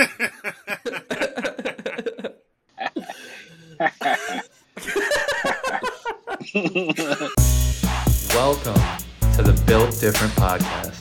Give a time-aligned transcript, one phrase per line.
[0.00, 0.08] Welcome
[9.34, 10.96] to the Built Different podcast.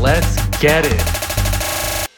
[0.00, 2.08] Let's get it.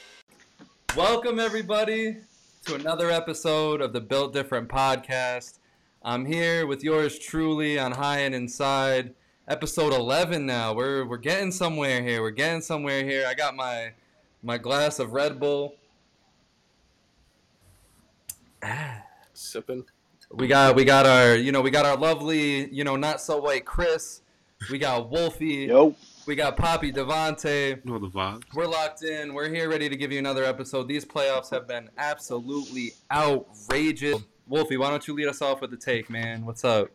[0.97, 2.19] Welcome, everybody,
[2.67, 5.59] to another episode of the Built Different podcast.
[6.07, 9.15] I'm here with yours truly on High and Inside,
[9.49, 10.75] episode 11 now.
[10.75, 12.21] We're, we're getting somewhere here.
[12.21, 13.25] We're getting somewhere here.
[13.27, 13.93] I got my
[14.43, 15.77] my glass of Red Bull.
[19.33, 19.87] Sipping.
[20.31, 23.39] We got we got our you know we got our lovely you know not so
[23.41, 24.21] white Chris.
[24.71, 25.67] We got Wolfie.
[25.69, 25.97] Yo.
[26.27, 27.83] We got Poppy Devante.
[27.83, 28.43] You know the vibe.
[28.53, 29.33] We're locked in.
[29.33, 30.87] We're here ready to give you another episode.
[30.87, 34.23] These playoffs have been absolutely outrageous.
[34.47, 36.45] Wolfie, why don't you lead us off with the take, man?
[36.45, 36.91] What's up?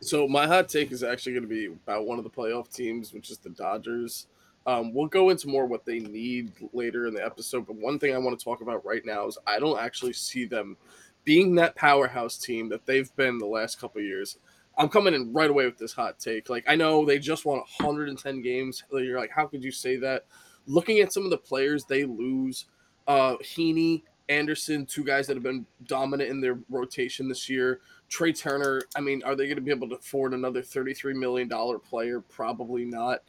[0.00, 3.12] So my hot take is actually going to be about one of the playoff teams,
[3.12, 4.26] which is the Dodgers.
[4.66, 8.14] Um, we'll go into more what they need later in the episode, but one thing
[8.14, 10.76] I want to talk about right now is I don't actually see them
[11.22, 14.38] being that powerhouse team that they've been the last couple years.
[14.76, 16.50] I'm coming in right away with this hot take.
[16.50, 18.82] Like I know they just won 110 games.
[18.90, 20.24] You're like, how could you say that?
[20.66, 22.66] Looking at some of the players they lose,
[23.06, 27.80] uh, Heaney, Anderson, two guys that have been dominant in their rotation this year.
[28.08, 28.82] Trea Turner.
[28.96, 32.20] I mean, are they going to be able to afford another 33 million dollar player?
[32.20, 33.20] Probably not.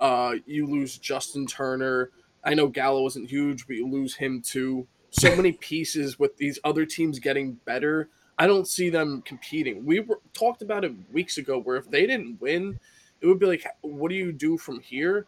[0.00, 2.10] Uh, you lose Justin Turner.
[2.42, 4.86] I know Gallo isn't huge, but you lose him too.
[5.10, 8.08] So many pieces with these other teams getting better.
[8.38, 9.84] I don't see them competing.
[9.84, 12.80] We were, talked about it weeks ago where if they didn't win,
[13.20, 15.26] it would be like, what do you do from here?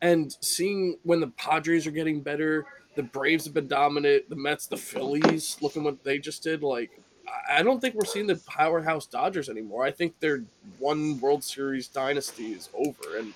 [0.00, 2.64] And seeing when the Padres are getting better,
[2.94, 6.90] the Braves have been dominant, the Mets, the Phillies, looking what they just did, like
[7.50, 9.84] I don't think we're seeing the powerhouse Dodgers anymore.
[9.84, 10.44] I think their
[10.78, 13.34] one World Series dynasty is over, and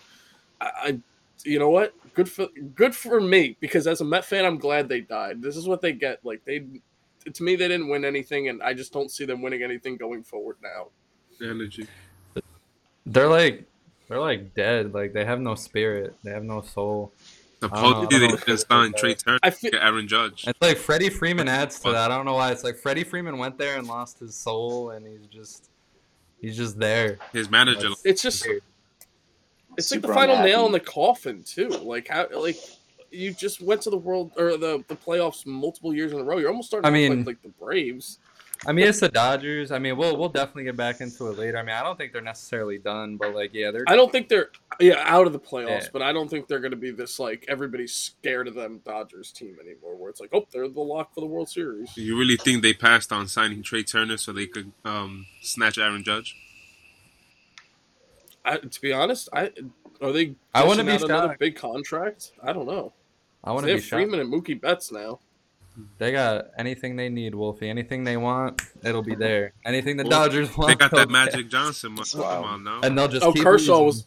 [0.61, 0.99] I, I,
[1.45, 1.95] you know what?
[2.15, 5.43] Good for good for me because as a Met fan, I'm glad they died.
[5.43, 6.25] This is what they get.
[6.25, 6.65] Like they,
[7.33, 10.23] to me, they didn't win anything, and I just don't see them winning anything going
[10.23, 10.89] forward now.
[11.41, 11.87] Energy.
[13.07, 13.65] They're like
[14.09, 14.93] they're like dead.
[14.95, 16.17] Like they have no spirit.
[16.25, 17.13] They have no soul.
[17.63, 17.77] I don't.
[17.77, 20.45] Supposedly they just signed Trea Turner, I feel- get Aaron Judge.
[20.47, 22.11] It's like Freddie Freeman adds to that.
[22.11, 22.53] I don't know why.
[22.53, 25.71] It's like Freddie Freeman went there and lost his soul, and he's just
[26.41, 27.19] he's just there.
[27.33, 27.89] His manager.
[27.89, 28.63] That's It's just weird.
[29.77, 30.51] it's like the final unhappy.
[30.51, 31.69] nail in the coffin too.
[31.69, 32.57] Like how like
[33.11, 36.39] you just went to the world or the the playoffs multiple years in a row.
[36.39, 38.19] You're almost starting I to look mean- like, like the Braves.
[38.67, 39.71] I mean, it's the Dodgers.
[39.71, 41.59] I mean, we'll we'll definitely get back into it later.
[41.59, 43.85] I mean, I don't think they're necessarily done, but like, yeah, they're.
[43.87, 45.89] I don't think they're yeah out of the playoffs, Yeah.
[45.93, 49.31] but I don't think they're going to be this like everybody's scared of them Dodgers
[49.31, 49.97] team anymore.
[49.97, 51.97] Where it's like, oh, they're the lock for the World Series.
[51.97, 56.03] You really think they passed on signing Trea Turner so they could um, snatch Aaron
[56.03, 56.37] Judge?
[58.45, 59.53] I, to be honest, I
[60.01, 60.35] are they?
[60.55, 62.33] I want to be another big contract.
[62.43, 62.93] I don't know.
[63.45, 64.03] I want to have be shocked.
[64.03, 65.21] Freeman and Mookie Betts now.
[65.99, 67.69] They got anything they need, Wolfie.
[67.69, 69.53] Anything they want, it'll be there.
[69.65, 71.11] Anything the Well, Dodgers want, They got that get.
[71.11, 71.93] Magic Johnson.
[71.93, 72.43] mo- Come Wow.
[72.45, 72.81] on now.
[72.83, 73.87] and they'll just Oh, keep Kershaw losing.
[73.87, 74.07] was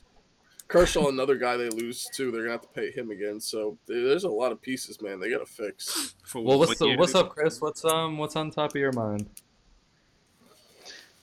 [0.67, 2.31] Kershaw, another guy they lose too.
[2.31, 3.41] They're gonna have to pay him again.
[3.41, 5.19] So there's a lot of pieces, man.
[5.19, 6.15] They got to fix.
[6.25, 7.59] For Well, what's what the, what's up, Chris?
[7.59, 9.29] What's um what's on top of your mind?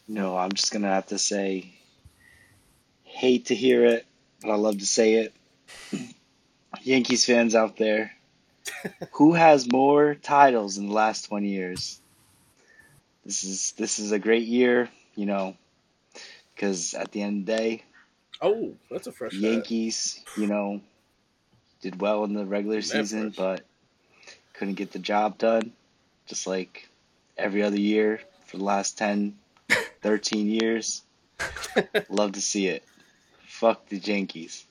[0.07, 1.73] No, I'm just gonna have to say,
[3.05, 4.07] hate to hear it,
[4.43, 5.35] but I love to say it.
[6.83, 8.13] Yankees fans out there,
[9.13, 12.01] who has more titles in the last 20 years?
[13.25, 15.57] This is this is a great year, you know,
[16.55, 17.85] because at the end of the day,
[18.41, 19.33] Oh, that's a fresh.
[19.35, 19.43] hat.
[19.43, 20.81] Yankees, you know,
[21.83, 23.63] did well in the regular season, but
[24.55, 25.73] couldn't get the job done,
[26.27, 26.89] just like
[27.37, 29.37] every other year for the last 10,
[30.03, 31.03] 13 years.
[32.09, 32.83] Love to see it.
[33.47, 34.65] Fuck the Yankees.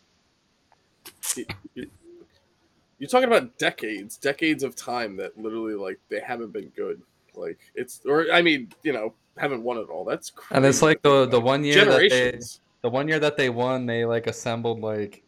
[2.99, 7.01] You're talking about decades, decades of time that literally like they haven't been good.
[7.35, 10.03] Like it's or I mean, you know, haven't won at all.
[10.03, 10.55] That's crazy.
[10.57, 12.39] And it's like the the one year that they
[12.81, 15.23] the one year that they won, they like assembled like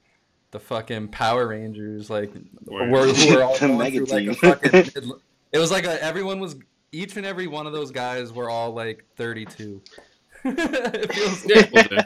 [0.51, 2.31] the fucking Power Rangers, like
[2.65, 2.89] Word.
[2.89, 4.71] were, who were all The going mega through, like a fucking.
[4.71, 5.11] mid-
[5.51, 6.55] It was like a, everyone was
[6.91, 9.81] each and every one of those guys were all like 32.
[10.45, 12.05] it feels Yeah.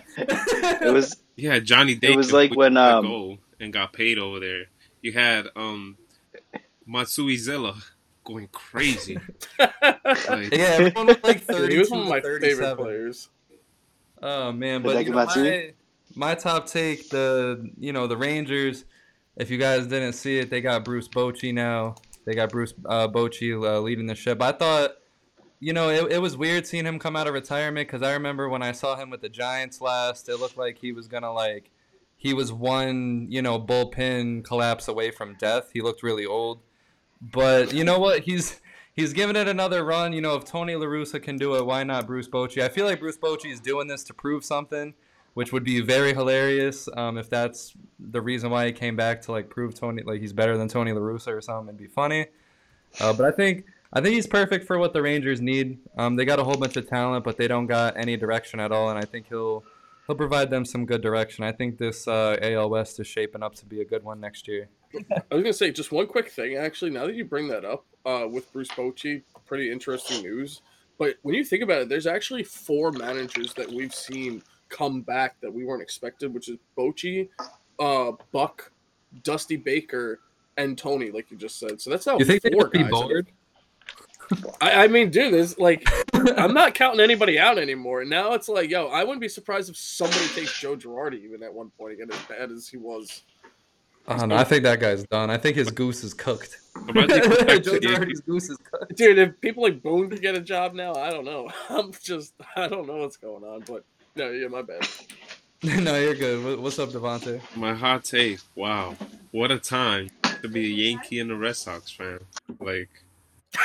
[0.87, 2.13] It was Yeah, Johnny Day.
[2.13, 4.65] It was like when, um, goal and got paid over there.
[5.03, 5.97] You had um
[6.87, 7.75] Matsui Zilla
[8.23, 9.19] going crazy.
[10.05, 13.29] Like, yeah, everyone was like Dude, he was one of my to favorite players.
[14.21, 15.73] Oh man, but you know, my,
[16.13, 18.85] my top take the you know the Rangers.
[19.35, 21.95] If you guys didn't see it, they got Bruce Bochy now.
[22.25, 24.41] They got Bruce uh, Bochy uh, leading the ship.
[24.41, 24.91] I thought
[25.63, 28.49] you know, it, it was weird seeing him come out of retirement because I remember
[28.49, 31.71] when I saw him with the Giants last, it looked like he was gonna like,
[32.23, 35.71] he was one, you know, bullpen collapse away from death.
[35.73, 36.61] He looked really old,
[37.21, 38.21] but you know what?
[38.21, 38.61] He's
[38.93, 40.13] he's giving it another run.
[40.13, 42.63] You know, if Tony La Russa can do it, why not Bruce Bochy?
[42.63, 44.93] I feel like Bruce Bochy is doing this to prove something,
[45.33, 49.33] which would be very hilarious um, if that's the reason why he came back to
[49.33, 51.75] like prove Tony like he's better than Tony La Russa or something.
[51.75, 52.27] It'd be funny.
[53.01, 55.77] Uh, but I think I think he's perfect for what the Rangers need.
[55.97, 58.71] Um, they got a whole bunch of talent, but they don't got any direction at
[58.71, 59.65] all, and I think he'll
[60.07, 61.43] he'll provide them some good direction.
[61.43, 64.47] I think this uh, AL West is shaping up to be a good one next
[64.47, 64.69] year.
[64.93, 66.55] I was gonna say just one quick thing.
[66.55, 70.61] Actually, now that you bring that up, uh, with Bruce Bochy, pretty interesting news.
[70.97, 75.39] But when you think about it, there's actually four managers that we've seen come back
[75.41, 77.29] that we weren't expected, which is Bochy,
[77.79, 78.71] uh, Buck,
[79.23, 80.19] Dusty Baker,
[80.57, 81.81] and Tony, like you just said.
[81.81, 82.91] So that's now You think four they'd be guys.
[82.91, 83.27] bored?
[84.61, 88.05] I, I mean, dude, there's like I'm not counting anybody out anymore.
[88.05, 91.53] Now it's like, yo, I wouldn't be surprised if somebody takes Joe Girardi even at
[91.53, 93.23] one point again, as bad as he was.
[94.07, 94.35] I don't know.
[94.35, 95.29] I think that guy's done.
[95.29, 96.59] I think his goose is cooked.
[96.75, 98.95] About to go back Joe Girardi's goose is cooked.
[98.97, 101.49] Dude, if people like Boone can get a job now, I don't know.
[101.69, 103.61] I'm just, I don't know what's going on.
[103.61, 103.85] But
[104.15, 104.85] no, yeah, my bad.
[105.63, 106.59] no, you're good.
[106.59, 107.39] What's up, Devante?
[107.55, 108.39] My hot take.
[108.55, 108.97] Wow,
[109.31, 110.09] what a time
[110.41, 112.19] to be a Yankee and a Red Sox fan.
[112.59, 112.89] Like,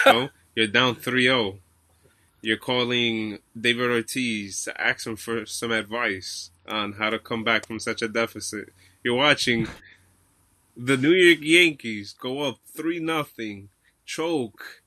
[0.07, 0.29] you know,
[0.59, 1.57] you're down 3-0.
[2.43, 7.65] You're calling David Ortiz to ask him for some advice on how to come back
[7.65, 8.73] from such a deficit.
[9.05, 9.69] You're watching
[10.77, 13.69] the New York Yankees go up three nothing,
[14.05, 14.83] choke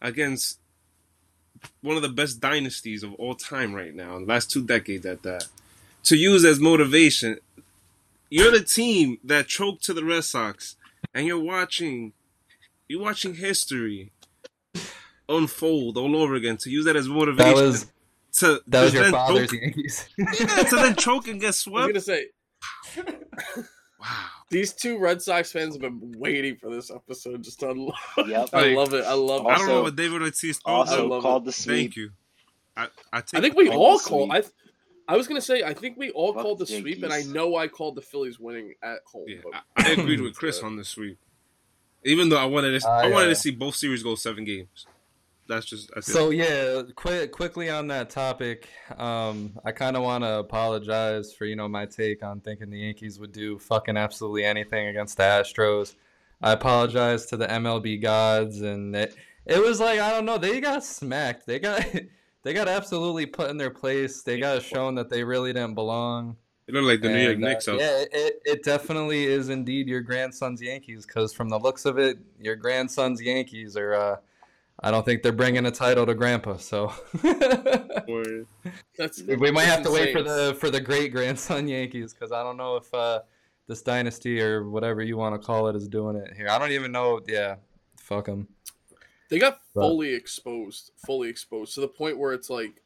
[0.00, 0.60] against
[1.80, 5.24] one of the best dynasties of all time right now, the last two decades at
[5.24, 5.48] that.
[6.04, 7.40] To use as motivation,
[8.30, 10.76] you're the team that choked to the Red Sox,
[11.12, 12.12] and you're watching,
[12.86, 14.12] you're watching history
[15.28, 16.56] unfold all over again.
[16.58, 17.86] To use that as motivation, That was
[18.34, 20.08] to that was your then father's choke- Yankees.
[20.18, 20.26] yeah,
[20.64, 22.26] to then choke and get I was gonna say
[24.00, 24.06] Wow.
[24.50, 27.42] these two Red Sox fans have been waiting for this episode.
[27.42, 27.94] Just to unload.
[28.26, 28.48] Yep.
[28.52, 29.04] I Like- love it.
[29.04, 29.48] I love it.
[29.48, 30.88] I don't know what David Ortiz thought.
[30.88, 31.46] Also I love called it.
[31.46, 31.76] the sweep.
[31.76, 32.10] Thank you.
[32.76, 34.30] I, I, take I think we all called.
[34.32, 34.44] I,
[35.08, 37.22] I was gonna say I think we all Fuck called the the sweep, and I
[37.22, 39.24] know I called the Phillies winning at home.
[39.26, 41.18] Yeah, but- I, I agreed with Chris on the sweep.
[42.04, 43.30] Even though I wanted to, Ah, I wanted yeah.
[43.30, 44.86] to see both series go seven games.
[45.48, 45.90] That's just.
[46.02, 48.68] So yeah, quick quickly on that topic,
[48.98, 52.80] um, I kind of want to apologize for you know my take on thinking the
[52.80, 55.94] Yankees would do fucking absolutely anything against the Astros.
[56.42, 59.16] I apologize to the MLB gods, and it,
[59.46, 61.46] it was like I don't know, they got smacked.
[61.46, 61.82] They got
[62.42, 64.22] they got absolutely put in their place.
[64.22, 66.36] They got shown that they really didn't belong.
[66.66, 67.66] It looked like the New York And, uh, Knicks.
[67.66, 72.18] yeah, it, it definitely is indeed your grandson's Yankees because from the looks of it,
[72.38, 73.94] your grandson's Yankees are.
[73.94, 74.16] Uh,
[74.80, 76.92] I don't think they're bringing a title to Grandpa, so
[78.96, 82.42] That's we might have to wait for the for the great grandson Yankees because I
[82.42, 83.20] don't know if uh,
[83.66, 86.48] this dynasty or whatever you want to call it is doing it here.
[86.48, 87.20] I don't even know.
[87.26, 87.56] Yeah,
[87.96, 88.48] fuck them.
[89.30, 92.82] They got But- fully exposed, fully exposed to the point where it's like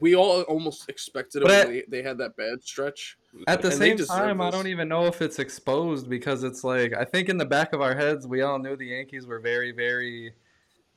[0.00, 3.16] we all almost expected it But when I- they, they had that bad stretch.
[3.46, 6.92] At the And same time, I don't even know if it's exposed because it's like
[6.94, 9.72] I think in the back of our heads we all knew the Yankees were very,
[9.72, 10.32] very,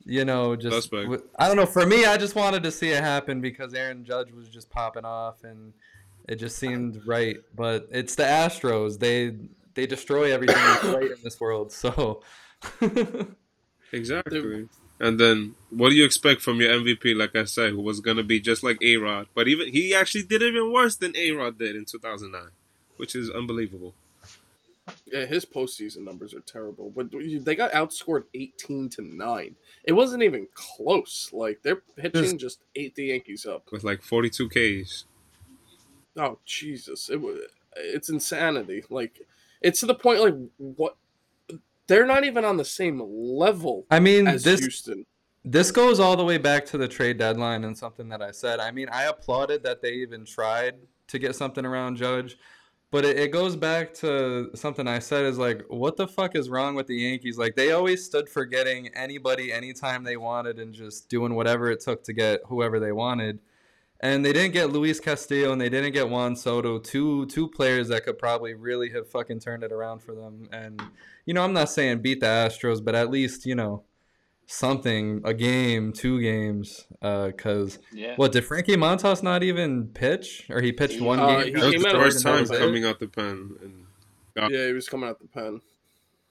[0.04, 1.66] you know, just w- I don't know.
[1.66, 5.04] For me, I just wanted to see it happen because Aaron Judge was just popping
[5.04, 5.72] off and
[6.28, 7.36] it just seemed right.
[7.54, 8.98] But it's the Astros.
[8.98, 9.36] They
[9.74, 10.56] they destroy everything
[10.92, 11.72] right in this world.
[11.72, 12.22] So
[13.92, 14.68] exactly.
[15.00, 17.16] And then, what do you expect from your MVP?
[17.16, 20.22] Like I said, who was gonna be just like A Rod, but even he actually
[20.22, 22.50] did even worse than A Rod did in 2009,
[22.96, 23.94] which is unbelievable.
[25.06, 29.56] Yeah, his postseason numbers are terrible, but they got outscored eighteen to nine.
[29.84, 31.30] It wasn't even close.
[31.32, 33.70] Like their pitching Just- just ate the Yankees up.
[33.72, 35.04] With like 42 Ks.
[36.16, 37.08] Oh Jesus!
[37.10, 37.40] It was
[37.76, 38.84] it's insanity.
[38.90, 39.20] Like
[39.60, 40.96] it's to the point like what
[41.86, 45.04] they're not even on the same level I mean, as this Houston.
[45.44, 48.60] this goes all the way back to the trade deadline and something that I said.
[48.60, 50.74] I mean, I applauded that they even tried
[51.08, 52.36] to get something around Judge,
[52.92, 56.50] but it, it goes back to something I said is like, what the fuck is
[56.50, 57.38] wrong with the Yankees?
[57.38, 61.80] Like, they always stood for getting anybody anytime they wanted and just doing whatever it
[61.80, 63.40] took to get whoever they wanted.
[63.98, 67.88] And they didn't get Luis Castillo and they didn't get Juan Soto, two two players
[67.88, 70.48] that could probably really have fucking turned it around for them.
[70.52, 70.82] And
[71.24, 73.84] you know, I'm not saying beat the Astros, but at least you know
[74.52, 76.86] something, a game, two games.
[77.00, 78.14] Because Yeah.
[78.16, 81.46] what did Frankie Montas not even pitch, or he pitched one Uh, game?
[81.46, 83.56] he That was came the out first time nose, coming out the pen.
[83.62, 83.86] And
[84.52, 85.60] Yeah, he was coming out the pen.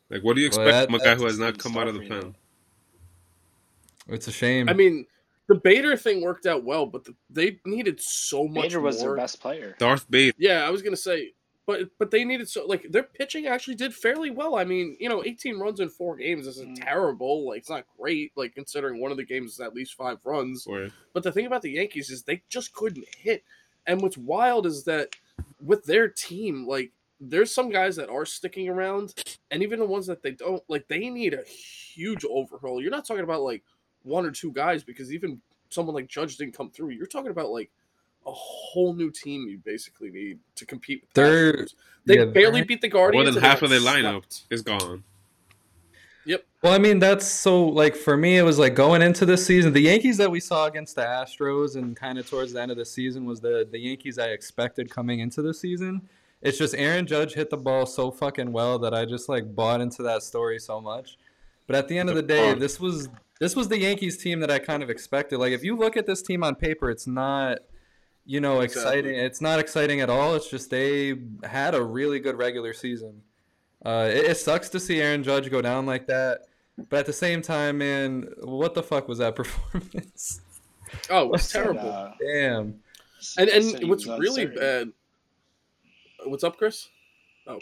[0.09, 1.87] like, what do you Well, expect that- from a guy who has not come out
[1.87, 2.35] of the for you, pen?
[4.09, 4.67] It's a shame.
[4.69, 5.05] I mean,
[5.47, 9.09] the Bader thing worked out well, but the, they needed so much Bader was more.
[9.09, 9.75] their best player.
[9.79, 10.35] Darth Vader.
[10.37, 11.33] Yeah, I was gonna say,
[11.67, 14.55] but but they needed so like their pitching actually did fairly well.
[14.55, 16.83] I mean, you know, 18 runs in four games isn't Mm.
[16.83, 17.47] terrible.
[17.47, 20.65] Like it's not great, like considering one of the games is at least five runs.
[20.67, 23.43] Or But the thing about the Yankees is they just couldn't hit.
[23.87, 25.15] And what's wild is that
[25.63, 29.13] with their team, like there's some guys that are sticking around,
[29.51, 32.81] and even the ones that they don't, like they need a huge overhaul.
[32.81, 33.63] You're not talking about like
[34.03, 35.39] one or two guys because even
[35.69, 36.89] someone like Judge didn't come through.
[36.89, 37.69] You're talking about like
[38.25, 41.73] a whole new team you basically need to compete with the They're- Astros.
[42.05, 43.25] They yeah, barely beat the Guardians.
[43.25, 44.43] more than half of their lineup swept.
[44.49, 45.03] is gone.
[46.25, 46.43] Yep.
[46.63, 49.73] Well, I mean, that's so like for me, it was like going into this season,
[49.73, 52.77] the Yankees that we saw against the Astros and kind of towards the end of
[52.77, 56.01] the season was the the Yankees I expected coming into the season.
[56.41, 59.79] It's just Aaron Judge hit the ball so fucking well that I just like bought
[59.81, 61.17] into that story so much.
[61.67, 63.09] But at the end of the day, this was
[63.39, 65.37] this was the Yankees team that I kind of expected.
[65.39, 67.59] Like if you look at this team on paper, it's not
[68.31, 69.13] you know exciting.
[69.13, 70.35] It's not exciting at all.
[70.35, 73.21] It's just they had a really good regular season.
[73.85, 76.41] Uh, it, it sucks to see Aaron Judge go down like that.
[76.89, 80.39] But at the same time, man, what the fuck was that performance?
[81.09, 81.91] Oh, it was terrible.
[81.91, 82.79] uh, Damn.
[83.37, 84.91] and and what's really bad.
[86.23, 86.87] What's up, Chris?
[87.47, 87.59] Oh,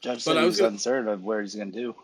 [0.00, 1.94] Judge but said I he was was gonna- uncertain of where he's going to do.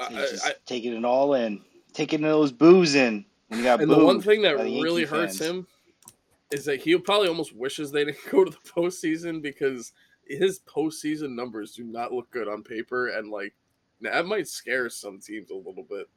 [0.00, 1.60] I, He's just I, taking it all in,
[1.94, 3.24] taking those boos in.
[3.48, 5.50] When you got and the one thing that really hurts fans.
[5.50, 5.66] him
[6.50, 9.92] is that he probably almost wishes they didn't go to the postseason because
[10.26, 13.54] his postseason numbers do not look good on paper, and like
[14.00, 16.08] that might scare some teams a little bit.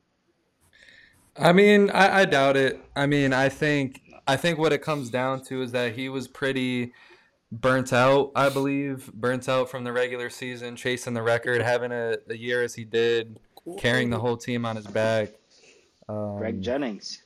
[1.37, 2.81] I mean, I, I doubt it.
[2.95, 6.27] I mean, I think I think what it comes down to is that he was
[6.27, 6.93] pretty
[7.51, 8.31] burnt out.
[8.35, 12.63] I believe burnt out from the regular season, chasing the record, having a, a year
[12.63, 13.39] as he did,
[13.77, 15.29] carrying the whole team on his back.
[16.07, 17.23] Um, Greg Jennings.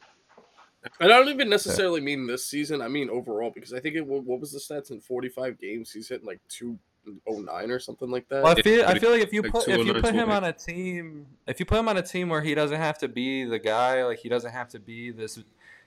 [0.99, 2.81] And I don't even necessarily mean this season.
[2.81, 4.05] I mean overall because I think it.
[4.05, 5.91] What was the stats in forty-five games?
[5.91, 6.77] He's hitting like two
[7.27, 8.43] oh nine or something like that.
[8.43, 10.43] Well, I feel I feel like if you Like put if you put him on
[10.43, 13.43] a team, if you put him on a team where he doesn't have to be
[13.43, 15.39] the guy, like he doesn't have to be this,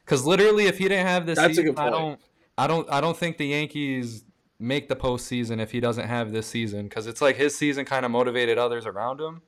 [0.05, 2.21] because literally, if he didn't have this That's a season, good I don't,
[2.59, 4.25] I don't, I don't think the Yankees
[4.59, 8.05] make the postseason if he doesn't have this season, because it's like his season kind
[8.05, 9.43] of motivated others around him.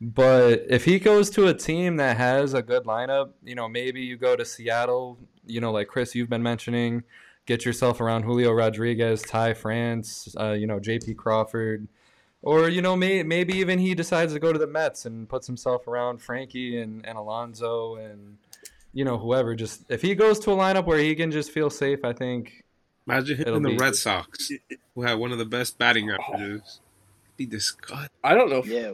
[0.00, 4.02] But if he goes to a team that has a good lineup, you know, maybe
[4.02, 7.04] you go to Seattle, you know, like Chris, you've been mentioning,
[7.46, 11.14] get yourself around Julio Rodriguez, Ty France, uh, you know, J.P.
[11.14, 11.88] Crawford,
[12.42, 15.46] or you know, may, maybe even he decides to go to the Mets and puts
[15.46, 18.36] himself around Frankie and, and Alonso and
[18.92, 19.54] you know whoever.
[19.54, 22.64] Just if he goes to a lineup where he can just feel safe, I think
[23.06, 24.50] Imagine It'll hitting the be- Red Sox,
[24.94, 26.80] who had one of the best batting averages.
[27.36, 28.08] Be disgusting.
[28.22, 28.58] I don't know.
[28.58, 28.92] If, Yeah.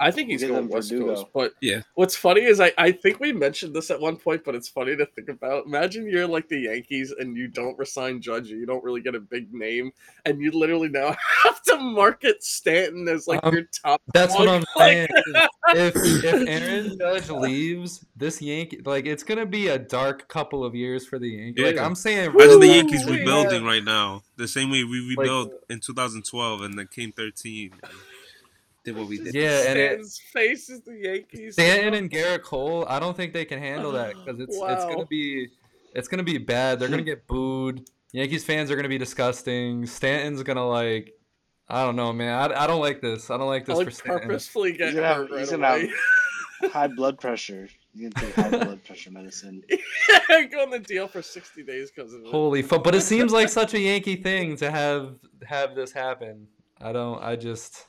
[0.00, 1.14] I think he's We'll give going them West Verdugo.
[1.14, 1.82] Coast, but Yeah.
[1.94, 4.96] What's funny is I, I think we mentioned this at one point, but it's funny
[4.96, 5.66] to think about.
[5.66, 9.20] Imagine you're like the Yankees and you don't resign Judge, you don't really get a
[9.20, 9.90] big name,
[10.24, 14.00] and you literally now have to market Stanton as like Um, your top.
[14.14, 14.48] that's what.
[14.48, 15.08] I'm saying.
[15.74, 20.74] if if Aaron Judge leaves, this Yankee like it's gonna be a dark couple of
[20.74, 21.64] years for the Yankees.
[21.64, 25.18] Like I'm saying, Imagine the Yankees rebuilding have- right now, the same way we Like-
[25.18, 27.72] rebuilt in 2012 and then came 13.
[28.88, 29.34] And Did what we did.
[29.34, 31.54] Yeah, and it- Stanton's face is the Yankees.
[31.54, 35.06] Stanton and Gerrit Cole, I don't think they can handle that because it's it's gonna
[35.06, 35.48] be
[35.94, 36.78] it's gonna be bad.
[36.78, 37.88] They're gonna get booed.
[38.12, 39.84] Yankees fans are gonna be disgusting.
[39.86, 41.12] Stanton's gonna like,
[41.68, 42.50] I don't know, man.
[42.52, 43.30] I, I don't like this.
[43.30, 44.28] I don't like I this like for Stanton.
[44.28, 45.92] purposefully get He's gonna have- hurt right he's gonna have- away.
[46.72, 47.68] High blood pressure.
[47.94, 49.62] You can take high blood pressure medicine.
[50.28, 52.28] Go on the deal for sixty days because of it.
[52.28, 52.82] Holy fuck!
[52.84, 55.14] But it seems like such a Yankee thing to have
[55.44, 56.46] have this happen.
[56.80, 57.20] I don't.
[57.22, 57.86] I just,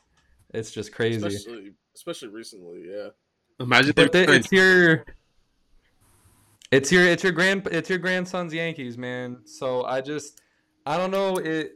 [0.54, 1.26] it's just crazy.
[1.26, 2.84] especially especially recently.
[2.90, 3.10] Yeah.
[3.60, 5.06] Imagine But they the, it's your,
[6.72, 9.40] it's your, it's your grand, it's your grandson's Yankees, man.
[9.46, 10.40] So I just,
[10.86, 11.74] I don't know it,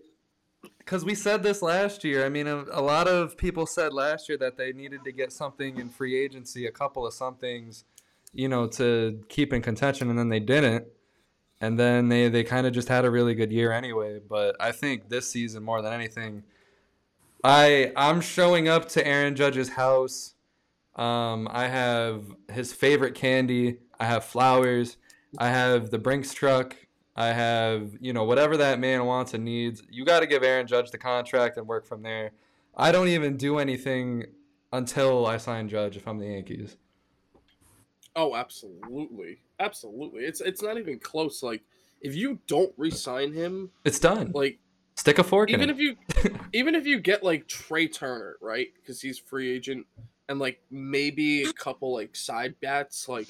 [0.77, 2.25] because we said this last year.
[2.25, 5.33] I mean, a, a lot of people said last year that they needed to get
[5.33, 7.83] something in free agency, a couple of somethings,
[8.31, 10.85] you know, to keep in contention, and then they didn't.
[11.59, 14.19] And then they, they kind of just had a really good year anyway.
[14.27, 16.43] But I think this season more than anything,
[17.43, 20.33] I I'm showing up to Aaron Judge's house.
[20.95, 23.79] Um, I have his favorite candy.
[23.99, 24.97] I have flowers.
[25.37, 26.75] I have the Brinks truck.
[27.15, 29.83] I have, you know, whatever that man wants and needs.
[29.89, 32.31] You got to give Aaron Judge the contract and work from there.
[32.75, 34.25] I don't even do anything
[34.71, 36.77] until I sign Judge if I'm the Yankees.
[38.15, 40.23] Oh, absolutely, absolutely.
[40.23, 41.41] It's it's not even close.
[41.43, 41.63] Like
[42.01, 44.31] if you don't re-sign him, It's done.
[44.33, 44.59] like
[44.95, 45.95] Stick a fork even in if you
[46.53, 48.67] even if you get like Trea Turner, right?
[48.75, 49.87] Because he's free agent,
[50.29, 53.27] and like maybe a couple like side bats, like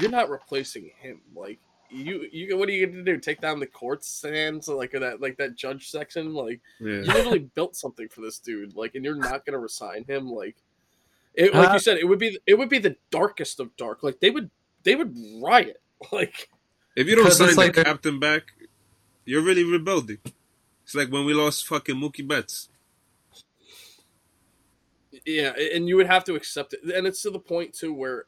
[0.00, 1.20] you're not replacing him.
[1.34, 1.58] Like
[1.90, 3.18] you, you, what are you gonna do?
[3.18, 6.32] Take down the court stands like that, like that judge section?
[6.34, 6.92] Like Yeah.
[6.92, 8.76] you literally built something for this dude.
[8.76, 10.28] Like, and you're not gonna resign him?
[10.28, 10.56] Like,
[11.34, 14.02] it, like Uh, you said, it would be it would be the darkest of dark.
[14.02, 14.50] Like they would
[14.84, 15.80] they would riot.
[16.12, 16.48] Like
[16.96, 18.52] If you don't sign it's the like captain back,
[19.26, 20.18] you're really rebuilding.
[20.90, 22.68] It's like when we lost fucking Mookie Betts.
[25.24, 28.24] Yeah, and you would have to accept it, and it's to the point too where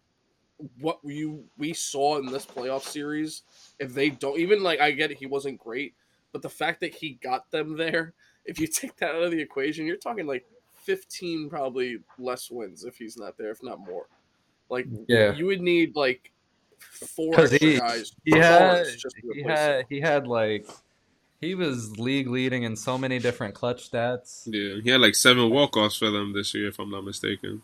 [0.79, 3.43] what you we saw in this playoff series,
[3.81, 5.95] if they don't even like, I get it, he wasn't great,
[6.31, 8.15] but the fact that he got them there,
[8.45, 12.85] if you take that out of the equation, you're talking like fifteen probably less wins
[12.85, 14.07] if he's not there, if not more.
[14.69, 15.35] Like, Yeah.
[15.35, 16.31] you would need like
[16.79, 18.13] four Because extra he guys.
[18.25, 19.87] he had just he had him.
[19.89, 20.65] he had like
[21.43, 24.45] he was league leading in so many different clutch stats.
[24.47, 27.63] Yeah, he had like seven walk offs for them this year, if I'm not mistaken.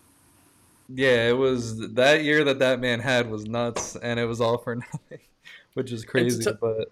[0.88, 4.58] Yeah, it was that year that that man had was nuts, and it was all
[4.58, 5.20] for nothing,
[5.75, 6.42] which is crazy.
[6.42, 6.90] t- but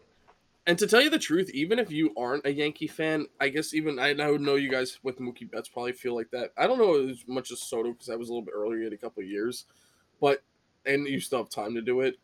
[0.64, 3.74] And to tell you the truth, even if you aren't a Yankee fan, I guess
[3.74, 6.52] even I know know you guys with Mookie Betts probably feel like that.
[6.56, 8.92] I don't know as much as Soto because I was a little bit earlier in
[8.92, 9.64] a couple of years,
[10.20, 10.40] but
[10.84, 12.14] and you still have time to do it.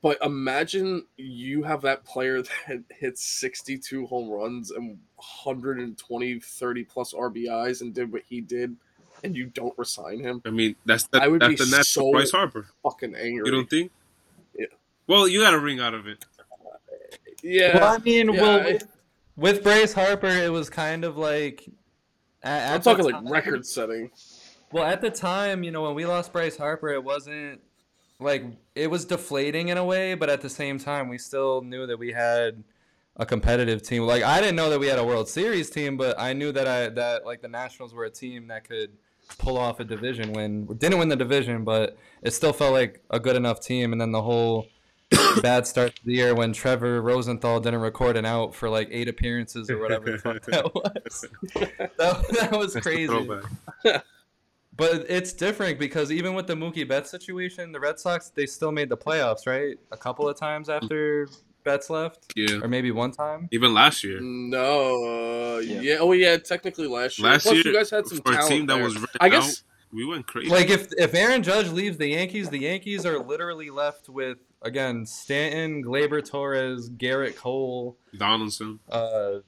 [0.00, 7.12] But imagine you have that player that hits 62 home runs and 120, 30 plus
[7.12, 8.76] RBIs and did what he did,
[9.24, 10.40] and you don't resign him.
[10.44, 12.66] I mean, that's the, I would that's be the natural so- Bryce Harper.
[12.82, 13.46] Fucking angry.
[13.46, 13.90] You don't think?
[14.56, 14.66] Yeah.
[15.06, 16.24] Well, you got a ring out of it.
[17.42, 17.78] yeah.
[17.78, 18.88] well, I mean, yeah, well, I- with,
[19.36, 21.68] with Bryce Harper, it was kind of like
[22.42, 24.10] at, I'm at the talking like record setting.
[24.70, 27.60] Well, at the time, you know, when we lost Bryce Harper, it wasn't
[28.20, 28.44] like
[28.74, 31.98] it was deflating in a way, but at the same time, we still knew that
[31.98, 32.62] we had
[33.16, 34.02] a competitive team.
[34.02, 36.66] Like I didn't know that we had a World Series team, but I knew that
[36.66, 38.92] I that like the Nationals were a team that could
[39.38, 40.66] pull off a division win.
[40.66, 43.92] Didn't win the division, but it still felt like a good enough team.
[43.92, 44.68] And then the whole
[45.42, 49.08] bad start to the year when Trevor Rosenthal didn't record an out for like eight
[49.08, 51.26] appearances or whatever the fuck that was.
[51.96, 53.28] that, that was crazy.
[54.78, 55.00] throwback.
[55.06, 58.72] But it's different because even with the Mookie Betts situation, the Red Sox they still
[58.72, 59.76] made the playoffs, right?
[59.92, 61.28] A couple of times after
[61.64, 62.60] Betts left, Yeah.
[62.62, 63.48] or maybe one time.
[63.50, 64.20] Even last year.
[64.20, 65.80] No, uh, Yeah.
[65.80, 65.96] yeah.
[65.98, 66.36] Oh, yeah.
[66.38, 67.28] Technically, last year.
[67.28, 68.84] Last Plus, year, you guys had some for a team that there.
[68.84, 69.64] was I guess.
[69.92, 70.48] we went crazy.
[70.50, 75.04] Like if if Aaron Judge leaves the Yankees, the Yankees are literally left with again
[75.06, 78.78] Stanton, Gleyber Torres, Gerrit Cole, Donaldson.
[78.88, 79.40] uh,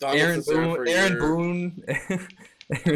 [0.00, 1.20] Donald Aaron was Boone, Aaron year.
[1.20, 1.84] Boone.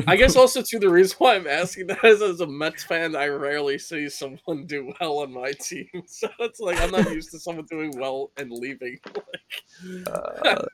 [0.06, 3.14] I guess also too the reason why I'm asking that is as a Mets fan,
[3.16, 5.88] I rarely see someone do well on my team.
[6.06, 8.98] So it's like I'm not used to someone doing well and leaving.
[10.06, 10.64] uh,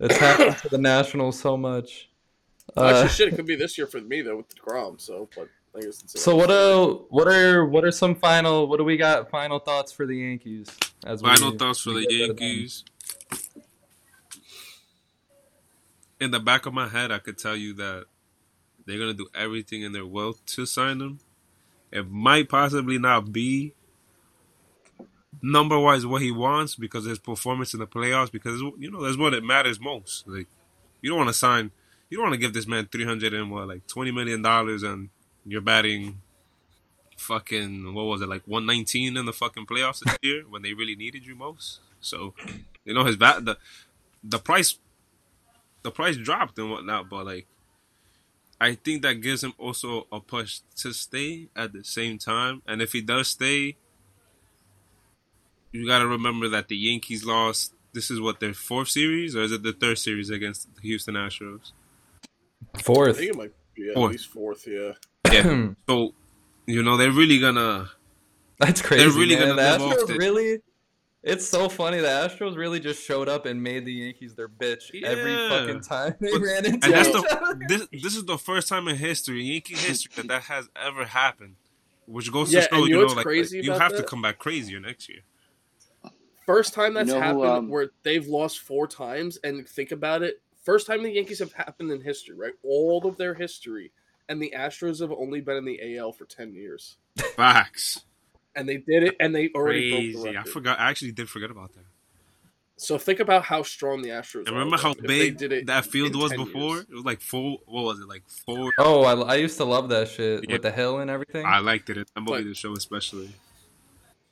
[0.00, 2.08] it's happened to the Nationals so much.
[2.76, 5.00] Uh, Actually, shit, it could be this year for me though with deGrom.
[5.00, 8.78] So, but I guess it's So what uh what are what are some final what
[8.78, 10.66] do we got final thoughts for the Yankees
[11.06, 12.36] as we- Final thoughts for the get them?
[12.38, 12.84] Yankees.
[16.22, 18.04] In the back of my head, I could tell you that
[18.86, 21.18] they're gonna do everything in their will to sign him.
[21.90, 23.74] It might possibly not be
[25.42, 28.30] number wise what he wants because his performance in the playoffs.
[28.30, 30.28] Because you know that's what it matters most.
[30.28, 30.46] Like
[31.00, 31.72] you don't want to sign,
[32.08, 34.84] you don't want to give this man three hundred and what like twenty million dollars
[34.84, 35.08] and
[35.44, 36.20] you're batting
[37.16, 40.94] fucking what was it like 119 in the fucking playoffs this year when they really
[40.94, 41.80] needed you most.
[42.00, 42.34] So
[42.84, 43.58] you know his bat the
[44.22, 44.78] the price
[45.82, 47.46] the price dropped and whatnot, but like
[48.60, 52.62] I think that gives him also a push to stay at the same time.
[52.66, 53.76] And if he does stay,
[55.72, 57.74] you got to remember that the Yankees lost.
[57.92, 61.14] This is what their fourth series, or is it the third series against the Houston
[61.14, 61.72] Astros?
[62.74, 62.76] Fourth.
[62.76, 63.16] I Fourth.
[63.18, 64.12] think it might be at Fourth.
[64.12, 64.66] least fourth.
[64.66, 64.92] Yeah.
[65.30, 65.68] Yeah.
[65.88, 66.14] so,
[66.66, 67.90] you know, they're really gonna.
[68.58, 69.02] That's crazy.
[69.04, 69.48] They're really man.
[69.48, 70.58] gonna the live off Astros really
[71.22, 71.98] it's so funny.
[71.98, 76.14] The Astros really just showed up and made the Yankees their bitch every fucking time
[76.20, 77.60] they But- ran into And that's each the other.
[77.68, 81.56] this, this is the first time in history, Yankee history, that that has ever happened.
[82.06, 83.96] Which goes Yeah, to show, you you know know, like, crazy like, you about have
[84.00, 85.20] to come back crazier next year.
[86.44, 90.22] First time that's You know happened um, where they've lost four times, and think about
[90.24, 90.42] it.
[90.64, 92.54] First time the Yankees have happened in history, right?
[92.64, 93.92] All of their history,
[94.28, 96.96] and the Astros have only been in the AL for ten years,
[97.36, 98.00] Facts.
[98.54, 100.38] And they did it, and they already broke the Crazy.
[100.38, 100.78] I forgot.
[100.80, 101.84] I actually did forget about that.
[102.76, 104.40] So think about how strong the Astros.
[104.40, 106.76] And are remember how if they big did it that field was before?
[106.76, 106.86] years.
[106.90, 107.58] It was like four.
[107.66, 108.08] What was it?
[108.08, 108.72] Like four.
[108.78, 110.54] Oh, I, I used to love that shit Yeah.
[110.54, 111.46] with the hill and everything.
[111.46, 111.94] I liked it.
[111.96, 113.30] That movie, But- the show, especially.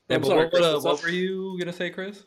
[0.09, 2.25] yeah, I'm but sorry, what, would, Chris, uh, what were you gonna say, Chris?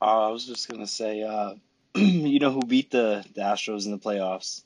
[0.00, 1.54] Uh, I was just gonna say, uh,
[1.96, 4.62] you know who beat the, the Astros in the playoffs?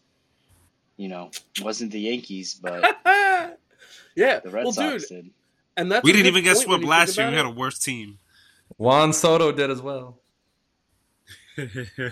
[0.96, 1.30] You know,
[1.62, 2.82] wasn't the Yankees, but
[4.14, 5.30] yeah, the Red well, Sox dude, did.
[5.76, 7.28] And that's We didn't even get swept last year.
[7.30, 8.18] We had a worse team.
[8.76, 10.18] Juan Soto did as well.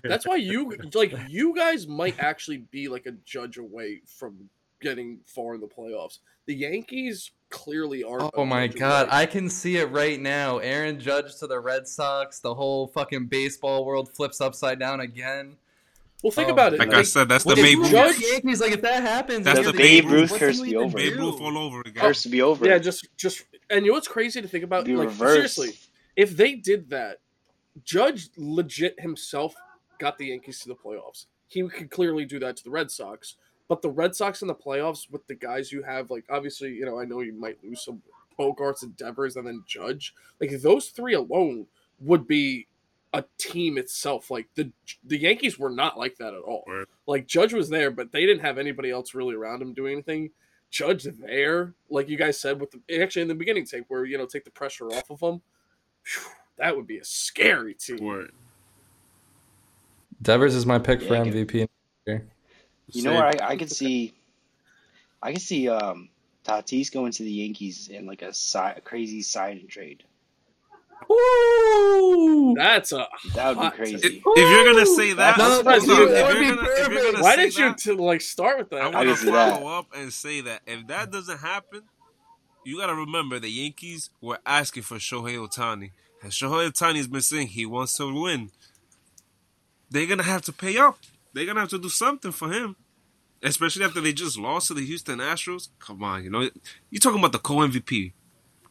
[0.02, 5.20] That's why you like you guys might actually be like a judge away from getting
[5.26, 6.18] far in the playoffs.
[6.46, 8.30] The Yankees clearly aren't.
[8.34, 9.16] Oh my god, away.
[9.16, 10.58] I can see it right now.
[10.58, 15.56] Aaron Judge to the Red Sox, the whole fucking baseball world flips upside down again.
[16.22, 16.80] Well, think Oh, about it.
[16.80, 17.90] Like Like, I said, that's the If Babe Ruth.
[17.90, 20.76] Judge- Yankees, like if that happens, That's you're the like, Babe Ruth he curse be
[20.76, 20.96] over.
[20.96, 21.16] Babe?
[21.16, 22.02] Ruth all over again.
[22.02, 22.66] First to be over.
[22.66, 24.84] yeah, just just and you know what's crazy to think about?
[24.84, 25.54] be like reversed.
[25.56, 25.78] seriously,
[26.16, 27.18] if they did that,
[27.84, 29.54] Judge legit himself
[30.00, 31.26] got the Yankees to the playoffs.
[31.46, 33.36] He could clearly do that to the Red Sox.
[33.68, 36.84] But the Red Sox in the playoffs with the guys you have, like obviously, you
[36.86, 38.02] know, I know you might lose some
[38.38, 40.14] Bogaerts and Devers and then Judge.
[40.40, 41.66] Like those three alone
[42.00, 42.66] would be
[43.12, 44.30] a team itself.
[44.30, 44.70] Like the
[45.04, 46.64] the Yankees were not like that at all.
[46.66, 46.86] Right.
[47.06, 50.30] Like Judge was there, but they didn't have anybody else really around him doing anything.
[50.70, 54.18] Judge there, like you guys said, with the actually in the beginning take where you
[54.18, 55.40] know take the pressure off of him.
[56.02, 56.22] phew,
[56.58, 58.04] that would be a scary team.
[58.04, 58.32] Word.
[60.20, 61.68] Devers is my pick for MVP.
[62.90, 64.14] You know where I, I could see,
[65.22, 66.08] I could see um,
[66.44, 70.04] Tatis going to the Yankees in like a, si- a crazy sign and trade.
[71.08, 72.54] Woo!
[72.56, 73.98] That's a That would be crazy.
[73.98, 74.22] take.
[74.24, 76.68] If you're gonna say that, No, no, hold dude, that if would you're be gonna-
[76.70, 77.12] if you're perfect.
[77.12, 78.80] gonna Why did you to like start with that?
[78.80, 79.52] I want can to see that.
[79.60, 81.82] follow up and say that if that doesn't happen,
[82.64, 85.92] you got to remember the Yankees were asking for Shohei Ohtani.
[86.22, 88.50] And Shohei Ohtani has been saying he wants to win.
[89.90, 90.98] They're going to have to pay up.
[91.32, 92.76] They're going to have to do something for him.
[93.42, 95.68] Especially after they just lost to the Houston Astros.
[95.78, 96.40] Come on, you know,
[96.90, 98.12] you're talking about the co MVP.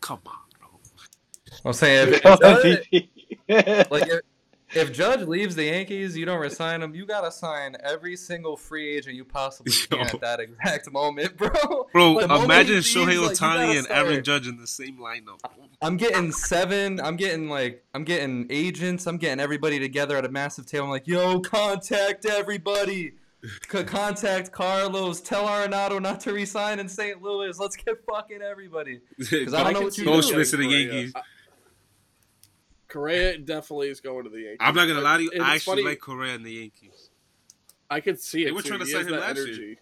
[0.01, 0.33] Come on, bro.
[1.65, 2.39] I'm saying if, if
[3.49, 4.21] Judge, like if,
[4.75, 6.93] if Judge leaves the Yankees, you don't resign him.
[6.93, 10.05] You gotta sign every single free agent you possibly can Yo.
[10.05, 11.49] at that exact moment, bro.
[11.93, 14.23] Bro, The moment imagine he leaves, Shohei like, Ohtani gotta and Aaron.
[14.23, 15.39] Judge in the same lineup.
[15.81, 16.99] I'm getting seven.
[16.99, 19.07] I'm getting like I'm getting agents.
[19.07, 20.85] I'm getting everybody together at a massive table.
[20.85, 23.13] I'm like, yo, contact everybody.
[23.71, 25.21] C- contact Carlos.
[25.21, 27.21] Tell Arenado not to resign in St.
[27.21, 27.57] Louis.
[27.59, 28.99] Let's get fucking everybody.
[29.17, 30.27] Because I don't know can what see you Go do.
[30.27, 30.93] Schmitz to the Correa.
[30.93, 31.13] Yankees.
[32.89, 34.57] I- Correa definitely is going to the Yankees.
[34.59, 35.31] I'm not gonna lie to you.
[35.33, 37.09] And I actually funny, like Correa and the Yankees.
[37.89, 38.45] I could see it.
[38.45, 38.69] They were too.
[38.69, 39.75] trying to He sign him that last year.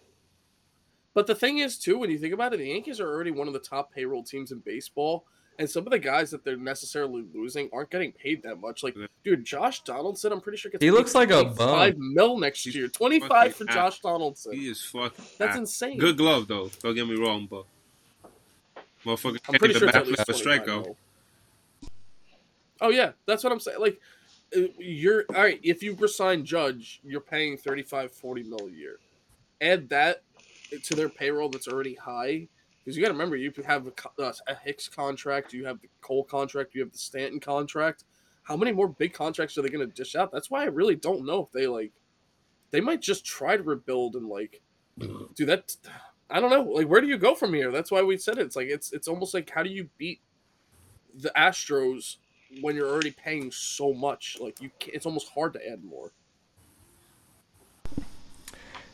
[1.14, 3.46] But the thing is, too, when you think about it, the Yankees are already one
[3.46, 5.24] of the top payroll teams in baseball,
[5.58, 8.82] and some of the guys that they're necessarily losing aren't getting paid that much.
[8.82, 9.06] Like, Yeah.
[9.24, 12.76] dude, Josh Donaldson, I'm pretty sure gets He looks like a five mil next He's
[12.76, 12.88] year.
[12.88, 14.52] 25 for fucking Josh Donaldson.
[14.52, 15.24] He is fucking.
[15.38, 15.98] That's insane.
[15.98, 16.70] Good glove though.
[16.82, 17.64] Don't get me wrong, but
[19.04, 20.96] motherfucker I'm pretty sure the it's at back least for 25 strikeout.
[22.80, 23.80] Oh yeah, that's what I'm saying.
[23.80, 24.00] Like,
[24.56, 25.60] uh, you're all right.
[25.62, 28.98] If you resign Judge, you're paying 35, 40 mil a year.
[29.60, 30.22] Add that
[30.82, 34.32] to their payroll that's already high, because you got to remember you have a, uh,
[34.46, 38.04] a Hicks contract, you have the Cole contract, you have the Stanton contract.
[38.42, 40.30] How many more big contracts are they going to dish out?
[40.30, 41.92] That's why I really don't know if they like.
[42.70, 44.60] They might just try to rebuild and like
[45.34, 45.74] do that.
[46.30, 46.62] I don't know.
[46.62, 47.72] Like, where do you go from here?
[47.72, 48.46] That's why we said it.
[48.46, 50.20] It's like it's it's almost like how do you beat
[51.14, 52.16] the Astros
[52.60, 54.38] when you're already paying so much?
[54.40, 56.12] Like you, can it's almost hard to add more.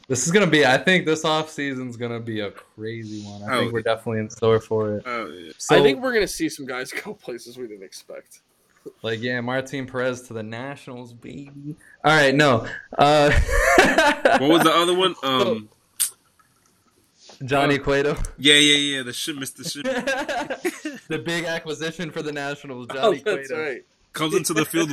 [0.08, 0.66] This is gonna be.
[0.66, 3.42] I think this off season's gonna be a crazy one.
[3.48, 5.04] I Oh, think we're definitely in store for it.
[5.06, 5.52] Oh yeah.
[5.58, 8.40] So, I think we're gonna see some guys go places we didn't expect.
[9.02, 11.76] like, yeah, Martin Perez to the Nationals, baby.
[12.04, 12.66] All right, no.
[12.98, 13.30] Uh,
[14.38, 15.14] What was the other one?
[15.22, 15.68] Um.
[17.44, 18.16] Johnny Cueto.
[18.38, 19.02] Yeah, yeah, yeah.
[19.02, 19.68] The shit, Mr.
[19.68, 19.84] Shit
[21.08, 23.62] the big acquisition for the Nationals, Oh, Johnny that's Cueto.
[23.62, 23.84] right.
[24.12, 24.90] comes into the field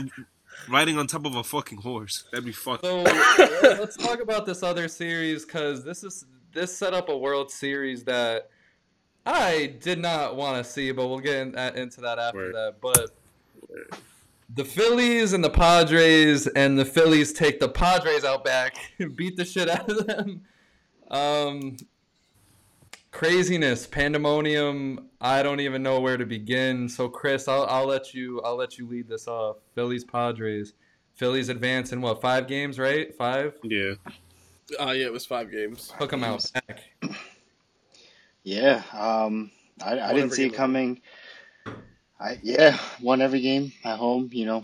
[0.70, 2.26] riding on top of a fucking horse.
[2.32, 2.90] That'd be fucking.
[2.90, 3.04] So
[3.64, 8.04] let's talk about this other series because this is this set up a World Series
[8.06, 8.50] that
[9.26, 12.56] I did not want to see, but we'll get in, uh, into that after Word.
[12.56, 12.76] that.
[12.82, 13.12] But
[14.56, 18.78] the Phillies and the Padres, and the Phillies take the Padres out back,
[19.16, 20.42] beat the shit out of them.
[21.12, 21.78] Um,
[23.12, 25.10] craziness, pandemonium.
[25.22, 26.90] I don't even know where to begin.
[26.90, 29.58] So, Chris, I'll, I'll let you I'll let you lead this off.
[29.76, 30.74] Phillies Padres.
[31.16, 33.14] Phillies advance in what five games, right?
[33.16, 33.56] Five.
[33.64, 33.94] Yeah.
[34.80, 35.92] Uh, yeah, it was five games.
[35.98, 36.84] Hook them out back.
[38.44, 39.52] Yeah, um,
[39.84, 41.02] I, I didn't see it coming.
[42.20, 44.30] I yeah, won every game at home.
[44.32, 44.64] You know,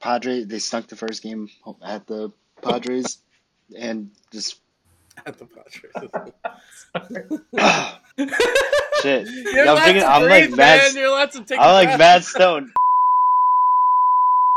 [0.00, 1.48] Padres they stunk the first game
[1.82, 3.18] at the Padres,
[3.78, 4.60] and just
[5.26, 5.92] At the Padres.
[9.02, 9.28] shit.
[9.54, 10.56] You're Yeah, I'm thinking- I'm breathe, like man.
[10.78, 11.58] Matt- You're allowed to take.
[11.58, 11.98] I'm like breath.
[11.98, 12.72] Matt Stone.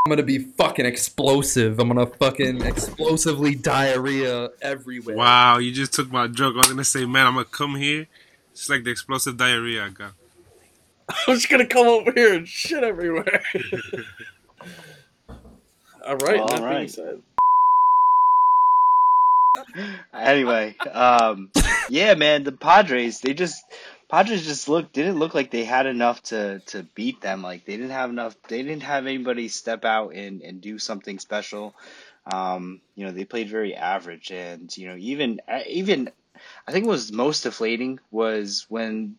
[0.06, 1.80] I'm gonna be fucking explosive.
[1.80, 5.17] I'm gonna fucking explosively diarrhea everywhere.
[5.17, 6.54] Wow, you just took my joke.
[6.56, 8.08] I was gonna say, man, I'm gonna come here.
[8.52, 10.13] It's like the explosive diarrhea I got.
[11.28, 13.41] I'm just gonna come over here and shit everywhere.
[16.06, 16.39] All right.
[16.39, 17.00] All that being right.
[20.13, 21.52] Anyway, um,
[21.89, 23.63] yeah, man, the Padres, they just
[24.10, 27.41] Padres just look didn't look like they had enough to to beat them.
[27.41, 28.36] Like they didn't have enough.
[28.48, 31.76] They didn't have anybody step out and and do something special.
[32.32, 36.10] Um, you know, they played very average, and you know, even even
[36.67, 39.15] I think what was most deflating was when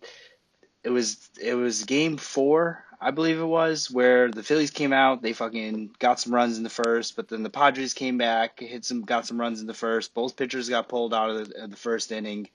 [0.83, 5.23] it was it was game four, I believe it was, where the Phillies came out,
[5.23, 8.85] they fucking got some runs in the first, but then the Padres came back, hit
[8.85, 10.15] some got some runs in the first.
[10.15, 12.49] Both pitchers got pulled out of the, of the first inning.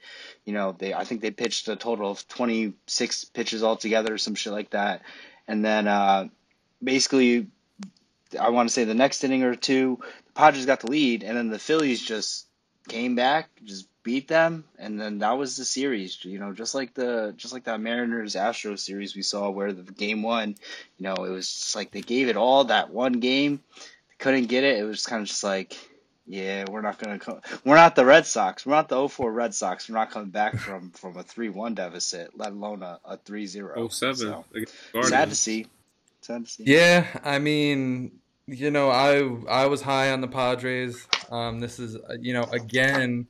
[0.44, 4.36] You know, they I think they pitched a total of twenty six pitches altogether, some
[4.36, 5.02] shit like that.
[5.48, 6.28] And then uh,
[6.84, 7.48] basically,
[8.38, 11.38] I want to say the next inning or two, the Padres got the lead, and
[11.38, 12.48] then the Phillies just
[12.90, 16.24] came back, just beat them, and then that was the series.
[16.24, 19.84] You know, just like the just like that Mariners Astros series we saw where the
[19.92, 20.56] game one,
[20.98, 24.46] you know, it was just like they gave it all that one game, they couldn't
[24.46, 24.78] get it.
[24.78, 25.78] It was kind of just like,
[26.28, 27.42] yeah, we're not gonna come.
[27.66, 28.66] We're not the Red Sox.
[28.66, 29.90] We're not the 04 Red Sox.
[29.90, 33.92] We're not coming back from from a three one deficit, let alone a, a 3-0.
[33.92, 34.46] 07 So,
[35.02, 35.68] sad to see.
[36.22, 36.64] Sad to see.
[36.66, 41.08] Yeah, I mean, you know, I I was high on the Padres.
[41.32, 43.28] Um, this is uh, you know, again,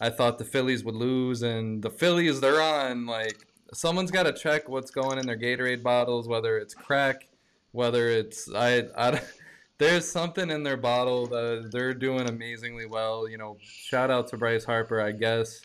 [0.00, 4.32] I thought the Phillies would lose, and the Phillies they're on like someone's got to
[4.32, 7.28] check what's going in their Gatorade bottles, whether it's crack,
[7.72, 9.20] whether it's I I.
[9.76, 13.28] There's something in their bottle that they're doing amazingly well.
[13.28, 15.62] You know, shout out to Bryce Harper, I guess.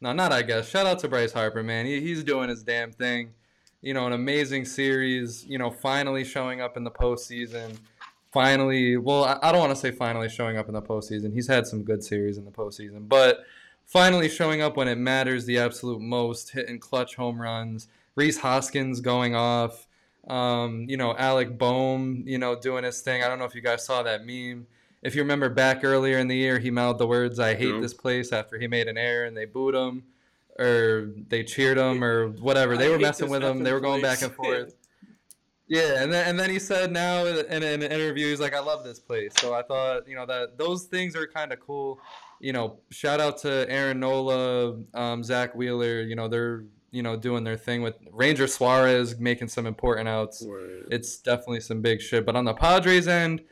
[0.00, 0.68] No, not I guess.
[0.68, 1.86] Shout out to Bryce Harper, man.
[1.86, 3.34] He, he's doing his damn thing
[3.82, 7.76] you know, an amazing series, you know, finally showing up in the postseason.
[8.32, 11.34] Finally, well, I, I don't want to say finally showing up in the postseason.
[11.34, 13.44] He's had some good series in the postseason, but
[13.92, 17.88] finally showing up when it matters the absolute most, hitting clutch home runs.
[18.16, 19.86] Rhys Hoskins going off.
[20.28, 23.22] Um, you know, Alec Bohm, you know, doing his thing.
[23.22, 24.66] I don't know if you guys saw that meme.
[25.02, 27.80] If you remember back earlier in the year, he mouthed the words, I hate No.
[27.82, 30.04] this place after he made an error and they booed him
[30.58, 32.76] or they cheered him or whatever.
[32.78, 33.62] They I were messing with him.
[33.62, 34.74] They were going back and forth.
[35.68, 38.58] Yeah, and then and then he said now in, in an interview he's like I
[38.58, 39.32] love this place.
[39.38, 41.98] So I thought you know that those things are kind of cool.
[42.42, 46.02] You know, shout out to Aaron Nola, um, Zack Wheeler.
[46.02, 50.44] You know they're you know doing their thing with Ranger Suarez making some important outs.
[50.90, 52.26] It's definitely some big shit.
[52.26, 53.42] But on the Padres end,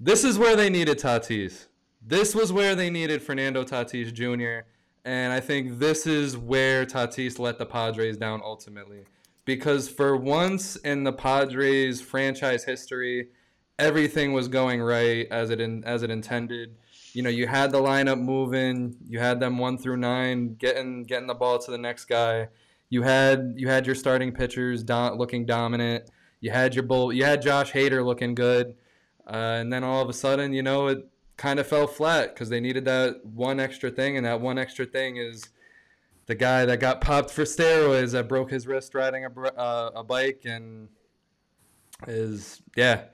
[0.00, 1.66] this is where they needed Tatis.
[2.04, 4.66] This was where they needed Fernando Tatis Jr.
[5.04, 9.04] And I think this is where Tatis let the Padres down ultimately.
[9.44, 13.28] Because for once in the Padres franchise history,
[13.78, 16.76] everything was going right as it in, as it intended.
[17.14, 21.26] You know, you had the lineup moving, you had them one through nine getting getting
[21.26, 22.48] the ball to the next guy.
[22.88, 26.10] You had you had your starting pitchers do- looking dominant.
[26.40, 27.12] You had your bull.
[27.12, 28.74] You had Josh Hader looking good,
[29.26, 32.48] uh, and then all of a sudden, you know, it kind of fell flat because
[32.48, 35.50] they needed that one extra thing, and that one extra thing is
[36.26, 40.04] the guy that got popped for steroids that broke his wrist riding a uh, a
[40.04, 40.88] bike and
[42.06, 43.04] is yeah.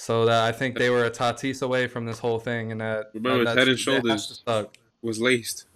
[0.00, 3.10] So that I think they were a Tatis away from this whole thing, and that
[3.12, 4.70] Remember, that, Head and that's- that has Shoulders.
[5.02, 5.66] Was laced.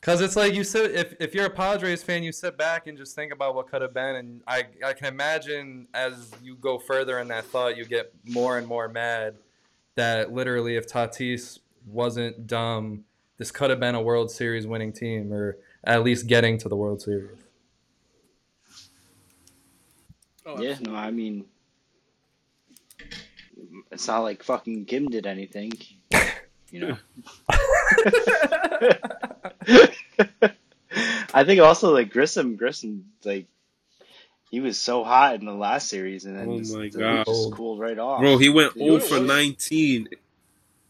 [0.00, 2.98] Cause it's like you sit if if you're a Padres fan, you sit back and
[2.98, 6.80] just think about what could have been, and I I can imagine as you go
[6.80, 9.36] further in that thought, you get more and more mad
[9.94, 13.04] that literally if Tatis wasn't dumb,
[13.38, 16.76] this could have been a World Series winning team, or at least getting to the
[16.76, 17.30] World Series.
[20.44, 21.44] Oh, Yeah, no, I mean,
[23.90, 25.72] it's not like fucking Kim did anything,
[26.70, 26.96] you know.
[31.34, 33.46] I think also like Grisham, Grisham, like
[34.50, 37.26] he was so hot in the last series, and then Oh just, my just God.
[37.52, 38.20] cooled right off.
[38.20, 40.08] Bro, he went You know 0 for 19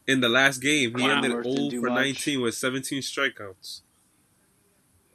[0.09, 0.97] in the last game.
[0.97, 1.17] He Wow.
[1.17, 1.97] ended Worth didn't 0 for much.
[1.97, 3.83] 19 with 17 strikeouts.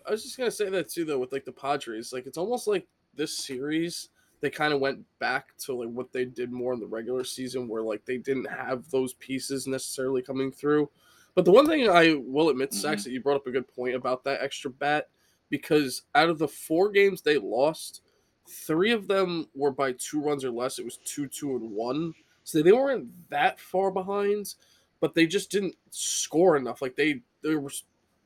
[0.08, 2.14] I was just gonna say that too, though, with like the Padres.
[2.14, 4.08] Like it's almost like this series
[4.40, 7.68] they kind of went back to like what they did more in the regular season,
[7.68, 10.90] where like they didn't have those pieces necessarily coming through.
[11.36, 12.76] But the one thing I will admit, Mhm.
[12.76, 15.10] Sax, that you brought up a good point about that extra bat,
[15.50, 18.02] because out of the four games they lost,
[18.48, 20.80] three of them were by two runs or less.
[20.80, 22.14] It was two, two, and one.
[22.44, 24.56] So they weren't that far behind,
[25.00, 26.82] but they just didn't score enough.
[26.82, 27.72] Like they they were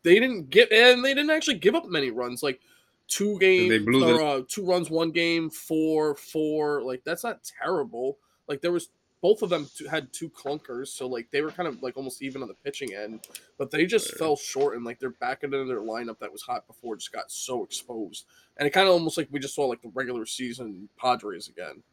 [0.04, 2.44] they didn't get and they didn't actually give up many runs.
[2.44, 2.62] Like
[3.12, 6.82] two games they blew or the- uh, two runs one game, four, four.
[6.82, 8.18] Like that's not terrible.
[8.48, 8.90] Like there was
[9.22, 12.24] both of them t- had two clunkers, so like they were kind of like almost
[12.24, 15.54] even on the pitching end, but they just fell short and like their back end
[15.54, 18.26] of their lineup that was hot before just got so exposed,
[18.58, 21.84] and it kind of almost like we just saw like the regular season Padres again.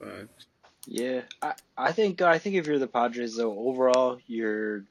[0.00, 0.46] Facts.
[0.86, 4.84] Yeah, I, I think I think if you're the Padres though, overall you're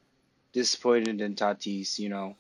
[0.54, 2.36] disappointed in Tatis, you know,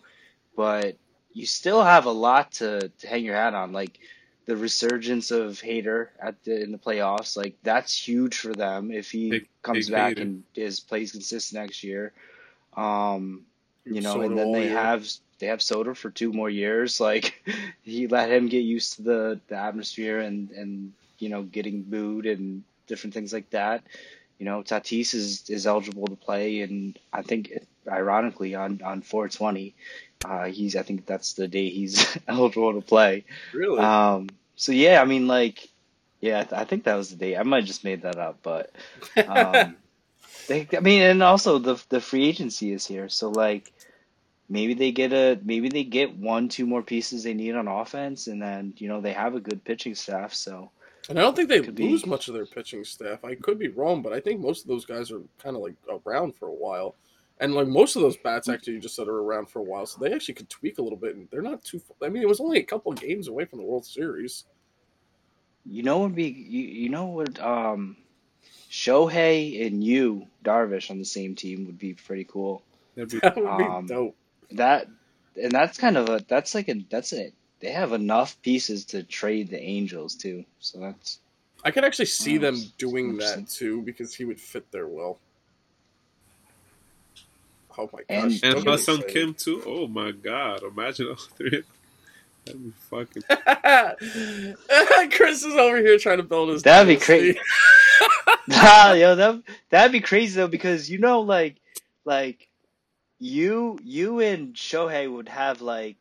[0.55, 0.95] but
[1.33, 3.71] you still have a lot to, to hang your hat on.
[3.71, 3.99] Like
[4.45, 9.11] the resurgence of Hader at the in the playoffs, like that's huge for them if
[9.11, 10.21] he Big- comes big back Hader.
[10.21, 12.13] and is plays consistent next year.
[12.75, 13.45] Um,
[13.85, 14.71] you know, Soto and then they year.
[14.71, 15.07] have
[15.39, 16.99] they have Soto for two more years.
[17.01, 17.43] Like
[17.83, 22.25] he let him get used to the, the atmosphere and and you know getting booed
[22.25, 23.83] and different things like that.
[24.39, 27.51] You know, Tatis is is eligible to play, and I think
[27.87, 29.75] ironically on on 420,
[30.25, 33.25] uh, he's I think that's the day he's eligible to play.
[33.53, 33.79] really.
[33.79, 35.69] Um, so yeah, I mean like,
[36.19, 37.35] yeah, I think that was the day.
[37.35, 38.71] I might have just made that up, but
[39.27, 39.75] um,
[40.47, 43.71] they, I mean, and also the the free agency is here, so like
[44.49, 48.27] maybe they get a maybe they get one two more pieces they need on offense,
[48.27, 50.33] and then you know they have a good pitching staff.
[50.33, 50.69] So
[51.09, 53.23] and I don't think they could be- lose much of their pitching staff.
[53.23, 55.73] I could be wrong, but I think most of those guys are kind of like
[56.05, 56.95] around for a while.
[57.41, 59.85] And like most of those bats actually you just said are around for a while,
[59.85, 61.81] so they actually could tweak a little bit, and they're not too.
[62.01, 64.45] I mean, it was only a couple of games away from the World Series.
[65.65, 67.97] you know would be you, you know what um
[68.69, 72.63] Shohei and Yu Darvish on the same team would be pretty cool.
[72.95, 74.15] That'd be That would be Um, dope.
[74.51, 74.87] That
[75.41, 77.33] and that's kind of a that's like a that's it.
[77.59, 81.19] They have enough pieces to trade the Angels too, so that's
[81.63, 85.19] I could actually see them doing that too because he would fit there well.
[87.77, 88.39] Oh my gosh!
[88.43, 89.07] and don't get Ha-Seong.
[89.07, 89.63] Kim too.
[89.65, 90.63] Oh my god!
[90.63, 91.63] Imagine all three.
[92.45, 93.23] That'd be fucking.
[95.11, 96.63] Chris is over here trying to build his.
[96.63, 97.39] That'd be crazy.
[98.47, 101.57] nah, yo, that that'd be crazy though because you know, like,
[102.05, 102.49] like
[103.19, 105.97] you you and Shohei would have like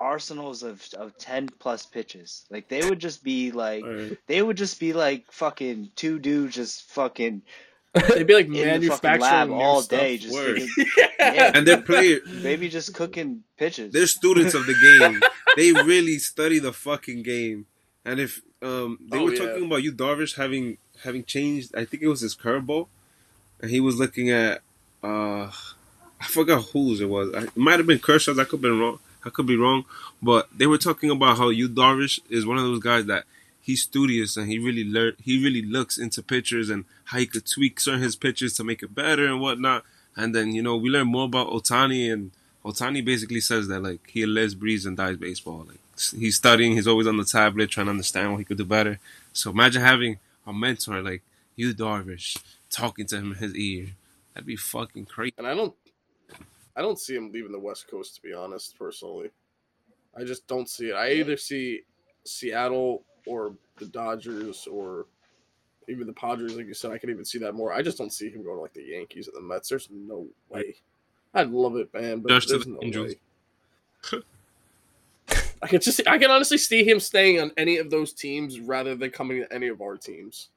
[0.00, 2.44] arsenals of of ten plus pitches.
[2.50, 4.18] Like they would just be like Alright.
[4.26, 7.42] they would just be like fucking two dudes just fucking
[7.94, 10.68] They'd be like in the fucking manufacturing lab all day, just thinking,
[11.18, 11.52] yeah.
[11.54, 12.20] And they're player.
[12.42, 13.92] maybe just cooking pitches.
[13.92, 15.20] They're students of the game.
[15.56, 17.66] They really study the fucking game.
[18.04, 19.46] And if um they Oh, were yeah.
[19.46, 22.86] talking about Yu Darvish having having changed, I think it was his curveball,
[23.60, 24.60] and he was looking at
[25.02, 25.50] uh
[26.22, 27.34] I forgot whose it was.
[27.34, 28.38] I- It might have been Kershaw's.
[28.38, 28.98] I could be wrong.
[29.24, 29.84] I could be wrong,
[30.22, 33.24] but they were talking about how Yu Darvish is one of those guys that
[33.70, 35.12] he's studious and he really learn.
[35.22, 38.82] He really looks into pictures and how he could tweak certain his pitches to make
[38.82, 39.84] it better and whatnot.
[40.16, 42.32] And then you know we learn more about Ohtani and
[42.64, 45.66] Ohtani basically says that like he lives, breathes, and dies baseball.
[45.68, 45.78] Like
[46.18, 48.98] he's studying, he's always on the tablet trying to understand what he could do better.
[49.32, 51.22] So imagine having a mentor like
[51.54, 52.36] Yu Darvish,
[52.70, 53.86] talking to him in his ear.
[54.34, 55.34] That'd be fucking crazy.
[55.38, 55.74] And I don't,
[56.76, 58.16] I don't see him leaving the West Coast.
[58.16, 59.30] To be honest, personally,
[60.16, 60.94] I just don't see it.
[60.94, 61.82] I either see
[62.24, 65.06] Seattle or the Dodgers or
[65.88, 66.56] even the Padres.
[66.56, 67.72] Like you said, I can even see that more.
[67.72, 69.68] I just don't see him going to like the Yankees and the Mets.
[69.68, 70.76] There's no way.
[71.34, 73.14] I'd love it, man, but Just there's the no Angels.
[74.12, 74.20] way.
[75.62, 78.94] I can just, I can honestly see him staying on any of those teams rather
[78.94, 80.48] than coming to any of our teams.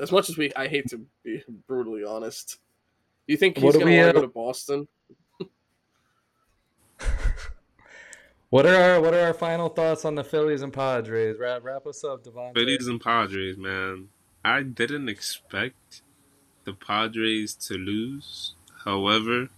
[0.00, 2.58] As much as we, I hate to be brutally honest.
[3.26, 4.88] You think he's What going to we, want to uh, go to Boston?
[8.54, 11.40] What are our what are our final thoughts on the Phillies and Padres?
[11.40, 12.54] Wrap, wrap us up, Devante.
[12.54, 14.10] Phillies and Padres, man.
[14.44, 16.02] I didn't expect
[16.62, 18.54] the Padres to lose.
[18.84, 19.48] However,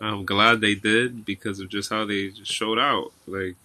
[0.00, 3.12] I'm glad they did because of just how they showed out.
[3.26, 3.56] Like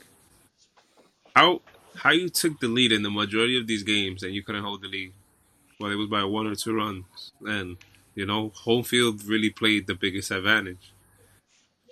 [1.33, 1.61] how
[1.95, 4.81] how you took the lead in the majority of these games and you couldn't hold
[4.81, 5.13] the lead.
[5.79, 7.77] Well, it was by one or two runs, and
[8.13, 10.91] you know home field really played the biggest advantage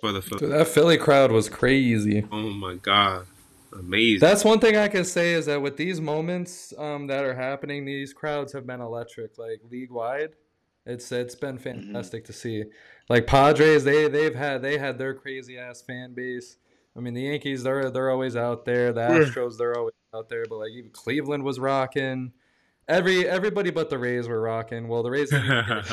[0.00, 0.40] for the Phillies.
[0.40, 2.26] Dude, that Philly crowd was crazy.
[2.30, 3.26] Oh my god,
[3.72, 4.20] amazing!
[4.20, 7.84] That's one thing I can say is that with these moments um, that are happening,
[7.84, 10.30] these crowds have been electric, like league wide.
[10.86, 12.64] It's it's been fantastic to see.
[13.08, 16.56] Like Padres, they they've had they had their crazy ass fan base.
[16.96, 18.92] I mean, the Yankees they're they're always out there.
[18.92, 20.44] The Astros they're always out there.
[20.48, 22.32] But like even Cleveland was rocking.
[22.88, 24.88] Every everybody but the Rays were rocking.
[24.88, 25.86] Well, the Rays didn't,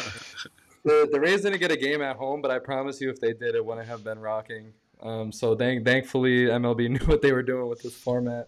[0.88, 3.34] the, the Rays didn't get a game at home, but I promise you, if they
[3.34, 4.72] did, it wouldn't have been rocking.
[5.02, 8.48] Um, so thank thankfully MLB knew what they were doing with this format.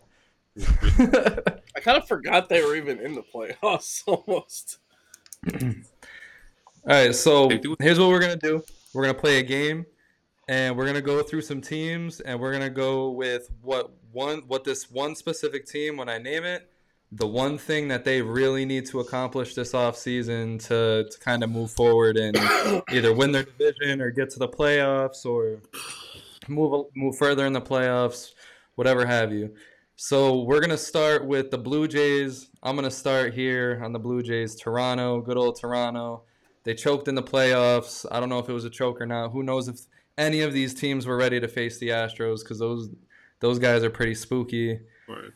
[0.58, 4.78] I kind of forgot they were even in the playoffs almost.
[5.54, 5.62] All
[6.86, 8.64] right, so here's what we're gonna do.
[8.94, 9.86] We're gonna play a game,
[10.48, 14.64] and we're gonna go through some teams, and we're gonna go with what one what
[14.64, 16.72] this one specific team when I name it,
[17.12, 21.50] the one thing that they really need to accomplish this offseason to, to kind of
[21.50, 22.38] move forward and
[22.92, 25.60] either win their division or get to the playoffs or
[26.48, 28.32] move move further in the playoffs,
[28.76, 29.54] whatever have you.
[29.96, 32.50] So we're gonna start with the Blue Jays.
[32.62, 34.56] I'm gonna start here on the Blue Jays.
[34.56, 36.24] Toronto, good old Toronto.
[36.64, 38.06] They choked in the playoffs.
[38.12, 39.32] I don't know if it was a choke or not.
[39.32, 39.80] Who knows if
[40.18, 42.90] any of these teams were ready to face the Astros because those
[43.40, 44.80] those guys are pretty spooky.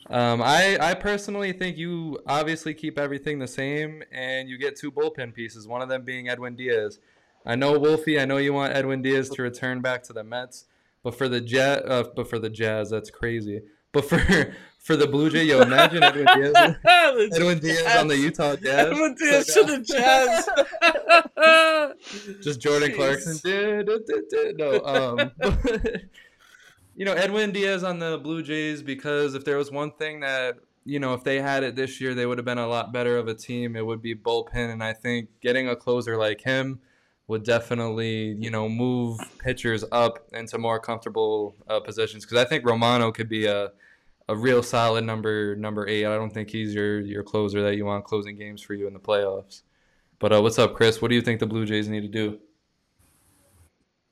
[0.10, 4.92] Um, I I personally think you obviously keep everything the same and you get two
[4.92, 5.68] bullpen pieces.
[5.68, 7.00] One of them being Edwin Diaz.
[7.46, 8.22] I know Wulfy.
[8.22, 10.66] I know you want Edwin Diaz to return back to the Mets,
[11.04, 13.62] but for the Jet, uh, but for the Jazz, that's crazy.
[13.92, 14.20] But for
[14.80, 16.76] for the Blue Jay, yo, imagine Edwin Diaz,
[17.36, 18.88] Edwin Diaz on the Utah Jazz.
[18.88, 20.50] Edwin Diaz to the Jazz.
[22.44, 22.96] Just Jordan Jeez.
[22.96, 23.40] Clarkson.
[24.58, 25.32] No, um,
[26.96, 30.58] you know Edwin Diaz on the Blue Jays because if there was one thing that
[30.86, 33.18] you know if they had it this year, they would have been a lot better
[33.18, 33.76] of a team.
[33.76, 36.80] It would be bullpen, and I think getting a closer like him
[37.28, 42.66] would definitely you know move pitchers up into more comfortable uh, positions because I think
[42.66, 43.72] Romano could be a
[44.30, 46.06] a real solid number number eight.
[46.06, 48.94] I don't think he's your your closer that you want closing games for you in
[48.94, 49.62] the playoffs.
[50.20, 51.02] But uh, what's up, Chris?
[51.02, 52.40] What do you think the Blue Jays need to do?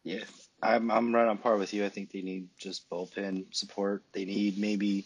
[0.04, 0.24] Yeah,
[0.64, 1.86] I'm I'm right on par with you.
[1.86, 4.04] I think they need just bullpen support.
[4.14, 5.06] They need maybe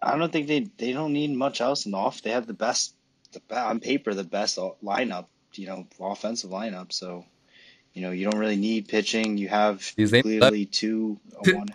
[0.00, 2.22] I don't think they they don't need much else in the off.
[2.22, 2.94] They have the best,
[3.32, 5.26] the on paper the best lineup.
[5.54, 6.92] You know, offensive lineup.
[6.92, 7.26] So,
[7.92, 9.36] you know, you don't really need pitching.
[9.36, 11.68] You have clearly two one.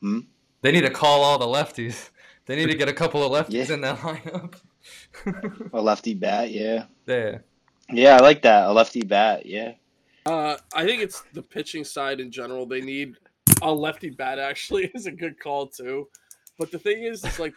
[0.00, 0.20] Hmm?
[0.62, 2.10] They need to call all the lefties.
[2.46, 3.74] They need to get a couple of lefties Yeah.
[3.74, 4.54] in that lineup.
[5.72, 6.50] A lefty bat.
[6.50, 7.38] Yeah, yeah.
[7.90, 8.66] yeah, I like that.
[8.68, 9.46] A lefty bat.
[9.46, 9.72] Yeah.
[10.26, 12.66] Uh, I think it's the pitching side in general.
[12.66, 13.16] They need
[13.62, 14.38] a lefty bat.
[14.38, 16.08] Actually, is a good call too.
[16.58, 17.54] But the thing is, it's like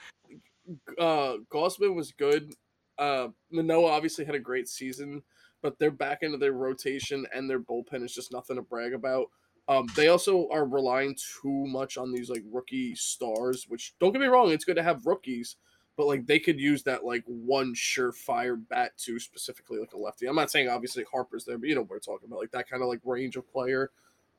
[0.99, 2.53] uh, Gausman was good.
[2.97, 5.21] Uh, Manoah obviously had a great season,
[5.61, 9.27] but they're back into their rotation and their bullpen is just nothing to brag about.
[9.69, 14.21] Um, they also are relying too much on these like rookie stars, which don't get
[14.21, 15.57] me wrong, it's good to have rookies,
[15.97, 20.27] but like they could use that like one surefire bat too, specifically like a lefty.
[20.27, 22.69] I'm not saying obviously Harper's there, but you know what we're talking about, like that
[22.69, 23.89] kind of like range of player.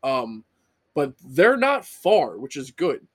[0.04, 0.44] Um,
[0.94, 3.06] but they're not far, which is good.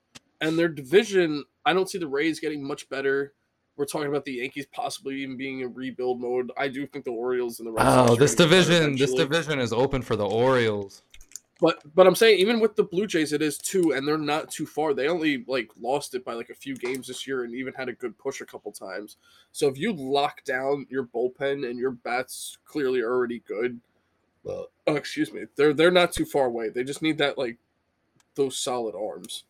[0.41, 3.33] And their division, I don't see the Rays getting much better.
[3.77, 6.51] We're talking about the Yankees possibly even being in rebuild mode.
[6.57, 8.97] I do think the Orioles and the Red Sox Oh, this gonna get better division,
[8.97, 11.01] this division is open for the Orioles.
[11.63, 14.51] But but I'm saying even with the Blue Jays, it is too, and they're not
[14.51, 14.93] too far.
[14.93, 17.87] They only like lost it by like a few games this year, and even had
[17.87, 19.15] a good push a couple times.
[19.53, 23.79] So if you lock down your bullpen and your bats clearly already good,
[24.45, 26.67] uh, oh, excuse me, they're they're not too far away.
[26.67, 27.57] They just need that like
[28.35, 29.45] those solid arms.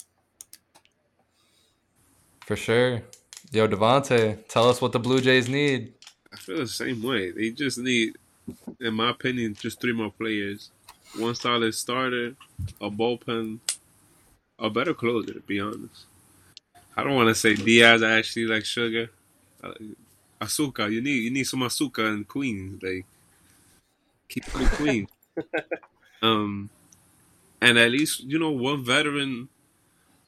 [2.42, 3.02] For sure.
[3.52, 5.96] Yo, Devante, tell us what the Blue Jays need.
[6.32, 7.32] I feel the same way.
[7.32, 8.18] They just need,
[8.80, 10.70] in my opinion, just three more players.
[11.18, 12.36] One solid starter,
[12.82, 13.60] a bullpen,
[14.58, 16.06] a better closer, to be honest.
[16.96, 19.10] I don't want to say Diaz I actually like sugar.
[19.64, 19.74] Uh,
[20.42, 22.82] Asuka, you need you need some Asuka in Queens.
[22.82, 23.06] Like
[24.28, 25.08] keep it clean.
[26.22, 26.70] um
[27.62, 29.48] and at least, you know, one veteran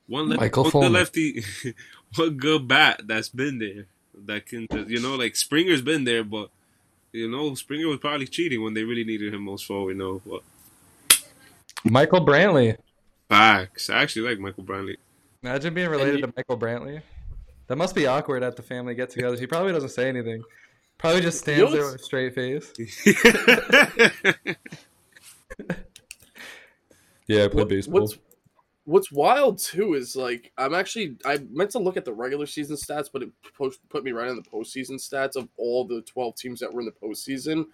[0.07, 1.43] one, le- Michael one lefty
[2.15, 3.85] one good bat that's been there.
[4.25, 6.49] That can just, you know, like Springer's been there, but
[7.11, 10.21] you know, Springer was probably cheating when they really needed him most for we know.
[10.25, 10.41] But
[11.85, 12.77] Michael Brantley.
[13.29, 13.89] facts.
[13.89, 14.95] I actually like Michael Brantley.
[15.43, 17.01] Imagine being related you- to Michael Brantley.
[17.67, 19.39] That must be awkward at the family get togethers.
[19.39, 20.43] He probably doesn't say anything.
[20.99, 22.71] Probably just stands know there with a straight face.
[27.27, 28.01] Yeah, I played What- baseball.
[28.01, 28.17] What's
[28.87, 32.75] What's wild too is like I'm actually I meant to look at the regular season
[32.75, 36.35] stats, but it post, put me right on the postseason stats of all the 12
[36.35, 37.65] teams that were in the postseason.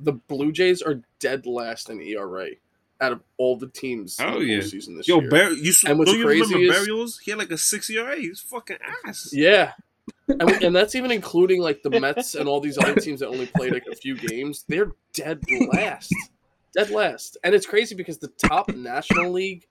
[0.00, 2.48] The Blue Jays are dead last in ERA
[3.00, 4.58] out of all the teams in Oh, the yeah.
[4.58, 5.30] postseason this Yo, year.
[5.30, 7.20] Bar- you s- And what's don't you crazy remember is- Berrios?
[7.22, 8.16] He had like a six ERA.
[8.16, 9.30] He's fucking ass.
[9.32, 9.72] Yeah.
[10.28, 13.46] And, and that's even including like the Mets and all these other teams that only
[13.46, 14.64] played like a few games.
[14.68, 15.42] They're dead
[15.72, 16.12] last.
[16.74, 17.36] Dead last.
[17.44, 19.66] And it's crazy because the top National League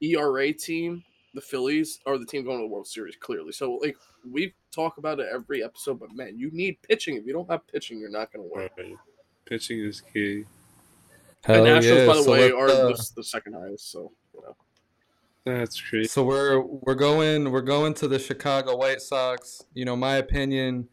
[0.00, 1.04] ERA team,
[1.34, 3.52] the Phillies, are the team going to the World Series, clearly.
[3.52, 3.96] So like
[4.28, 7.16] we talk about it every episode, but man, you need pitching.
[7.16, 8.68] If you don't have pitching, you're not gonna win.
[8.76, 8.96] Right.
[9.44, 10.44] Pitching is key.
[11.44, 12.06] Hell the Nationals, yeah.
[12.06, 14.56] by the So way, are uh, the, the second highest, so you know.
[15.44, 16.08] That's crazy.
[16.08, 19.64] So we're we're going we're going to the Chicago White Sox.
[19.74, 20.88] You know, my opinion.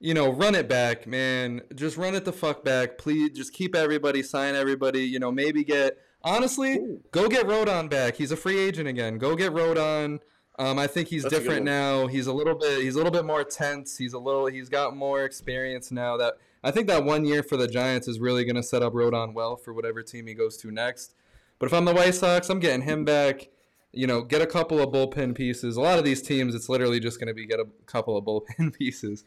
[0.00, 1.60] You know, run it back, man.
[1.74, 3.30] Just run it the fuck back, please.
[3.30, 5.00] Just keep everybody, sign everybody.
[5.00, 6.78] You know, maybe get honestly,
[7.10, 8.14] go get Rodon back.
[8.14, 9.18] He's a free agent again.
[9.18, 10.20] Go get Rodon.
[10.58, 12.06] Um, I think he's That's different now.
[12.06, 12.82] He's a little bit.
[12.82, 13.96] He's a little bit more tense.
[13.96, 14.46] He's a little.
[14.46, 16.16] He's got more experience now.
[16.16, 18.92] That I think that one year for the Giants is really going to set up
[18.92, 21.14] Rodon well for whatever team he goes to next.
[21.58, 23.48] But if I'm the White Sox, I'm getting him back.
[23.92, 25.76] You know, get a couple of bullpen pieces.
[25.76, 28.24] A lot of these teams, it's literally just going to be get a couple of
[28.24, 29.24] bullpen pieces.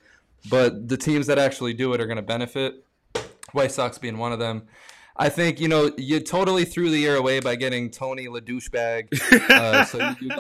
[0.50, 2.86] But the teams that actually do it are going to benefit.
[3.54, 4.64] White Sox being one of them.
[5.18, 9.10] I think you know you totally threw the year away by getting Tony La douchebag.
[9.50, 10.32] Uh, so you,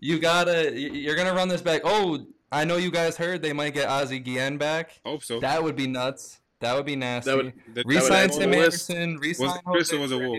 [0.00, 1.82] you gotta you're gonna run this back.
[1.84, 5.00] Oh, I know you guys heard they might get Ozzie Guillen back.
[5.04, 5.40] Hope so.
[5.40, 6.38] That would be nuts.
[6.60, 7.30] That would be nasty.
[7.30, 8.54] That would- That- resign add to Tim.
[8.54, 9.16] Anderson.
[9.18, 10.38] Resign Was- Chris Jose was a wolf.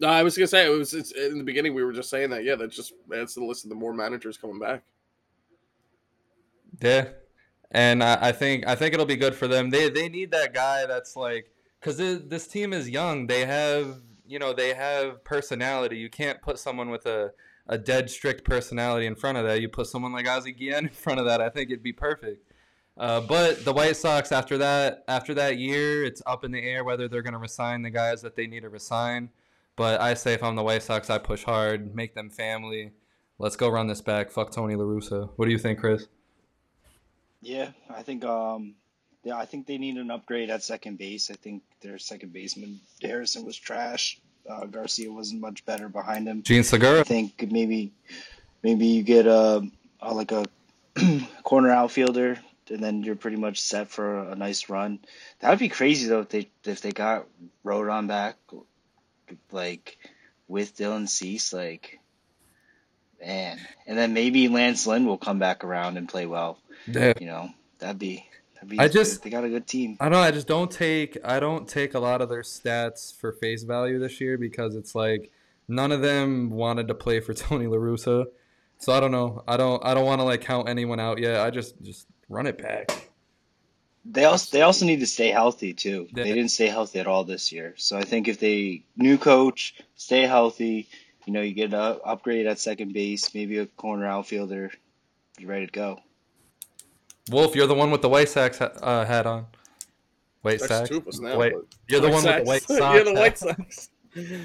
[0.00, 0.92] No, I was gonna say it was.
[0.92, 2.42] It's, in the beginning, we were just saying that.
[2.44, 4.82] Yeah, that just adds to the list of the more managers coming back.
[6.80, 7.10] Yeah,
[7.70, 9.70] and I, I think I think it'll be good for them.
[9.70, 13.28] They they need that guy that's like because this team is young.
[13.28, 15.96] They have you know they have personality.
[15.98, 17.32] You can't put someone with a
[17.66, 19.60] a dead strict personality in front of that.
[19.60, 21.40] You put someone like Ozzie Guillen in front of that.
[21.40, 22.50] I think it'd be perfect.
[22.96, 26.84] Uh, but the White Sox after that after that year, it's up in the air
[26.84, 29.30] whether they're going to resign the guys that they need to resign.
[29.76, 32.92] But I say if I'm the White Sox, I push hard, make them family.
[33.38, 34.30] Let's go run this back.
[34.30, 35.30] Fuck Tony La Russa.
[35.34, 36.06] What do you think, Chris?
[37.40, 38.76] Yeah, I think um
[39.24, 41.30] yeah, I think they need an upgrade at second base.
[41.30, 44.20] I think their second baseman Harrison was trash.
[44.48, 46.42] Uh, Garcia wasn't much better behind him.
[46.42, 47.00] Jean Segura.
[47.00, 47.92] I think maybe
[48.62, 49.66] maybe you get a,
[50.00, 50.44] a like a
[51.42, 52.38] corner outfielder
[52.70, 54.98] and then you're pretty much set for a, nice run.
[55.40, 57.26] That would be crazy though if they if they got
[57.64, 58.36] Rodon back
[59.50, 59.98] like
[60.48, 62.00] with Dylan Cease like
[63.20, 63.58] man.
[63.86, 66.58] And then maybe Lance Lynn will come back around and play well.
[66.86, 67.14] Yeah.
[67.18, 68.26] You know, that'd be
[68.68, 69.96] be I just- they got a good team.
[70.00, 70.18] I don't know.
[70.20, 73.98] I just don't take I don't take a lot of their stats for face value
[73.98, 75.30] this year because it's like
[75.68, 78.26] none of them wanted to play for Tony La Russa.
[78.78, 79.42] So I don't know.
[79.46, 81.40] I don't I don't want to like count anyone out yet.
[81.40, 83.10] I just just run it back.
[84.04, 86.08] They also they also need to stay healthy too.
[86.14, 86.24] Yeah.
[86.24, 87.74] They didn't stay healthy at all this year.
[87.76, 90.88] So I think if they new coach, stay healthy,
[91.24, 94.70] you know, you get an upgrade at second base, maybe a corner outfielder,
[95.38, 96.00] you're ready to go.
[97.30, 99.46] Wolf, you're the one with the White Sox ha- uh, hat on.
[100.42, 100.88] White That's Sox.
[100.90, 101.38] two of us now.
[101.38, 101.54] Wait,
[101.88, 102.94] you're the one with the White Sox.
[102.94, 103.56] You're the White hat.
[103.56, 103.88] Sox.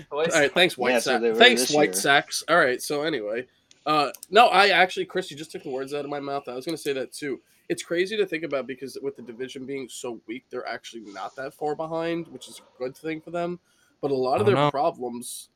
[0.09, 1.21] White All right, thanks, White Yeah, so Sox.
[1.21, 1.93] they were thanks, White year.
[1.93, 2.43] Sox.
[2.47, 3.45] All right, so anyway,
[3.85, 6.47] uh, no, I actually, Chris, you just took the words out of my mouth.
[6.47, 7.41] I was going to say that too.
[7.67, 11.35] It's crazy to think about because with the division being so weak, they're actually not
[11.35, 13.59] that far behind, which is a good thing for them.
[14.01, 14.71] But a lot of their know.
[14.71, 15.49] problems.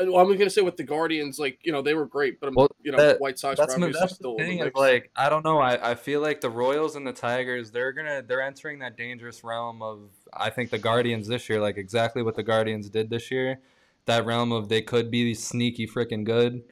[0.00, 2.68] I'm going to say with the Guardians, like you know, they were great, but Well,
[2.82, 4.58] you know, that- White Sox That's, are that's still the in thing.
[4.60, 5.58] the Is like I don't know.
[5.58, 9.44] I, I feel like the Royals and the Tigers they're gonna they're entering that dangerous
[9.44, 13.30] realm of I think the Guardians this year like exactly what the Guardians did this
[13.30, 13.60] year.
[14.06, 16.62] That realm of they could be sneaky freaking good,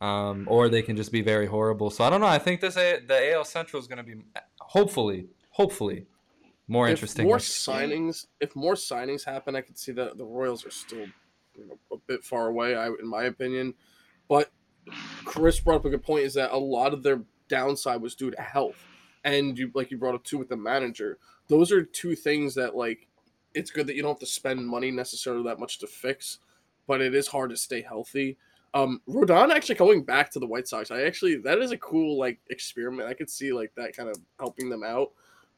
[0.00, 1.90] um, or they can just be very horrible.
[1.90, 2.26] So I don't know.
[2.26, 4.16] I think this the AL Central is gonna be
[4.60, 6.06] hopefully hopefully
[6.68, 7.26] more if interesting.
[7.26, 11.06] more signings, if more signings happen, I could see that the Royals are still
[11.56, 13.74] you know, a bit far away, I, in my opinion.
[14.28, 14.50] But
[15.24, 18.30] Chris brought up a good point: is that a lot of their downside was due
[18.30, 18.82] to health,
[19.24, 21.18] and you like you brought up too with the manager.
[21.48, 23.08] Those are two things that like
[23.54, 26.38] it's good that you don't have to spend money necessarily that much to fix,
[26.86, 28.38] but it is hard to stay healthy.
[28.74, 32.18] Um, Rodon actually going back to the White Sox, I actually that is a cool
[32.18, 33.08] like experiment.
[33.08, 35.10] I could see like that kind of helping them out.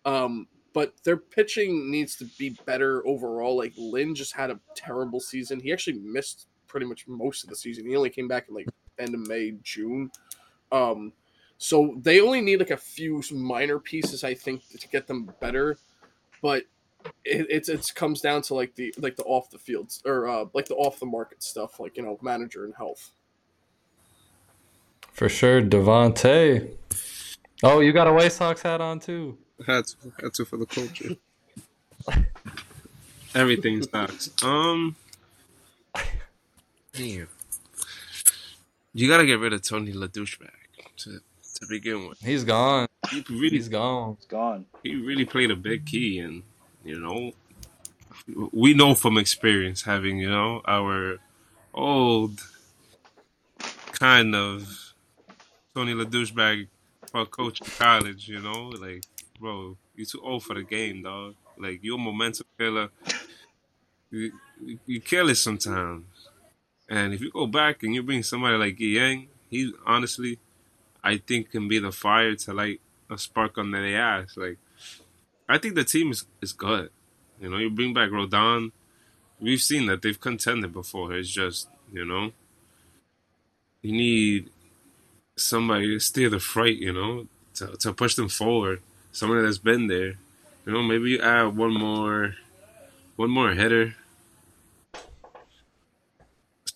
[0.05, 3.57] Um, but their pitching needs to be better overall.
[3.57, 5.61] Like Lynn just had a terrible season.
[5.61, 7.87] He actually missed pretty much most of the season.
[7.87, 8.67] He only came back in like
[8.99, 10.11] end of May, June.
[10.73, 11.13] Um,
[11.59, 15.79] so they only need like a few minor pieces, I think, to get them better.
[16.43, 16.65] But
[17.25, 20.67] it, it's comes down to like the like the off the fields or uh, like
[20.67, 23.11] the off the market stuff, like you know manager and health.
[25.13, 25.63] for sure.
[25.63, 26.75] Devante.
[27.63, 29.39] Oh, you got a White Sox hat on too.
[29.67, 31.17] Had to, had to for the culture.
[33.35, 34.31] Everything sucks.
[34.43, 34.97] Um,
[36.93, 37.29] damn.
[38.93, 40.51] You gotta get rid of Tony La douchebag
[40.99, 41.21] to
[41.55, 42.21] to begin with.
[42.21, 42.89] He's gone.
[43.11, 44.13] He really, He's gone.
[44.19, 44.67] It's gone.
[44.83, 46.43] he really played a big key, and
[46.85, 47.33] you know,
[48.53, 51.19] we know from experience having you know our
[51.73, 52.41] old
[53.93, 54.95] kind of
[55.75, 56.69] Tony La douchebag
[57.11, 58.29] for coach in college.
[58.29, 59.03] You know, like
[59.39, 61.35] bro, you too old for the game, dog.
[61.59, 62.89] Like you're a momentum killer.
[64.11, 64.33] You,
[64.87, 66.05] you, kill it sometimes.
[66.89, 70.39] And if you go back and you bring somebody like Yang, he honestly,
[71.03, 72.81] I think can be the fire to light
[73.11, 74.37] a spark under their ass.
[74.37, 74.59] Like,
[75.49, 76.91] I think the team is, is good.
[77.41, 78.73] You know, you bring back Rodon.
[79.41, 81.13] We've seen that they've contended before.
[81.15, 82.33] It's just, you know,
[83.83, 84.51] you need
[85.37, 88.81] somebody to steer the freight, you know, to to push them forward.
[89.15, 90.15] Somebody that's been there.
[90.67, 92.35] You know, maybe you add one more
[93.15, 93.95] one more header.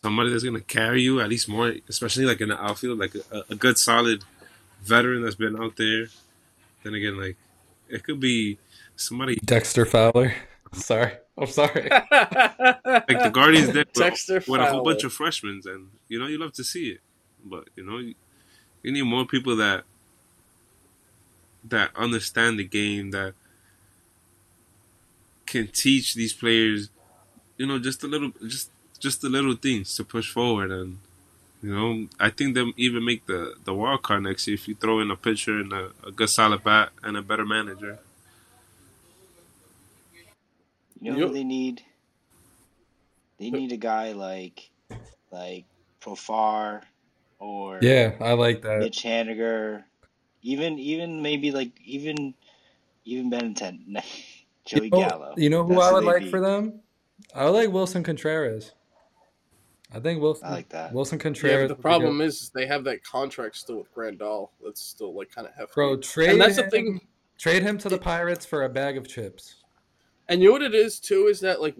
[0.00, 3.42] Somebody that's gonna carry you at least more, especially like in the outfield, like a,
[3.50, 4.22] a good solid
[4.82, 6.06] veteran that's been out there.
[6.84, 7.36] Then again, like
[7.88, 8.58] it could be
[8.94, 10.32] somebody Dexter Fowler.
[10.74, 11.88] Sorry, I'm sorry.
[11.90, 16.26] like the Guardians did with, Dexter with a whole bunch of freshmen, and you know
[16.26, 17.00] you love to see it,
[17.42, 18.14] but you know you,
[18.82, 19.84] you need more people that
[21.70, 23.34] that understand the game that
[25.46, 26.90] can teach these players,
[27.58, 30.98] you know, just a little, just just the little things to push forward, and
[31.62, 34.74] you know I think they'll even make the the wild card next year if you
[34.76, 37.98] throw in a pitcher and a, a good solid bat and a better manager.
[41.00, 41.20] You know Yep.
[41.20, 41.82] who they need?
[43.38, 44.70] They need a guy like
[45.32, 45.66] like
[46.02, 46.82] Profar
[47.38, 48.90] or yeah, I like that.
[48.90, 49.84] Mitch Haniger,
[50.48, 52.34] even even maybe like even
[53.04, 54.02] even Benintendi,
[54.64, 55.34] Joey you know, Gallo.
[55.36, 56.30] You know who I would like need.
[56.30, 56.80] for them?
[57.34, 58.72] I would like Willson Contreras.
[59.94, 60.44] I think Willson.
[60.44, 60.92] I like that.
[60.92, 61.68] Willson Yeah, Contreras.
[61.68, 62.28] but the problem good.
[62.28, 64.48] is they have that contract still with Grandal.
[64.62, 65.72] That's still like kind of hefty.
[65.74, 67.00] bro, trade and that's the him, thing.
[67.38, 69.56] Trade him to the Pirates for a bag of chips.
[70.30, 71.74] And you know what it is too is that like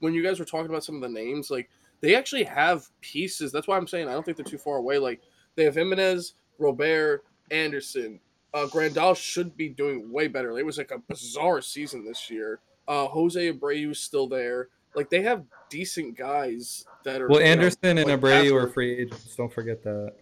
[0.00, 1.68] when you guys were talking about some of the names, like
[2.00, 3.50] they actually have pieces.
[3.50, 4.98] That's why I'm saying I don't think they're too far away.
[4.98, 5.20] Like
[5.56, 8.20] they have Jimenez, Robert, Anderson.
[8.52, 10.56] Uh, Grandal should be doing way better.
[10.58, 12.60] It was like a bizarre season this year.
[12.86, 14.68] Uh, Jose Abreu's still there.
[14.94, 17.28] Like they have decent guys that are.
[17.28, 19.34] Well, you know, Anderson and like, Abreu are after- free agents.
[19.34, 20.14] Don't forget that.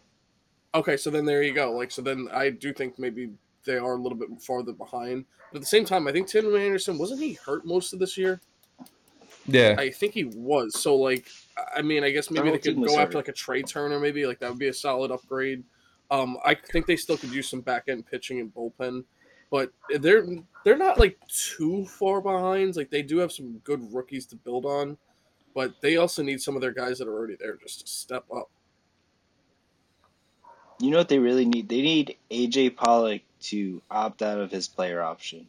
[0.75, 1.73] Okay, so then there you go.
[1.73, 3.31] Like, so then I do think maybe
[3.65, 5.27] they are a little bit farther behind.
[5.51, 8.17] But at the same time, I think Tim Anderson wasn't he hurt most of this
[8.17, 8.41] year?
[9.47, 9.75] Yeah.
[9.79, 10.81] I think he was.
[10.81, 11.27] So like,
[11.77, 13.15] I mean, I guess maybe whole they could go after hurt.
[13.15, 15.63] like a Trea Turner, maybe like that would be a solid upgrade.
[16.13, 19.05] Um, I think they still could use some back end pitching and bullpen,
[19.51, 20.27] but they're
[20.63, 22.77] they're not like too far behind.
[22.77, 24.99] Like they do have some good rookies to build on,
[25.55, 28.27] but they also need some of their guys that are already there just to step
[28.31, 28.51] up.
[30.81, 31.71] You know what they really need?
[31.71, 35.47] They need AJ Pollock to opt out of his player option.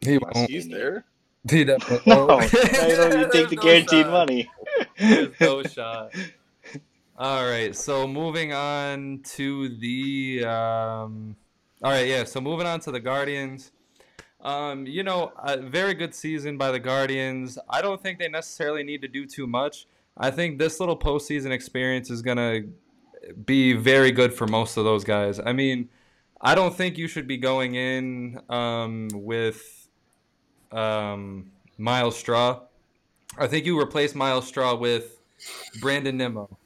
[0.00, 0.50] He Yes, won't.
[0.50, 1.04] He's there.
[1.50, 2.54] He definitely No, won't.
[2.54, 4.12] I don't you take the guaranteed shot.
[4.12, 4.50] money.
[4.98, 6.14] There's no shot.
[7.20, 11.34] All right, so moving on to the um
[11.82, 13.72] All right, yeah, so moving on to the Guardians.
[14.40, 17.58] Um, you know, a very good season by the Guardians.
[17.68, 19.88] I don't think they necessarily need to do too much.
[20.16, 22.60] I think this little postseason experience is gonna
[23.44, 25.40] be very good for most of those guys.
[25.44, 25.88] I mean,
[26.40, 29.88] I don't think you should be going in um, with
[30.70, 32.60] um, Myles Straw.
[33.36, 35.20] I think you replace Myles Straw with
[35.80, 36.56] Brandon Nimmo.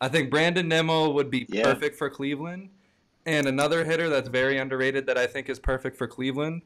[0.00, 1.62] I think Brandon Nimmo would be Yeah.
[1.72, 2.70] perfect for Cleveland.
[3.24, 6.62] And another hitter that's very underrated that I think is perfect for Cleveland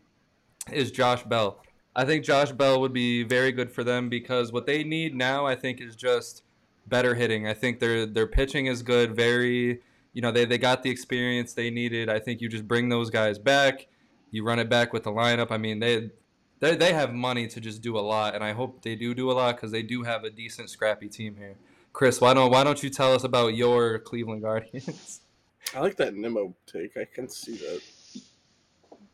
[0.73, 1.63] is Josh Bell.
[1.97, 5.47] I think Josh Bell would be very good for them because what they need now,
[5.47, 6.43] I think, is just
[6.87, 7.47] better hitting.
[7.47, 9.17] I think their their pitching is good.
[9.17, 9.81] Very,
[10.13, 12.09] you know, they they got the experience they needed.
[12.09, 13.87] I think you just bring those guys back.
[14.31, 15.51] You run it back with the lineup.
[15.51, 16.11] I mean, they
[16.61, 19.31] they they have money to just do a lot, and I hope they do do
[19.31, 21.57] a lot because they do have a decent, scrappy team here.
[21.93, 25.21] Chris, why don't why don't you tell us about your Cleveland Guardians?
[25.75, 26.97] I like that Nimmo take.
[26.97, 27.81] I can see that.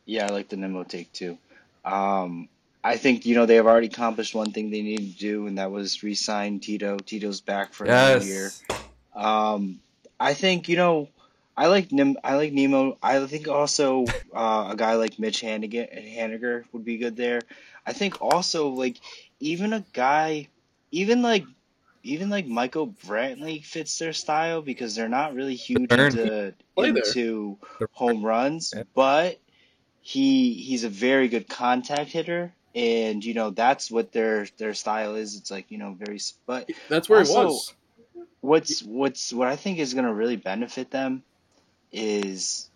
[0.05, 1.37] Yeah, I like the Nimmo take too.
[1.83, 2.49] Um,
[2.83, 5.57] I think you know they have already accomplished one thing they needed to do, and
[5.57, 6.97] that was re-sign Tito.
[6.97, 8.51] Tito's back for another year.
[8.51, 8.63] yes,
[9.13, 9.79] Um,
[10.19, 11.09] I think you know,
[11.55, 12.17] I like Nim.
[12.23, 12.97] I like Nimmo.
[13.03, 17.41] I think also uh, a guy like Mitch Haniger, Haniger would be good there.
[17.85, 18.97] I think also like
[19.39, 20.47] even a guy,
[20.91, 21.43] even like
[22.03, 25.99] even like Michael Brantley fits their style because they're not really huge Burn.
[26.17, 27.57] into into
[27.91, 28.83] home runs, Yeah.
[28.93, 29.39] but
[30.01, 32.53] he he's a very good contact hitter.
[32.75, 35.35] And you know that's what their their style is.
[35.35, 37.73] It's like you know very, but That's where Also- he was.
[38.41, 41.23] what's what's what I think is going to really benefit them
[41.91, 42.69] is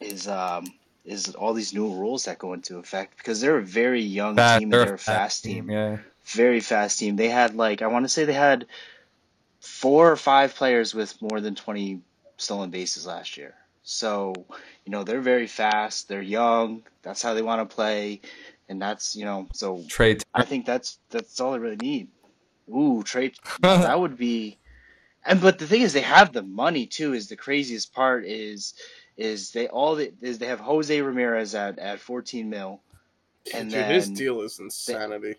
[0.00, 0.66] is um
[1.04, 4.58] is all these new rules that go into effect because they're a very young Fast-
[4.60, 5.98] team and they're they're a fast team, Yeah,
[6.28, 7.16] very fast team.
[7.16, 8.66] They had like I want to say they had
[9.60, 12.00] four or five players with more than 20
[12.36, 13.54] stolen bases last year.
[13.82, 14.34] So,
[14.84, 18.20] you know, they're very fast, they're young, that's how they want to play
[18.68, 20.18] and that's, you know, so Trea.
[20.34, 22.08] I think that's that's all they really need.
[22.68, 24.58] Ooh, Trea that would be
[25.24, 28.74] and but the thing is they have the money too is the craziest part is
[29.16, 32.80] is they all they, is they have Jose Ramirez at at 14 mil
[33.54, 35.28] and Dude, his deal is insanity.
[35.28, 35.36] they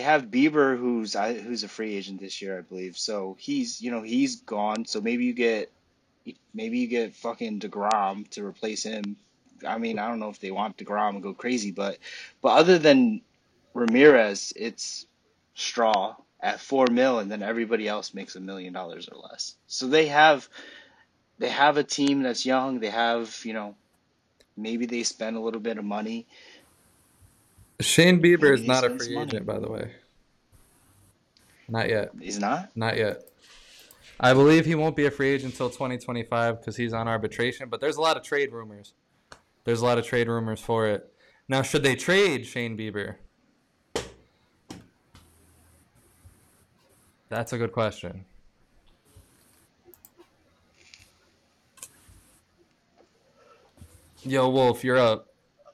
[0.00, 2.96] have Bieber, who's who's a free agent this year, I believe.
[2.98, 4.86] So he's you know he's gone.
[4.86, 5.70] So maybe you get
[6.54, 9.16] maybe you get fucking deGrom to replace him.
[9.66, 11.98] I mean, I don't know if they want deGrom and go crazy, but
[12.40, 13.20] but other than
[13.74, 15.06] Ramirez, it's
[15.54, 19.54] Straw at four mil, and then everybody else makes a million dollars or less.
[19.66, 20.48] So they have
[21.38, 22.80] they have a team that's young.
[22.80, 23.76] They have you know
[24.56, 26.26] maybe they spend a little bit of money.
[27.80, 29.28] Shane Bieber is not a free money.
[29.28, 29.92] agent, by the way.
[31.68, 32.10] Not yet.
[32.20, 32.70] He's not.
[32.76, 33.22] Not yet.
[34.20, 37.68] I believe he won't be a free agent until 2025 because he's on arbitration.
[37.68, 38.94] But there's a lot of trade rumors.
[39.64, 41.12] There's a lot of trade rumors for it.
[41.48, 43.16] Now, should they trade Shane Bieber?
[47.28, 48.24] That's a good question.
[54.24, 55.31] Yo, Wolf, you're up.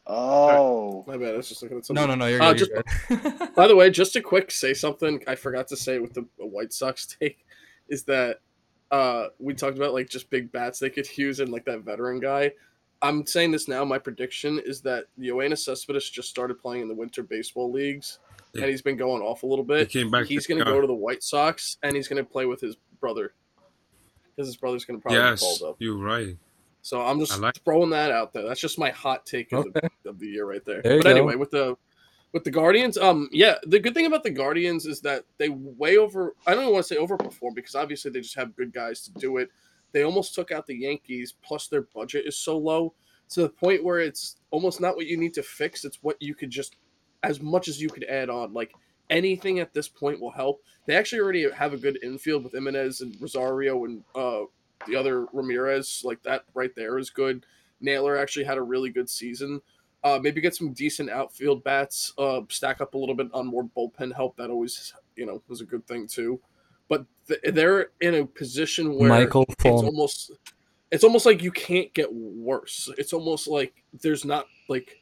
[0.08, 1.34] Oh, My bad.
[1.34, 2.06] I was just looking at something.
[2.06, 2.68] no, no, you're Uh, good.
[3.10, 3.54] you're good.
[3.54, 6.72] By the way, just a quick say something I forgot to say with the White
[6.72, 7.44] Sox take
[7.88, 8.40] is that
[8.90, 12.20] uh, we talked about like just big bats they could use and like that veteran
[12.20, 12.52] guy.
[13.02, 13.84] I'm saying this now.
[13.84, 18.18] My prediction is that Yoenis Cespedes just started playing in the winter baseball leagues,
[18.54, 19.78] and he's been going off a little bit.
[19.78, 19.90] He bit.
[19.92, 20.26] came back.
[20.26, 22.60] He's to going to go to the White Sox, and he's going to play with
[22.60, 23.34] his brother
[24.34, 25.76] because his brother's going to probably be Yes, called up.
[25.78, 26.36] you're right.
[26.88, 28.44] So I'm just like- throwing that out there.
[28.44, 29.88] That's just my hot take of, Okay.
[30.04, 30.80] the, of the year right there.
[30.80, 31.10] There you but go.
[31.16, 31.76] anyway, with the
[32.32, 35.96] with the Guardians, um, yeah, the good thing about the Guardians is that they way
[35.98, 36.34] over.
[36.46, 39.36] I don't want to say overperform because obviously they just have good guys to do
[39.38, 39.50] it.
[39.92, 41.34] They almost took out the Yankees.
[41.42, 42.94] Plus, their budget is so low
[43.30, 45.84] to the point where it's almost not what you need to fix.
[45.84, 46.76] It's what you could just,
[47.22, 48.52] as much as you could add on.
[48.54, 48.72] Like
[49.10, 50.62] anything at this point will help.
[50.86, 54.42] They actually already have a good infield with Gimenez and Rosario and uh,
[54.86, 56.02] the other Ramirez.
[56.04, 57.44] Like that right there is good.
[57.80, 59.60] Naylor actually had a really good season.
[60.04, 62.12] Uh, maybe get some decent outfield bats.
[62.18, 64.36] Uh, stack up a little bit on more bullpen help.
[64.36, 66.40] That always, you know, was a good thing too.
[66.88, 70.32] But th- they're in a position where Michael it's almost
[70.90, 72.90] it's almost like you can't get worse.
[72.96, 74.98] It's almost like there's not like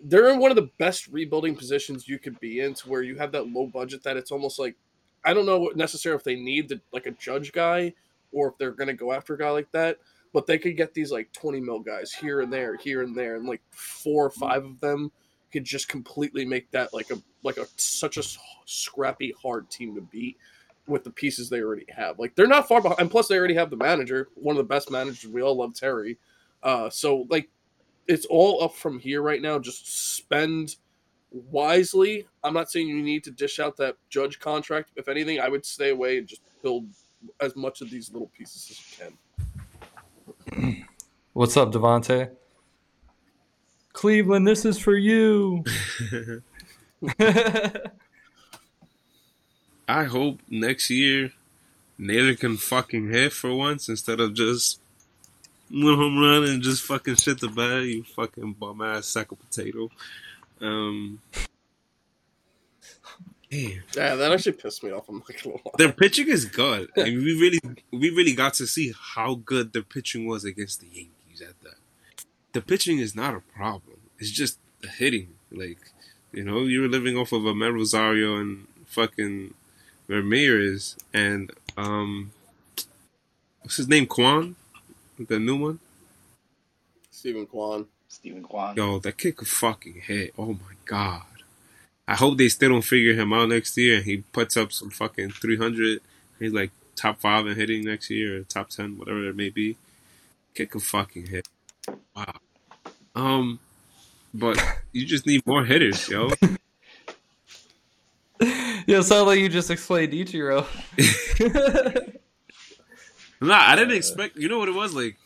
[0.00, 3.16] they're in one of the best rebuilding positions you could be in to where you
[3.16, 4.76] have that low budget that it's almost like
[5.24, 7.94] I don't know what necessarily if they need the, like a judge guy
[8.34, 9.98] or if they're going to go after a guy like that,
[10.32, 13.36] but they could get these like 20 mil guys here and there, here and there,
[13.36, 15.10] and like four or five of them
[15.52, 18.22] could just completely make that like a like a such a
[18.64, 20.36] scrappy hard team to beat
[20.88, 22.18] with the pieces they already have.
[22.18, 24.68] Like they're not far behind, and plus they already have the manager, one of the
[24.68, 25.30] best managers.
[25.30, 26.18] We all love Terry.
[26.62, 27.48] Uh, so like
[28.08, 29.58] it's all up from here right now.
[29.58, 30.76] Just spend
[31.30, 32.26] wisely.
[32.42, 34.90] I'm not saying you need to dish out that judge contract.
[34.96, 36.86] If anything, I would stay away and just build
[37.40, 39.08] as much of these little pieces as you
[40.56, 40.86] can.
[41.32, 42.30] What's up, Devante?
[43.92, 45.64] Cleveland, this is for you.
[49.88, 51.32] I hope next year
[51.98, 54.80] Naylor can fucking hit for once instead of just
[55.70, 57.84] one home run and just fucking shit the bed.
[57.84, 59.90] You fucking bum ass sack of potato.
[60.60, 61.20] Um,
[63.54, 63.82] damn.
[63.96, 65.08] Yeah, that actually pissed me off.
[65.08, 65.72] I'm not gonna lie.
[65.78, 66.90] Their pitching is good.
[66.96, 70.80] I mean, we really, we really got to see how good their pitching was against
[70.80, 71.76] the Yankees at that.
[72.52, 73.98] The pitching is not a problem.
[74.18, 75.34] It's just the hitting.
[75.50, 75.78] Like,
[76.32, 79.54] you know, you were living off of Amed Rosario and fucking
[80.06, 82.32] Ramirez and um,
[83.62, 84.06] what's his name?
[84.06, 84.56] Kwan,
[85.18, 85.78] the new one.
[87.10, 87.86] Steven Kwan.
[88.08, 88.76] Steven Kwan.
[88.76, 90.34] Yo, that kid could fucking hit.
[90.38, 91.22] Oh my god.
[92.06, 94.90] I hope they still don't figure him out next year and he puts up some
[94.90, 96.00] fucking 300.
[96.38, 99.76] He's like top five in hitting next year or top 10, whatever it may be.
[100.54, 101.48] Kick a fucking hit.
[102.14, 102.34] Wow.
[103.14, 103.58] Um,
[104.32, 104.60] but
[104.92, 106.30] you just need more hitters, yo.
[108.86, 110.66] Yo, sound like you just explained Ichiro.
[113.44, 114.36] Nah, I didn't expect.
[114.36, 115.18] You know what it was like?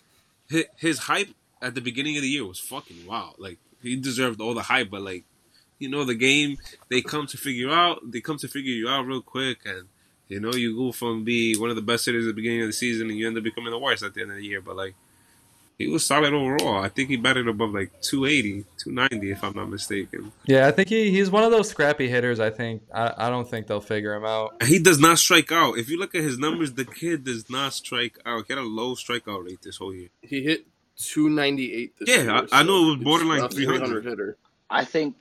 [0.49, 1.29] His, his hype
[1.63, 3.37] at the beginning of the year was fucking wild.
[3.39, 5.25] Like he deserved all the hype, but like,
[5.79, 6.59] you know, the game
[6.89, 8.01] they come to figure out.
[8.11, 9.85] They come to figure you out real quick, and
[10.29, 12.67] you know, you go from be one of the best hitters at the beginning of
[12.69, 14.61] the season, and you end up becoming the worst at the end of the year.
[14.61, 14.95] But like,
[15.79, 16.83] he was solid overall.
[16.83, 20.33] I think he batted above like 280, 290, if I'm not mistaken.
[20.45, 22.41] yeah, I think he, he's one of those scrappy hitters.
[22.41, 24.61] I think I, I don't think they'll figure him out.
[24.65, 25.79] He does not strike out.
[25.79, 28.45] If you look at his numbers, the kid does not strike out.
[28.49, 30.09] He had a low strikeout rate this whole year.
[30.21, 30.67] He hit
[30.97, 32.31] 298 this Yeah, year.
[32.53, 34.05] I- I know it was borderline a 300.
[34.05, 34.37] hitter.
[34.71, 35.17] I think,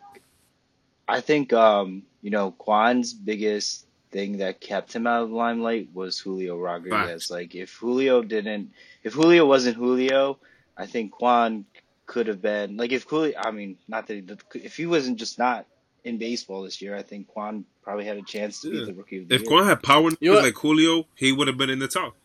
[1.08, 5.90] I think, um, you know, Kwan's biggest thing that kept him out of the limelight
[5.94, 7.00] was Julio Rodriguez.
[7.00, 7.32] Facts.
[7.32, 8.72] Like, if Julio didn't,
[9.04, 10.40] if Julio wasn't Julio,
[10.76, 11.66] I think Kwan
[12.06, 13.34] could have been like if Julio.
[13.38, 14.14] I mean, not that
[14.54, 15.66] he, if he wasn't just not
[16.08, 16.96] in baseball this year.
[16.96, 19.50] I think Kwan probably had a chance to be the rookie of the If year.
[19.50, 22.16] Kwan had power You know like Julio, he would have been in the top.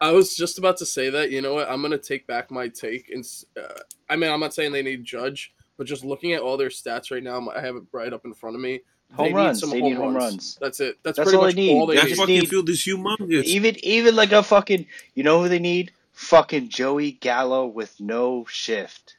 [0.00, 1.30] I was just about to say that.
[1.30, 1.68] You know what?
[1.68, 3.10] I'm gonna take back my take.
[3.10, 3.24] And
[3.56, 6.68] uh, I mean, I'm not saying they need Judge, but just looking at all their
[6.68, 8.82] stats right now, I have it right up in front of me.
[9.14, 9.56] Home they runs.
[9.56, 10.24] Need some They home need home runs.
[10.32, 10.58] runs.
[10.60, 10.98] That's it.
[11.02, 11.72] That's, That's pretty all much they need.
[11.72, 12.10] all they That They need.
[12.10, 13.44] just fucking need- field is humongous.
[13.44, 15.92] Even even like a fucking you know who they need?
[16.12, 19.16] Fucking Joey Gallo with no shift.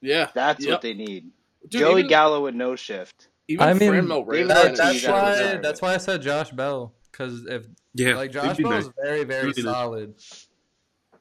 [0.00, 0.72] Yeah, That's Yep.
[0.72, 1.30] what they need.
[1.68, 3.28] Dude, Joey even, Gallo with no shift.
[3.46, 5.56] even I mean, Franmil they Reyes That, that's why.
[5.62, 8.86] That's why I said Josh Bell because if yeah, like Josh it'd be Bell nice.
[8.86, 9.72] is very very Really nice.
[9.72, 10.14] solid,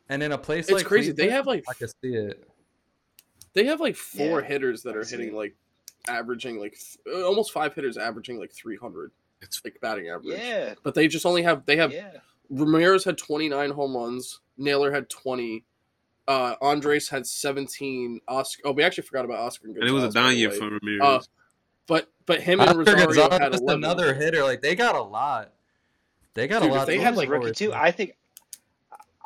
[0.10, 1.12] and in a place It's like crazy.
[1.12, 2.49] They have, like- I can see it.
[3.54, 5.56] They have like four Yeah, hitters that are hitting like
[6.08, 10.40] averaging like th- uh, almost five hitters averaging like 300 It's like batting average.
[10.40, 10.74] Yeah.
[10.84, 12.12] But they just only have they have Yeah.
[12.50, 15.64] Ramirez had 29 home runs, Naylor had 20,
[16.28, 20.08] uh Andres had 17, Oscar Oh, we actually forgot about Oscar and it was a
[20.08, 21.02] Gonzalez, by down year for Ramirez.
[21.02, 21.20] Uh,
[21.88, 23.84] But but him and Oscar Rosario Gonzalez had 11.
[23.84, 24.44] another hitter.
[24.44, 25.52] Like they got a lot.
[26.36, 26.88] They got Dude, a lot.
[26.88, 27.74] they to had, like, rookie too.
[27.74, 28.16] I think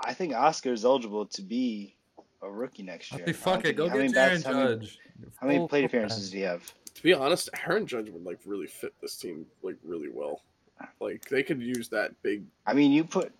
[0.02, 1.96] I think Oscar is eligible to be
[2.44, 3.22] a rookie next year.
[3.22, 3.76] Okay, I fuck it.
[3.76, 5.00] Go get Aaron bats- how many- Judge.
[5.38, 6.72] How many plate appearances do you have?
[6.94, 10.42] to be honest, Aaron Judge would like really fit this team like really well.
[11.00, 13.32] Like they could use that big I mean, you put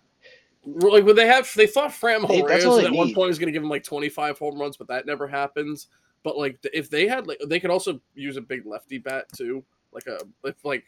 [0.64, 3.14] like when they have they thought Fram They- that's Reyes at they one need.
[3.14, 5.88] point was going to give him like 25 home runs, but that never happens.
[6.22, 9.62] But like if they had like they could also use a big lefty bat too,
[9.92, 10.84] like a if like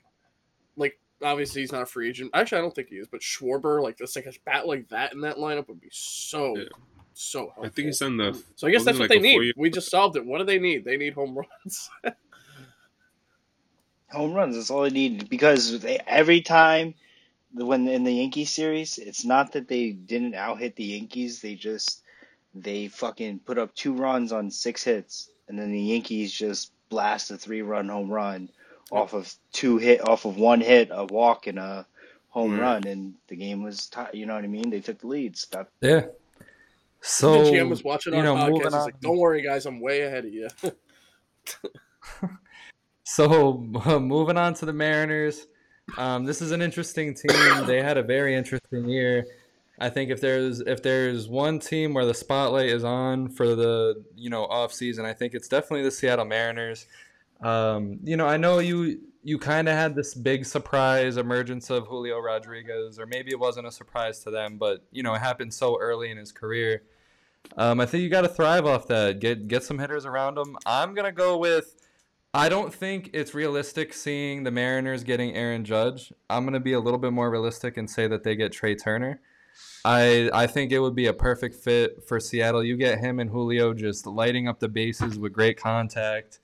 [0.76, 2.30] like obviously he's not a free agent.
[2.34, 5.12] Actually, I don't think he is, but Schwarber like this like a bat like that
[5.12, 6.64] in that lineup would be so Yeah.
[7.22, 7.64] So helpful.
[7.64, 8.42] I think he's on the.
[8.56, 9.34] so I guess that's what like they need.
[9.36, 10.24] four-year- We just solved it.
[10.26, 10.84] What do they need?
[10.84, 11.90] They need home runs.
[14.10, 14.56] home runs.
[14.56, 16.94] That's all they need because they, every time
[17.52, 21.40] when in the Yankees series, it's not that they didn't out hit the Yankees.
[21.40, 22.02] They just
[22.54, 27.30] they fucking put up two runs on six hits, and then the Yankees just blast
[27.30, 28.48] a three run home run
[28.92, 31.86] off of two hit off of one hit, a walk, and a
[32.28, 32.60] home Right.
[32.60, 34.14] run, and the game was tied.
[34.14, 34.70] You know what I mean?
[34.70, 35.44] They took the leads.
[35.46, 36.06] Got Yeah.
[37.06, 38.64] So the GM was watching you our know, podcast.
[38.64, 40.48] He's like, "Don't worry, guys, I'm way ahead of you."
[43.08, 43.58] So
[44.00, 45.46] moving on to the Mariners,
[45.96, 47.64] um, this is an interesting team.
[47.64, 49.24] They had a very interesting year.
[49.78, 54.04] I think if there's if there's one team where the spotlight is on for the
[54.16, 56.86] you know off season, I think it's definitely the Seattle Mariners.
[57.42, 61.86] Um, you know, I know you you kind of had this big surprise emergence of
[61.86, 65.54] Julio Rodriguez, or maybe it wasn't a surprise to them, but you know it happened
[65.54, 66.82] so early in his career.
[67.56, 69.20] Um, I think you got to thrive off that.
[69.20, 70.56] Get get some hitters around him.
[70.66, 71.74] I'm gonna go with.
[72.34, 76.12] I don't think it's realistic seeing the Mariners getting Aaron Judge.
[76.28, 79.20] I'm gonna be a little bit more realistic and say that they get Trea Turner.
[79.84, 82.62] I I think it would be a perfect fit for Seattle.
[82.62, 86.40] You get him and Julio just lighting up the bases with great contact,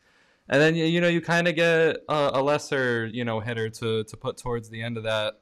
[0.48, 3.68] and then you, you know you kind of get a, a lesser you know hitter
[3.68, 5.40] to to put towards the end of that.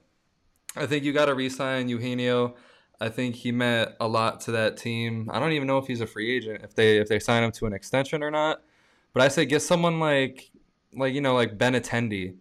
[0.76, 2.54] I think you got to re-sign Eugenio.
[3.00, 5.30] I think he meant a lot to that team.
[5.32, 7.52] I don't even know if he's a free agent if they if they sign him
[7.52, 8.62] to an extension or not.
[9.14, 10.50] But I say get someone like
[10.94, 12.34] like you know like Benintendi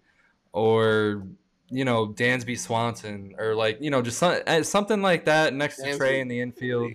[0.52, 1.24] or
[1.70, 5.78] you know Dansby Swanson or like you know just some, eh, something like that next
[5.78, 6.94] to Trea in the infield.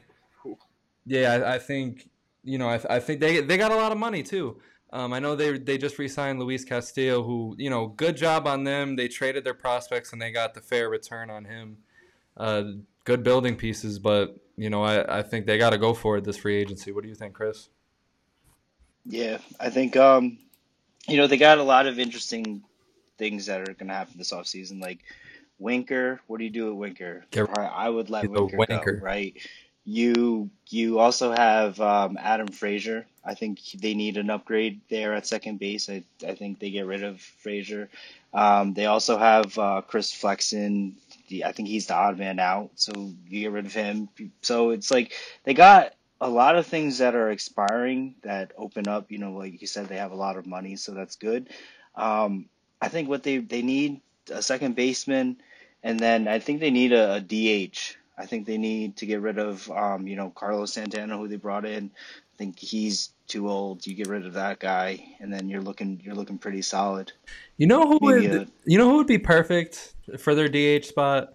[1.06, 2.08] Yeah, I, I think
[2.42, 4.60] you know I, I think they they got a lot of money too.
[4.92, 8.64] Um, I know they they just re-signed Luis Castillo, who you know good job on
[8.64, 8.94] them.
[8.94, 11.78] They traded their prospects and they got the fair return on him.
[12.36, 12.64] Uh,
[13.04, 16.24] good building pieces, but you know I, I think they got to go for it
[16.24, 16.92] this free agency.
[16.92, 17.68] What do you think, Chris?
[19.06, 20.38] Yeah, I think um,
[21.06, 22.62] you know they got a lot of interesting
[23.18, 24.80] things that are going to happen this offseason.
[24.80, 25.00] Like
[25.58, 27.24] Winker, what do you do with Winker?
[27.30, 28.92] Get- I would let Winker, Winker.
[28.92, 29.36] go, right?
[29.84, 33.06] You you also have um, Adam Frazier.
[33.24, 35.90] I think they need an upgrade there at second base.
[35.90, 37.90] I I think they get rid of Frazier.
[38.32, 40.96] Um, they also have uh, Chris Flexen.
[41.44, 42.92] I think he's the odd man out, so
[43.28, 44.08] you get rid of him.
[44.42, 45.12] So it's like
[45.44, 49.10] they got a lot of things that are expiring that open up.
[49.10, 51.48] You know, like you said, they have a lot of money, so that's good.
[51.94, 52.48] Um,
[52.80, 54.00] I think what they they need
[54.30, 55.38] a second baseman,
[55.82, 57.96] and then I think they need a, a DH.
[58.16, 61.36] I think they need to get rid of um, you know Carlos Santana, who they
[61.36, 61.90] brought in.
[61.94, 63.86] I think he's too old.
[63.86, 67.12] You get rid of that guy, and then you're looking you're looking pretty solid.
[67.56, 70.84] You know who Maybe would a- you know who would be perfect for their DH
[70.86, 71.34] spot?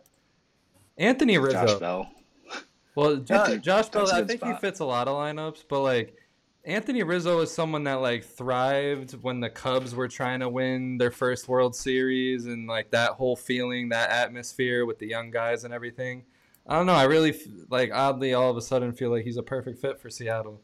[0.98, 1.80] Anthony Josh Rizzo.
[1.80, 2.12] Bell.
[2.96, 6.16] Well, jo- Anthony- Josh Bell, I think he fits a lot of lineups, but like
[6.66, 11.12] Anthony Rizzo is someone that like thrived when the Cubs were trying to win their
[11.12, 15.74] first World Series and like that whole feeling, that atmosphere with the young guys and
[15.74, 16.26] everything.
[16.68, 16.94] I don't know.
[16.94, 17.34] I really
[17.70, 20.62] like oddly all of a sudden feel like he's a perfect fit for Seattle.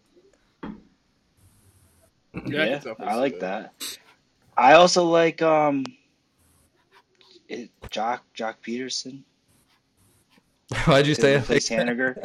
[2.46, 3.74] Yeah, I Yeah, I like that.
[3.80, 3.98] that.
[4.58, 5.84] I also like um,
[7.48, 9.24] it, Joc Joc Pederson
[10.86, 12.16] Why'd you to say replace Haniger.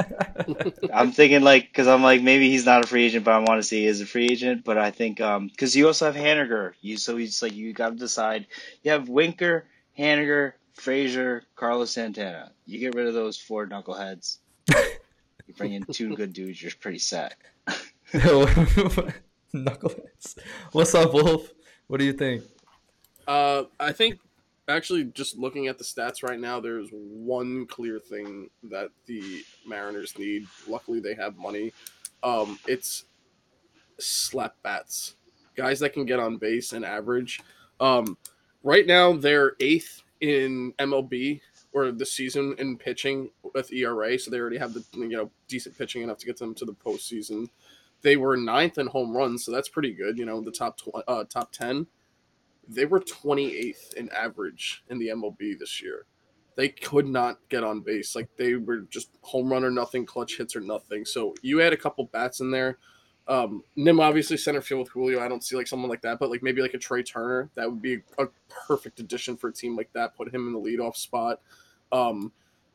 [0.95, 3.59] I'm thinking like because I'm like maybe he's not a free agent, but I want
[3.59, 4.65] to see he is a free agent.
[4.65, 7.91] But I think um because you also have Haniger, you so he's like you got
[7.91, 8.47] to decide.
[8.83, 9.67] You have Winker,
[9.99, 12.53] Haniger, Frazier, Carlos Santana.
[12.65, 14.39] You get rid of those four knuckleheads.
[15.47, 17.35] You bring in two good dudes, you're pretty set.
[19.55, 20.39] Knuckleheads.
[20.71, 21.51] What's up, Wolf?
[21.89, 22.45] What do you think?
[23.27, 24.21] Uh, I think
[24.69, 30.17] actually just looking at the stats right now, there's one clear thing that the Mariners
[30.17, 30.47] need.
[30.69, 31.73] Luckily, they have money.
[32.23, 33.07] Um, it's
[33.99, 35.17] slap bats,
[35.57, 37.41] guys that can get on base and average.
[37.81, 38.17] Um,
[38.63, 41.41] right now, they're eighth in MLB
[41.73, 45.77] or the season in pitching with ERA, so they already have the you know decent
[45.77, 47.49] pitching enough to get them to the postseason.
[48.03, 50.19] They were ninth in home runs, so that's pretty good.
[50.19, 51.87] You know, the top tw- uh, top ten.
[52.69, 56.07] They were 28th in average in the MLB this year.
[56.55, 58.15] They could not get on base.
[58.15, 61.05] Like they were just home run or nothing, clutch hits or nothing.
[61.05, 62.79] So you had a couple bats in there.
[63.27, 65.21] Um, Nim obviously center field with Julio.
[65.21, 67.51] I don't see like someone like that, but like maybe like a Trea Turner.
[67.55, 70.17] That would be a perfect addition for a team like that.
[70.17, 71.41] Put him in the leadoff spot.
[71.93, 72.33] Um,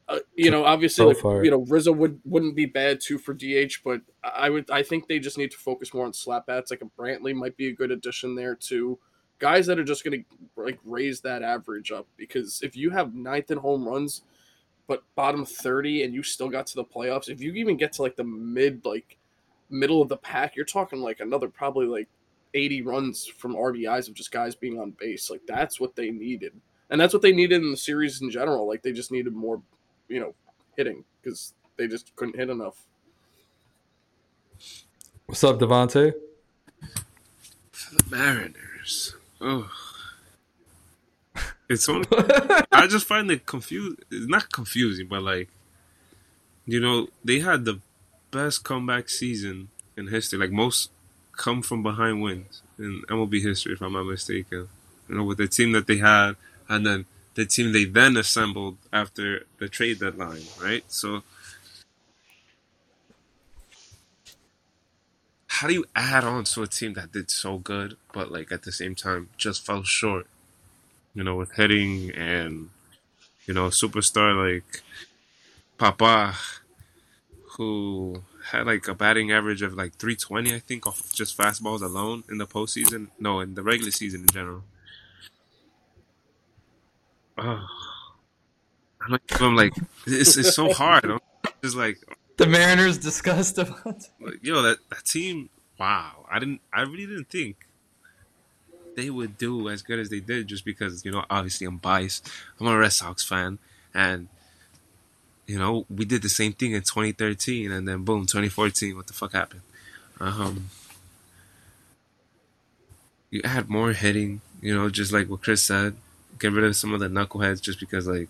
[0.07, 3.33] uh, you know, obviously, Go like, you know, Rizzo would wouldn't be bad too for
[3.33, 6.71] DH, but I would I think they just need to focus more on slap bats.
[6.71, 8.99] Like a Brantley might be a good addition there too.
[9.39, 13.15] Guys that are just going to like raise that average up because if you have
[13.15, 14.21] ninth in home runs,
[14.87, 18.03] but bottom thirty, and you still got to the playoffs, if you even get to
[18.03, 19.17] like the mid like
[19.69, 22.07] middle of the pack, you're talking like another probably like
[22.53, 25.29] 80 runs from RBIs of just guys being on base.
[25.29, 26.53] Like that's what they needed.
[26.89, 28.67] And that's what they needed in the series in general.
[28.67, 29.61] Like they just needed more,
[30.07, 30.33] you know,
[30.77, 32.85] hitting because they just couldn't hit enough.
[35.25, 36.13] What's up, Devante?
[37.71, 39.15] For the Mariners.
[39.41, 39.69] Oh.
[41.67, 42.07] It's only
[42.71, 44.03] I just find it confused.
[44.11, 45.49] It's not confusing, but like,
[46.65, 47.79] you know, they had the
[48.31, 50.37] best comeback season in history.
[50.37, 50.91] Like most
[51.31, 54.69] come from behind wins in MLB history, if I'm not mistaken.
[55.09, 56.35] You know, with the team that they had,
[56.69, 57.05] and then
[57.35, 60.83] the team they then assembled after the trade deadline, right?
[60.87, 61.23] So,
[65.47, 68.63] how do you add on to a team that did so good, but like at
[68.63, 70.27] the same time just fell short?
[71.13, 72.69] You know, with hitting and
[73.45, 74.81] you know, superstar like
[75.77, 76.35] Papa,
[77.57, 81.81] who had like a batting average of like 320, I think, off of just fastballs
[81.81, 83.09] alone in the postseason.
[83.19, 84.63] No, in the regular season in general.
[87.37, 87.67] Oh,
[89.01, 89.73] I'm like, I'm like
[90.07, 91.05] it's, it's so hard.
[91.05, 91.19] I'm
[91.63, 91.97] just like,
[92.37, 94.09] The Mariners discussed Devante.
[94.19, 96.25] like, yo, that, that team, wow.
[96.29, 97.67] I didn't, I really didn't think
[98.95, 102.29] they would do as good as they did just because, you know, obviously I'm biased.
[102.59, 103.59] I'm a Red Sox fan.
[103.93, 104.27] And,
[105.47, 108.95] you know, we did the same thing in 2013 and then boom, 2014.
[108.95, 109.61] What the fuck happened?
[110.19, 110.69] Um,
[113.29, 115.95] you had more hitting, you know, just like what Chris said.
[116.39, 118.29] Get rid of some of the knuckleheads just because, like,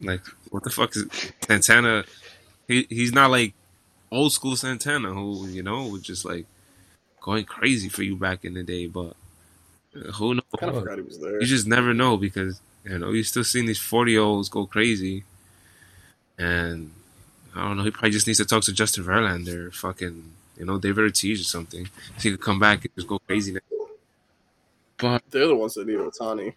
[0.00, 0.20] like
[0.50, 1.06] what the fuck is
[1.40, 2.04] Santana?
[2.68, 3.54] He he's not like
[4.10, 6.46] old school Santana who you know was just like
[7.20, 8.86] going crazy for you back in the day.
[8.86, 9.14] But
[9.94, 10.44] uh, who knows?
[10.54, 11.40] I kind of forgot he was there.
[11.40, 14.66] You just never know because you know you're still seeing these forty year olds go
[14.66, 15.24] crazy,
[16.38, 16.92] and
[17.54, 17.84] I don't know.
[17.84, 21.44] He probably just needs to talk to Justin Verlander, fucking you know David Ortiz or
[21.44, 21.86] something.
[21.86, 23.52] So he could come back and just go crazy.
[23.52, 23.60] now.
[24.98, 26.54] But They're the ones that need Ohtani.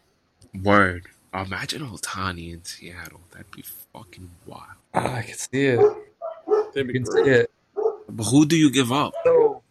[0.54, 3.22] Word, imagine Ohtani in Seattle.
[3.32, 4.64] That'd be fucking wild.
[4.94, 5.80] Ah, I can see it.
[6.74, 7.52] They'd You be can see it.
[8.10, 9.14] But who do you give up?
[9.24, 9.62] So,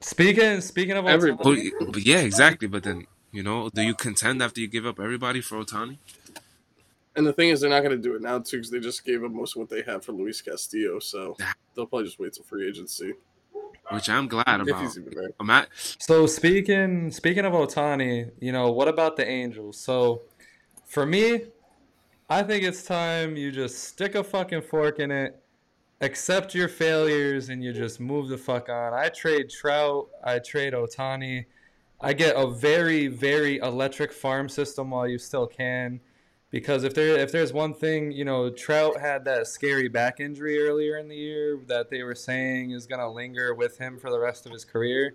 [0.00, 1.70] speaking speaking of Everybody.
[1.70, 2.68] Ohtani, Who, but yeah, exactly.
[2.68, 5.98] But then you know, do you contend after you give up everybody for Ohtani?
[7.16, 9.04] And the thing is, they're not going to do it now too because they just
[9.04, 10.98] gave up most of what they had for Luis Castillo.
[10.98, 11.36] So
[11.74, 13.14] they'll probably just wait till free agency
[13.90, 14.80] Which I'm glad about.
[14.80, 15.30] he's even there.
[15.38, 15.68] I'm at,
[15.98, 19.76] So speaking speaking of Ohtani, you know, what about the Angels?
[19.78, 20.22] So
[20.86, 21.42] for me,
[22.30, 25.38] I think it's time you just stick a fucking fork in it,
[26.00, 28.94] accept your failures, and you just move the fuck on.
[28.94, 31.46] I trade Trout, I trade Ohtani.
[32.00, 36.00] I get a very, very electric farm system while you still can.
[36.52, 40.60] Because if there if there's one thing, you know, Trout had that scary back injury
[40.62, 44.20] earlier in the year that they were saying is gonna linger with him for the
[44.20, 45.14] rest of his career.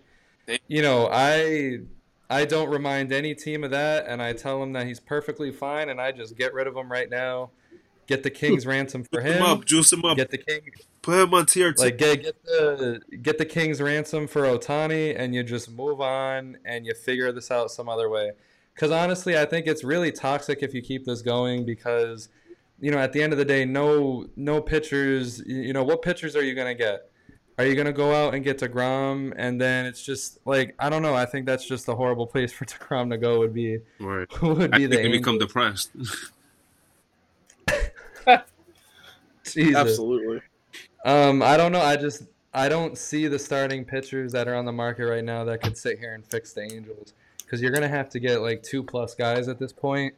[0.68, 1.82] You know, I
[2.30, 5.90] I don't remind any team of that, and I tell them that he's perfectly fine,
[5.90, 7.52] and I just get rid of him right now.
[8.08, 9.44] get the king's ransom for him him.
[9.44, 10.18] up, juice him up.
[10.18, 10.62] Get the king
[11.04, 11.84] Put him on tier two.
[11.84, 16.58] like get get the get the king's ransom for Ohtani, and you just move on
[16.66, 18.32] and you figure this out some other way.
[18.78, 22.30] Because honestly, I think it's really toxic if you keep this going because
[22.80, 25.42] you know at the end of the day, no no pitchers.
[25.48, 27.10] You know what pitchers are you gonna get?
[27.58, 31.02] Are you gonna go out and get deGrom, and then it's just like I don't
[31.02, 31.16] know.
[31.16, 33.40] I think that's just a horrible place for deGrom to go.
[33.40, 34.28] Would be right.
[34.44, 35.90] would I be think the become depressed.
[39.44, 39.76] Jesus.
[39.76, 40.42] Absolutely.
[41.04, 41.82] Um, I don't know.
[41.82, 45.44] I just I don't see the starting pitchers that are on the market right now
[45.46, 47.16] that could sit here and fix the Angels
[47.48, 50.14] because you're gonna have to get like two plus guys at this point.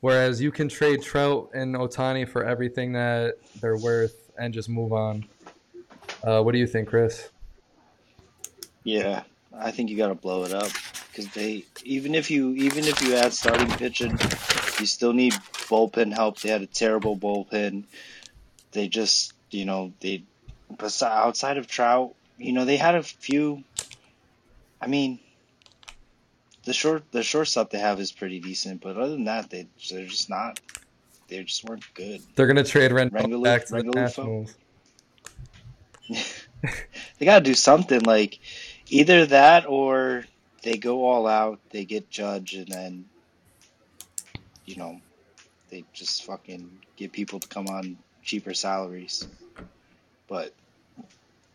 [0.00, 4.92] Whereas you can trade Trout and Ohtani for everything that they're worth and just move
[4.92, 5.24] on.
[6.24, 7.30] Uh, what do you think, Chris?
[8.82, 9.22] Yeah,
[9.56, 10.72] I think you got to blow it up
[11.08, 14.18] because they even if you even if you add starting pitching,
[14.80, 15.34] you still need
[15.68, 16.40] bullpen help.
[16.40, 17.84] They had a terrible bullpen.
[18.72, 20.24] They just you know they
[21.00, 23.62] outside of Trout, you know they had a few.
[24.80, 25.20] I mean,
[26.64, 30.06] the short the shortstop they have is pretty decent, but other than that, they they're
[30.06, 30.60] just not.
[31.28, 32.20] They just weren't good.
[32.34, 34.54] They're gonna trade Rendon back to the Rengulu Nationals.
[37.18, 38.38] they got to do something like
[38.88, 40.24] either that or
[40.62, 43.04] they go all out, they get Judge, and then
[44.64, 45.00] you know
[45.70, 49.26] they just fucking get people to come on cheaper salaries.
[50.28, 50.52] But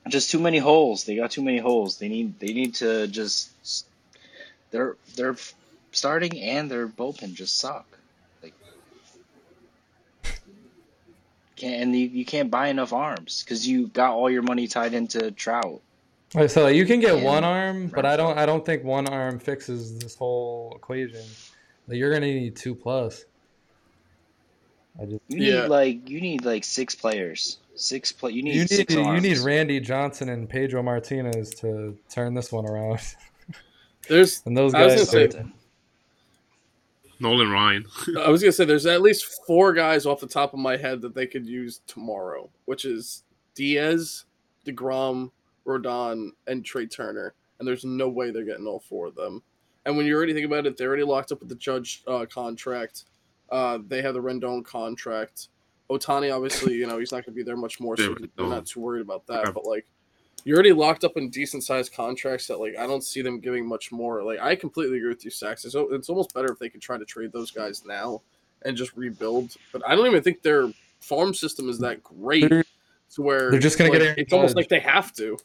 [0.09, 1.03] just too many holes.
[1.03, 1.97] They got too many holes.
[1.97, 3.86] They need they need to just
[4.71, 5.35] their their
[5.91, 7.85] starting and their bullpen just suck.
[8.43, 8.53] Like
[11.55, 14.93] can't and you, you can't buy enough arms because you got all your money tied
[14.93, 15.81] into Trout.
[16.35, 18.37] Right, so you can get And one arm, but I don't.
[18.37, 21.23] I don't think one arm fixes this whole equation.
[21.87, 23.23] Like, you're gonna need two plus.
[24.99, 25.67] I just You need Yeah.
[25.67, 27.59] like you need like six players.
[27.75, 28.31] Six play.
[28.31, 29.23] You need you need six you arms.
[29.23, 32.99] need Randy Johnson and Pedro Martinez to turn this one around.
[34.09, 35.11] There's and those I was guys.
[35.11, 35.51] gonna say-
[37.19, 37.85] Nolan Ryan.
[38.19, 41.01] I was gonna say there's at least four guys off the top of my head
[41.01, 43.23] that they could use tomorrow, which is
[43.55, 44.25] Diaz,
[44.65, 45.31] deGrom,
[45.65, 49.41] Rodon, and Trea Turner, and there's no way they're getting all four of them.
[49.85, 52.25] And when you already think about it, they're already locked up with the Judge uh,
[52.25, 53.05] contract.
[53.49, 55.47] Uh, they have the Rendon contract.
[55.89, 58.49] Ohtani, obviously, you know he's not going to be there much more, so Yeah, we're
[58.49, 59.43] not too worried about that.
[59.43, 59.51] Okay.
[59.53, 59.87] But like,
[60.47, 63.67] you're already locked up in decent sized contracts that like I don't see them giving
[63.67, 64.23] much more.
[64.23, 65.65] Like I completely agree with you, Sax.
[65.65, 68.21] It's, it's almost better if they could try to trade those guys now
[68.61, 69.55] and just rebuild.
[69.73, 70.71] But I don't even think their
[71.01, 74.55] farm system is that great to where they're just gonna like, get Aaron it's almost
[74.55, 75.37] like they have to.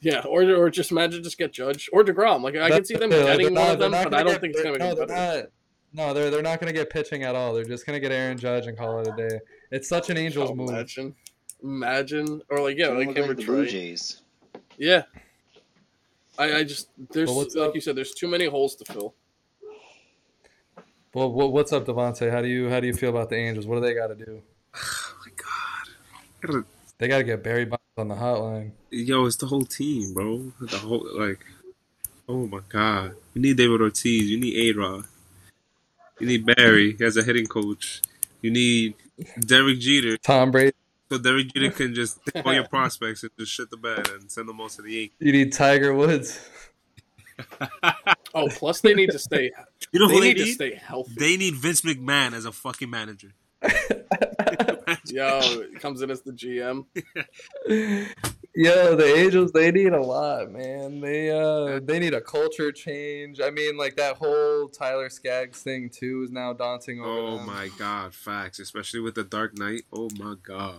[0.00, 2.42] Yeah, or or just imagine just get Judge or deGrom.
[2.42, 4.54] Like I can see them getting they're one of them, but I don't get- think
[4.54, 5.42] it's gonna no, it better.
[5.42, 5.50] not.
[5.94, 7.52] No, they're they're not going to get pitching at all.
[7.52, 9.38] They're just going to get Aaron Judge and call it a day.
[9.70, 10.70] It's such an Angels move.
[10.70, 11.14] imagine,
[11.62, 14.20] imagine, or like yeah, Don't like look him or like the Blue Jays.
[14.78, 15.02] Yeah.
[16.38, 17.74] I, I just there's But what's like up?
[17.74, 19.14] you said, there's too many holes to fill.
[21.14, 22.30] Well, what, what's up, Devante?
[22.30, 23.66] How do you how do you feel about the Angels?
[23.66, 24.42] What do they got to do?
[24.84, 25.88] Oh my god.
[26.40, 26.64] Gotta-
[26.98, 28.72] They got to get Barry Bonds on the hotline.
[28.90, 30.52] Yo, it's the whole team, bro.
[30.60, 31.44] The whole like,
[32.28, 33.14] oh my god.
[33.34, 34.28] You need David Ortiz.
[34.30, 35.04] You need A Rod.
[36.18, 38.02] You need Barry as a hitting coach.
[38.40, 38.94] You need
[39.40, 40.72] Derek Jeter, Tom Brady.
[41.12, 44.30] So Derek Jeter can just take all your prospects and just shit the bed and
[44.30, 45.16] send them all to the Yankees.
[45.18, 46.38] You need Tiger Woods.
[48.34, 49.50] Oh, plus they need to stay.
[49.92, 51.12] You know they who they need to stay healthy.
[51.18, 53.32] They need Vince McMahon as a fucking manager.
[55.06, 56.86] Yo, it comes in as the GM.
[58.54, 61.00] Yo, the Angels they need a lot, man.
[61.00, 63.40] They uh they need a culture change.
[63.40, 67.46] I mean, like that whole Tyler Skaggs thing too is now daunting over Oh them.
[67.46, 68.58] my god, facts.
[68.60, 69.82] Especially with the Dark Knight.
[69.92, 70.76] Oh my god.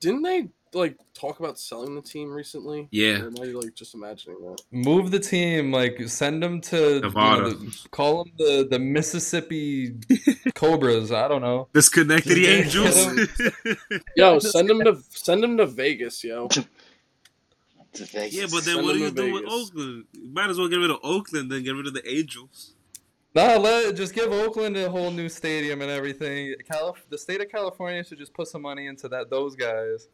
[0.00, 2.88] Didn't they like talk about selling the team recently?
[2.90, 3.22] Yeah.
[3.22, 4.60] Or am I like just imagining that?
[4.70, 7.50] Move the team, like send them to you know, Nevada.
[7.54, 9.94] the- call them the the Mississippi
[10.54, 11.10] Cobras.
[11.10, 11.68] I don't know.
[11.72, 12.50] Disconnected the Yeah.
[12.50, 14.00] Angels.
[14.16, 16.48] Yo, send them to send them to Vegas, yo.
[17.94, 18.34] To Vegas.
[18.34, 19.54] yeah, but then Send what do you to do with Vegas.
[19.70, 20.04] Oakland?
[20.12, 22.74] You might as well get rid of Oakland than get rid of the Angels.
[23.38, 26.56] Nah, let just give Oakland a whole new stadium and everything.
[26.68, 29.30] Calif- the state of California should just put some money into that.
[29.30, 30.08] Those guys,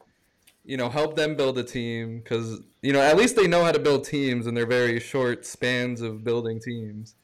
[0.62, 3.72] you know, help them build a team because you know at least they know how
[3.72, 7.14] to build teams in their very short spans of building teams.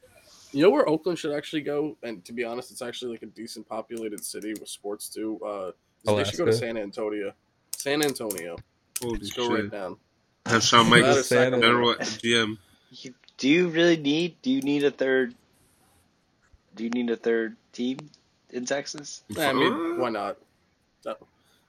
[0.52, 1.98] You know where Oakland should actually go?
[2.02, 5.38] And to be honest, it's actually like a decent populated city with sports too.
[5.44, 5.72] Uh,
[6.10, 7.34] is they should go to San Antonio.
[7.76, 8.56] San Antonio.
[9.02, 9.64] Holy Just go shit.
[9.64, 9.96] right down.
[10.46, 12.56] Have Shawn That Michaels is general GM.
[12.90, 14.36] You- do you really need?
[14.42, 15.34] Do you need a third?
[16.74, 17.98] Do you need a third team?
[18.52, 19.22] in Texas?
[19.38, 20.36] I mean, uh, why not?
[21.06, 21.14] No.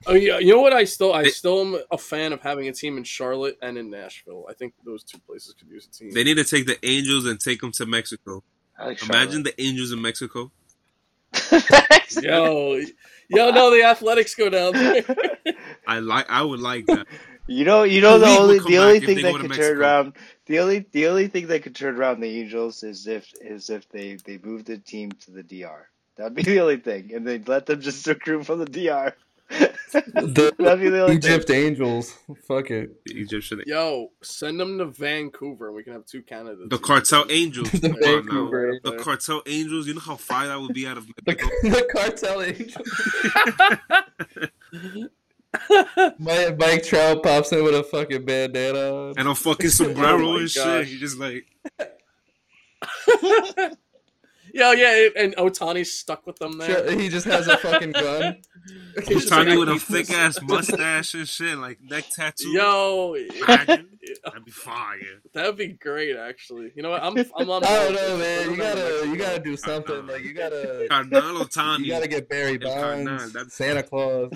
[0.04, 0.72] Oh yeah, you know what?
[0.72, 3.78] I still, I They- still am a fan of having a team in Charlotte and
[3.78, 4.46] in Nashville.
[4.50, 6.10] I think those two places could use a team.
[6.10, 8.42] They need to take the Angels and take them to Mexico.
[8.76, 10.50] Like Imagine the Angels in Mexico.
[11.34, 12.12] Charlotte.
[12.22, 12.80] yo,
[13.28, 15.04] yo, no, the Athletics go down there.
[15.86, 16.28] I like.
[16.28, 17.06] I would like that.
[17.48, 19.68] You know, you know the Khalid only the only thing that go to could Mexico.
[19.68, 20.12] turn around
[20.46, 23.88] the only the only thing that could turn around the Angels is if is if
[23.88, 25.88] they they move the team to the DR.
[26.16, 29.14] That'd be the only thing, and they'd let them just recruit from the DR.
[29.50, 32.16] The That'd be the only Egypt Angels.
[32.46, 33.04] Fuck it.
[33.04, 33.62] The Egyptian.
[33.66, 36.70] Yo, send them to Vancouver, and we can have two candidates.
[36.70, 37.70] The Cartel Angels.
[37.72, 38.06] The Come on now.
[38.22, 39.86] Vancouver The Cartel Angels.
[39.86, 42.88] You know how far that would be out of The, the cartel Angels.
[46.18, 49.08] Mike, Mike Trout pops in with a fucking bandana.
[49.08, 49.14] on.
[49.18, 50.64] and a fucking sombrero Oh and shit.
[50.64, 50.86] gosh.
[50.86, 51.46] He just like
[54.54, 56.86] Yeah, yeah, and Ohtani's stuck with them there.
[56.86, 58.36] Sure, He just has a fucking gun.
[59.08, 62.50] He's just like, with a thick ass mustache and shit, like neck tattoo.
[62.50, 63.88] Yo, Imagine.
[64.24, 64.98] That'd be fire.
[65.32, 66.16] that'd be great.
[66.16, 67.02] Actually, you know what?
[67.02, 67.64] I'm I'm on.
[67.64, 68.50] I don't know, man.
[68.50, 70.06] You Put them in gotta, you gotta do something.
[70.06, 71.78] Like you gotta, Cardinal Ohtani.
[71.80, 74.30] you gotta get Barry Bonds, that's- Santa Claus,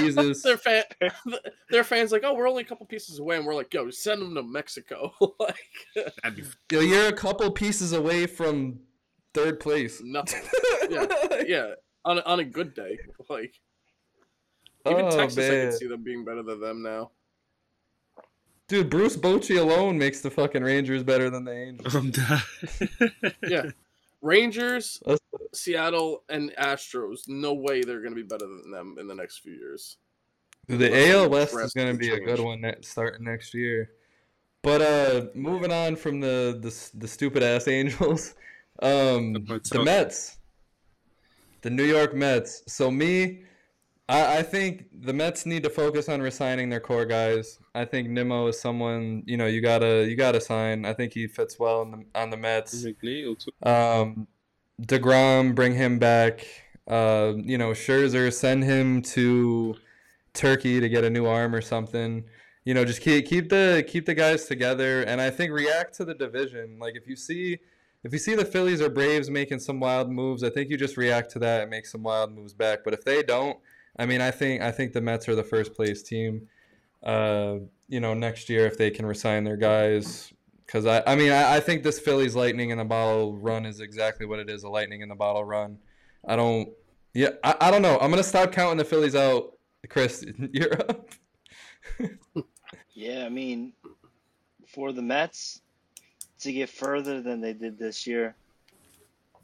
[0.00, 0.42] Jesus.
[0.42, 0.82] Their fan,
[1.70, 4.20] their fans like, oh, we're only a couple pieces away, and we're like, yo, send
[4.22, 5.12] them to Mexico.
[5.38, 5.56] like
[6.22, 6.44] That'd be
[6.74, 8.80] Yo, you're a couple pieces away from
[9.34, 10.00] third place.
[10.04, 10.42] nothing.
[10.90, 11.06] Yeah,
[11.46, 11.74] yeah.
[12.04, 12.98] On a, on a good day,
[13.28, 13.54] like
[14.88, 17.10] even oh Texas, I can see them being better than them now.
[18.66, 21.94] dude, Bruce Bochy alone makes the fucking Rangers better than the Angels.
[21.94, 22.42] I'm done.
[23.48, 23.70] Yeah,
[24.20, 25.20] Rangers, That's-
[25.54, 27.28] Seattle, and Astros.
[27.28, 29.96] No way they're gonna be better than them in the next few years.
[30.66, 33.90] The Unless AL West is going to be a good one ne- starting next year.
[34.62, 38.34] But uh, moving on from the the, the stupid ass Angels,
[38.82, 39.32] um,
[39.78, 39.84] The.
[39.84, 40.38] Mets,
[41.62, 42.62] the New York Mets.
[42.66, 43.42] So me,
[44.08, 47.58] I, I think the Mets need to focus on resigning their core guys.
[47.74, 50.84] I think Nimmo is someone you know you gotta you gotta sign.
[50.84, 52.72] I think he fits well on the on the Mets.
[53.62, 54.26] Um,
[54.82, 56.46] deGrom, bring him back.
[56.88, 59.76] Uh, you know, Scherzer, send him to
[60.34, 62.24] Turkey to get a new arm or something.
[62.64, 66.04] You know, just keep keep the keep the guys together, and I think react to
[66.04, 66.78] the division.
[66.80, 67.58] Like if you see
[68.02, 70.96] if you see the Phillies or Braves making some wild moves, I think you just
[70.96, 72.80] react to that and make some wild moves back.
[72.84, 73.58] But if they don't,
[73.98, 76.48] I mean, I think I think the Mets are the first place team.
[77.02, 77.56] Uh,
[77.88, 80.32] you know, next year if they can resign their guys,
[80.66, 83.80] because I, I mean, I, I think this Phillies lightning in the bottle run is
[83.80, 85.78] exactly what it is—a lightning in the bottle run.
[86.26, 86.68] I don't,
[87.14, 87.98] yeah, I, I don't know.
[88.00, 89.58] I'm gonna stop counting the Phillies out.
[89.88, 91.10] Chris, you're up.
[93.00, 93.72] Yeah, I mean,
[94.68, 95.62] for the Mets
[96.40, 98.34] to get further than they did this year,
[99.34, 99.38] I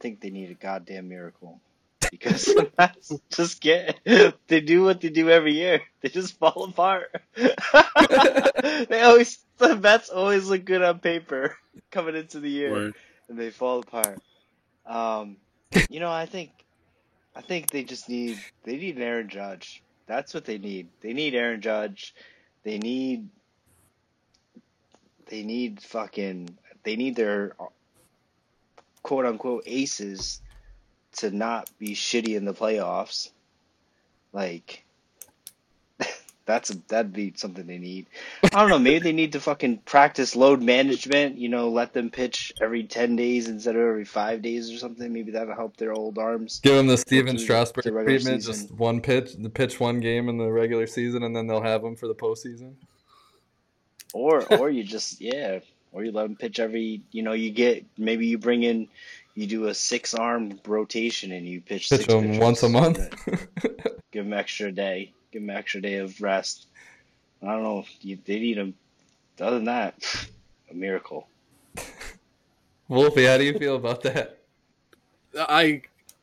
[0.00, 1.60] think they need a goddamn miracle.
[2.10, 3.98] Because the Mets just get,
[4.48, 5.82] they do what they do every year.
[6.00, 7.14] They just fall apart.
[7.36, 11.56] they always, the Mets always look good on paper
[11.90, 12.94] coming into the year, Word.
[13.28, 14.20] and they fall apart.
[14.86, 15.36] Um,
[15.88, 16.50] you know, I think,
[17.36, 19.82] I think they just need, they need an Aaron Judge.
[20.06, 20.88] That's what they need.
[21.00, 22.14] They need Aaron Judge.
[22.64, 23.28] They need
[25.30, 27.54] they need fucking they need their
[29.02, 30.42] quote unquote aces
[31.12, 33.30] to not be shitty in the playoffs.
[34.32, 34.84] Like
[36.46, 38.06] that's a, that'd be something they need.
[38.44, 42.10] I don't know, maybe they need to fucking practice load management, you know, let them
[42.10, 45.12] pitch every 10 days instead of every 5 days or something.
[45.12, 46.60] Maybe that'll help their old arms.
[46.60, 48.42] Give them the Stephen Strasburg treatment.
[48.42, 48.52] season.
[48.52, 51.82] Just one pitch, the pitch one game in the regular season, and then they'll have
[51.82, 52.74] them for the postseason.
[54.12, 55.60] Or or you just yeah,
[55.92, 57.02] or you let them pitch every.
[57.12, 58.88] You know, you get maybe you bring in,
[59.34, 62.98] you do a six arm rotation and you pitch, Pitch six them once a month.
[64.12, 65.12] Give them extra day.
[65.32, 66.66] Give them extra day of rest.
[67.42, 67.84] I don't know.
[68.00, 68.74] You, they need them.
[69.40, 69.94] Other than that,
[70.70, 71.28] a miracle.
[72.88, 74.40] Wolfie, how do you feel about that?
[75.36, 75.82] I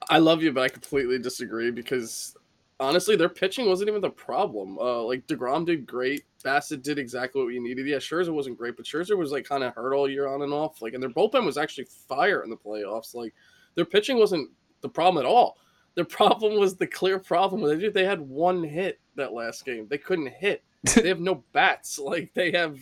[0.09, 2.35] I love you, but I completely disagree because
[2.79, 4.77] honestly, their pitching wasn't even the problem.
[4.77, 7.87] Uh, like deGrom did great, Bassitt did exactly what we needed.
[7.87, 10.53] Yeah, Scherzer wasn't great, but Scherzer was like kind of hurt all year on and
[10.53, 10.81] off.
[10.81, 13.15] Like, and their bullpen was actually fire in the playoffs.
[13.15, 13.33] Like,
[13.75, 14.49] their pitching wasn't
[14.81, 15.57] the problem at all.
[15.95, 17.61] Their problem was the clear problem.
[17.79, 19.87] They they had one hit that last game.
[19.89, 20.63] They couldn't hit.
[20.95, 21.99] They have no bats.
[21.99, 22.79] Like they have,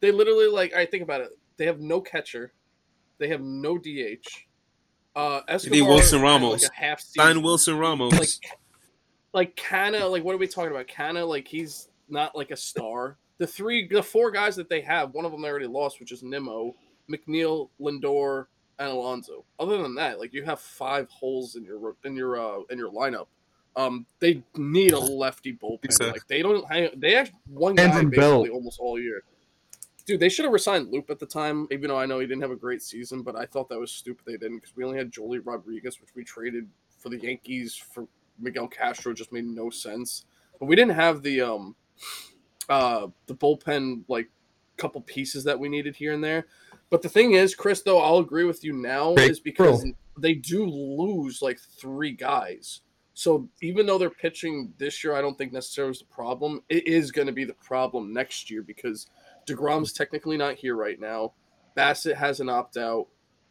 [0.00, 1.30] they literally like I think about it.
[1.56, 2.52] They have no catcher.
[3.18, 4.28] They have no DH.
[5.16, 6.62] Uh, Escobar Wilson Ramos.
[6.62, 7.42] like a half Sign.
[7.42, 8.12] Wilson Ramos.
[8.12, 8.28] Like,
[9.32, 10.08] like Canha.
[10.08, 10.86] Like what are we talking about?
[10.86, 11.26] Canha.
[11.26, 13.16] Like he's not like a star.
[13.38, 16.12] The three, the four guys that they have, one of them they already lost, which
[16.12, 16.74] is Nimmo,
[17.10, 18.46] McNeil, Lindor,
[18.78, 19.44] and Alonso.
[19.60, 22.90] Other than that, like you have five holes in your in your uh, in your
[22.92, 23.26] lineup.
[23.76, 25.84] Um, they need a lefty bullpen.
[25.84, 26.12] Exactly.
[26.12, 26.64] Like they don't.
[26.70, 28.48] hang- They have one guy basically Belt.
[28.50, 29.22] almost all year.
[30.04, 32.40] Dude, they should have resigned Loup at the time, even though I know he didn't
[32.42, 33.22] have a great season.
[33.22, 36.10] But I thought that was stupid they didn't because we only had Joely Rodriguez, which
[36.16, 36.66] we traded
[36.98, 38.08] for the Yankees for
[38.40, 39.12] Miguel Castro.
[39.12, 40.24] Just made no sense.
[40.58, 41.76] But we didn't have the um,
[42.68, 44.28] uh, the bullpen like
[44.78, 46.46] couple pieces that we needed here and there.
[46.90, 49.92] But the thing is, Chris, though, I'll agree with you now Great is because throw.
[50.18, 52.80] they do lose like three guys.
[53.12, 56.62] So even though they're pitching this year, I don't think necessarily is the problem.
[56.68, 59.08] It is going to be the problem next year because
[59.46, 61.32] deGrom's technically not here right now.
[61.76, 63.08] Bassitt has an opt out,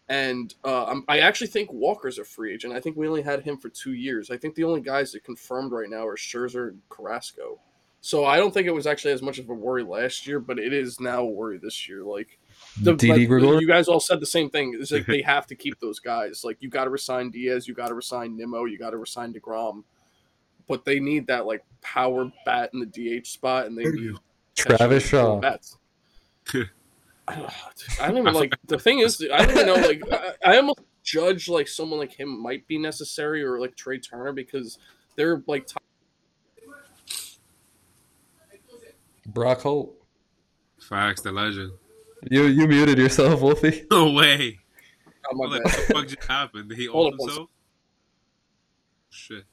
[0.08, 2.74] and uh, I'm, I actually think Walker's a free agent.
[2.74, 4.32] I think we only had him for two years.
[4.32, 7.60] I think the only guys that confirmed right now are Scherzer and Carrasco.
[8.08, 10.58] So I don't think it was actually as much of a worry last year, but
[10.58, 12.06] it is now a worry this year.
[12.06, 12.40] Like
[12.82, 13.60] the, Didi like, Gregor?
[13.60, 14.78] you guys all said the same thing.
[14.80, 16.46] It's like they have to keep those guys.
[16.46, 19.34] Like you got to resign Diaz, you got to resign Nimmo, you got to resign
[19.34, 19.84] deGrom,
[20.70, 22.86] but they need that like power bat in the
[23.20, 24.16] DH spot, and they need
[24.56, 25.42] Travis Shaw.
[25.42, 25.78] bats.
[27.28, 27.54] I don't,
[28.00, 30.02] I don't even like the thing is I don't even know like
[30.46, 34.32] I, I almost judge like someone like him might be necessary or like Trea Turner
[34.32, 34.78] because
[35.18, 35.84] they're like top
[39.28, 39.94] Brock Holt.
[40.80, 41.74] Facts, the legend.
[42.32, 43.86] You you muted yourself, Wolfie.
[43.92, 44.60] No way.
[45.32, 45.72] on my Like, bed.
[45.72, 46.70] what the fuck just happened?
[46.70, 47.50] Did he Hold off up one himself?
[49.10, 49.44] Shit.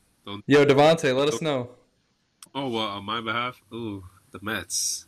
[0.47, 1.71] Yo, Devante, let us know.
[2.55, 5.07] Oh well, on my behalf, ooh, the Mets.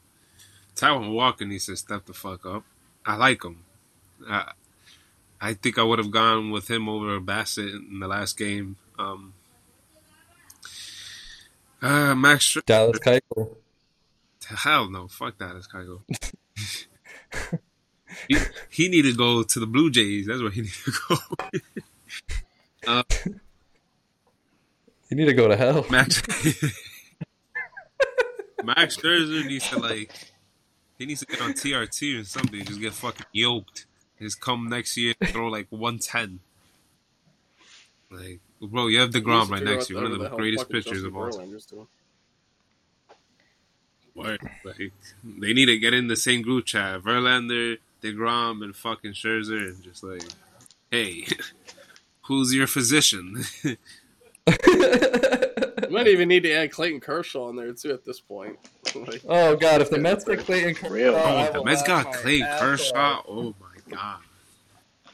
[0.74, 2.64] Taijuan Walker needs to step the fuck up.
[3.06, 3.64] I like him.
[4.28, 4.52] I,
[5.40, 8.76] I think I would have gone with him over Bassitt in the last game.
[8.98, 9.32] Um,
[11.80, 13.56] uh, Max Scher- Dallas Keuchel.
[14.48, 15.56] Hell no, fuck that.
[15.56, 16.02] It's Kygo.
[18.28, 18.36] he,
[18.70, 20.26] he need to go to the Blue Jays.
[20.26, 21.16] That's where he need to go.
[22.86, 23.02] Uh,
[25.10, 25.84] you need to go to hell.
[25.90, 26.22] Max
[28.64, 30.12] Max Scherzer needs to like
[30.98, 32.64] he needs to get on TRT or something.
[32.64, 33.86] Just get fucking yoked.
[34.20, 36.40] Just come next year and throw like one ten.
[38.10, 40.36] Like, bro, you have He needs deGrom right next to you, one of whatever the
[40.36, 41.58] greatest pitchers of all time.
[44.16, 44.38] Verlander's doing.
[44.40, 44.50] Word.
[44.64, 44.92] Like,
[45.24, 47.02] they need to get in the same group chat.
[47.02, 50.22] Verlander, deGrom, and fucking Scherzer, and just like,
[50.90, 51.26] hey,
[52.22, 53.44] who's your physician?
[53.64, 53.76] You
[55.90, 58.58] might even need to add Clayton Kershaw in there too at this point.
[58.94, 62.24] Like, oh god, if the Mets get Clayton Kershaw, oh, the will Mets laugh got
[62.24, 62.94] my Kershaw.
[63.18, 63.24] off.
[63.28, 64.20] Oh my god.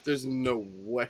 [0.04, 1.08] there's no way.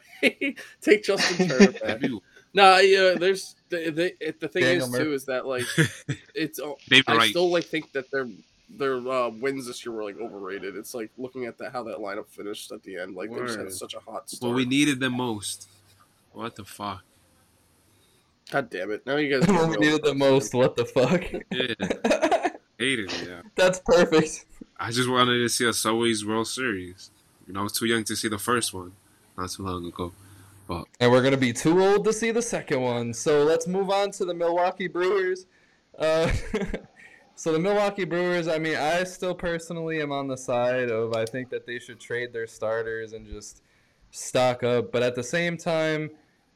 [0.81, 1.83] Take Justin Turner back.
[1.83, 2.23] Have you-
[2.55, 5.05] No, yeah, there's the the, the thing Daniel is Murphy.
[5.05, 5.65] too is that like
[6.35, 7.31] it's all- David I Wright.
[7.31, 8.29] still like think that their
[8.69, 10.77] their uh, wins this year were like overrated.
[10.77, 13.15] It's like looking at that how that lineup finished at the end.
[13.15, 14.43] Like they just had such a hot start.
[14.49, 15.69] Well, we needed them most.
[16.33, 17.03] What the fuck?
[18.51, 19.07] God damn it!
[19.07, 21.23] Now you guys when we needed the most, what the fuck?
[21.51, 23.27] Yeah, hated it.
[23.29, 24.45] Yeah, That's perfect.
[24.79, 27.11] I just wanted to see a Subway's World Series.
[27.47, 28.93] You know, I was too young to see the first one,
[29.39, 30.13] not too long ago.
[31.01, 33.13] And we're gonna be too old to see the second one.
[33.15, 35.47] So let's move on to the Milwaukee Brewers.
[35.99, 36.31] Uh,
[37.35, 41.25] so the Milwaukee Brewers, I mean, I still personally am on the side of I
[41.25, 43.63] think that they should trade their starters and just
[44.11, 44.93] stock up.
[44.93, 46.11] But at the same time,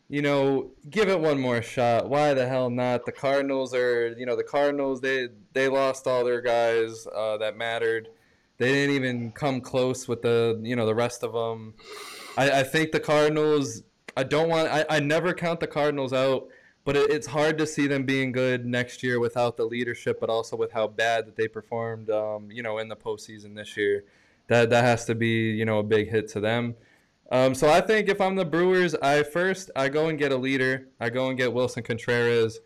[0.08, 2.08] you know, give it one more shot.
[2.08, 3.04] Why the hell not?
[3.04, 7.56] The Cardinals are, you know, the Cardinals they they lost all their guys uh, that
[7.56, 8.08] mattered.
[8.58, 11.74] They didn't even come close with the, you know, the rest of them.
[12.38, 13.82] I, I think the Cardinals.
[14.16, 14.68] I don't want.
[14.68, 16.48] I, I never count the Cardinals out,
[16.84, 20.30] but it, it's hard to see them being good next year without the leadership, but
[20.30, 22.10] also with how bad that they performed.
[22.10, 24.04] Um, you know, in the postseason this year,
[24.48, 26.74] that that has to be you know a big hit to them.
[27.30, 30.36] Um, so I think if I'm the Brewers, I first I go and get a
[30.36, 30.88] leader.
[31.00, 32.60] I go and get Willson Contreras.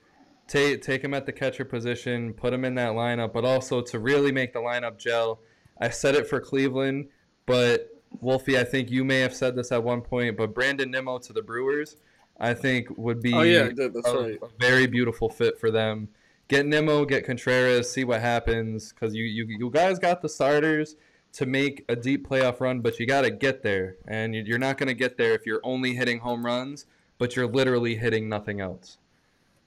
[0.47, 3.99] Take take him at the catcher position, put him in that lineup, but also to
[3.99, 5.41] really make the lineup gel.
[5.81, 7.09] I said it for Cleveland,
[7.47, 11.19] but Wolfie, I think you may have said this at one point, but Brandon Nimmo
[11.19, 11.97] to the Brewers,
[12.39, 13.95] I think would be Oh yeah, did.
[13.95, 14.39] That's a, right.
[14.43, 16.09] a very beautiful fit for them.
[16.49, 20.97] Get Nimmo, get Contreras, see what happens, because you, you you guys got the starters
[21.35, 24.59] to make a deep playoff run, but you got to get there, and you- you're
[24.59, 26.87] not going to get there if you're only hitting home runs,
[27.19, 28.99] but you're literally hitting nothing else.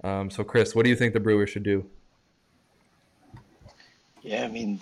[0.04, 1.86] Um, so, Chris, what do you think the Brewers should do?
[4.22, 4.82] Yeah, I mean,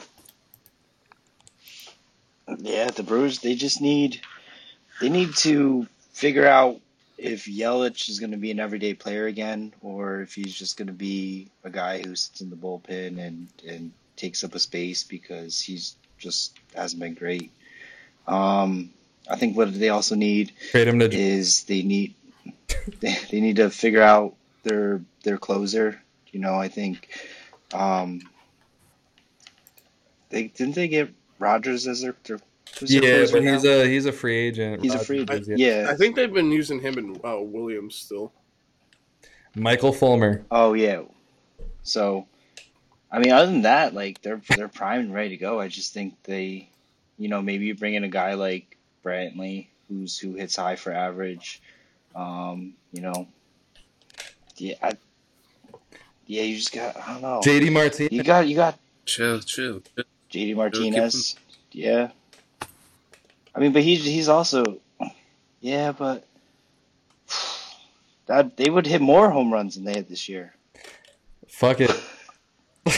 [2.59, 4.21] yeah, the Brewers they just need
[4.99, 6.79] they need to figure out
[7.17, 10.87] if Yelich is going to be an everyday player again, or if he's just going
[10.87, 15.03] to be a guy who sits in the bullpen and and takes up a space
[15.03, 17.51] because he's just hasn't been great.
[18.27, 18.91] Um,
[19.29, 22.15] I think what they also need to is they need
[22.99, 26.01] they, they need to figure out their their closer.
[26.31, 27.09] You know, I think
[27.73, 28.21] um,
[30.29, 32.39] they didn't they get Rogers as their, their
[32.79, 33.53] who's their yeah, closer but now?
[33.53, 34.81] he's a he's a free agent.
[34.81, 35.59] He's a free is, agent.
[35.59, 35.87] Yeah.
[35.89, 38.31] I think they've been using him and uh, Williams still.
[39.55, 40.45] Michael Fulmer.
[40.51, 41.01] Oh yeah.
[41.83, 42.27] So,
[43.11, 45.59] I mean, other than that, like they're they're primed and ready to go.
[45.59, 46.69] I just think they,
[47.17, 50.93] you know, maybe you bring in a guy like Brantley, who's who hits high for
[50.93, 51.61] average.
[52.15, 53.27] Um, you know,
[54.57, 54.91] yeah, I,
[56.27, 57.41] yeah, you just got I don't know.
[57.43, 58.11] JD Martinez.
[58.11, 59.81] You got you got Chill, chill.
[59.81, 60.05] chill.
[60.31, 61.35] JD Martinez.
[61.71, 62.11] Yeah.
[63.53, 64.77] I mean, but he's he's also,
[65.59, 66.25] yeah, but
[68.27, 70.53] that they would hit more home runs than they had this year.
[71.47, 71.91] Fuck it.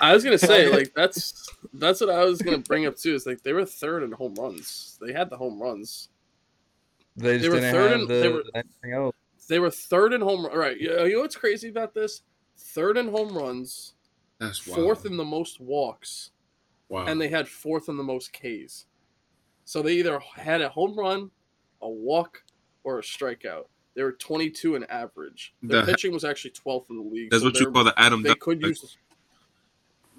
[0.00, 3.14] I was gonna say like that's that's what I was gonna bring up too.
[3.14, 4.98] Is like they were third in home runs.
[5.00, 6.08] They had the home runs.
[7.16, 9.14] they just They were didn't third have in- the, they were- anything else.
[9.48, 10.46] They were third in home.
[10.46, 12.22] All right, you you know what's crazy about this?
[12.56, 13.92] Third in home runs,
[14.42, 14.80] That's wild.
[14.82, 16.30] fourth in the most walks,
[16.88, 17.06] wow.
[17.06, 18.86] and they had fourth in the most Ks.
[19.64, 21.30] So they either had a home run,
[21.80, 22.42] a walk,
[22.84, 23.66] or a strikeout.
[23.94, 25.54] They were 22 in average.
[25.62, 27.30] Their The- pitching was actually 12th in the league.
[27.30, 28.22] That's so what you call the Adam.
[28.22, 28.96] they Duck- could use.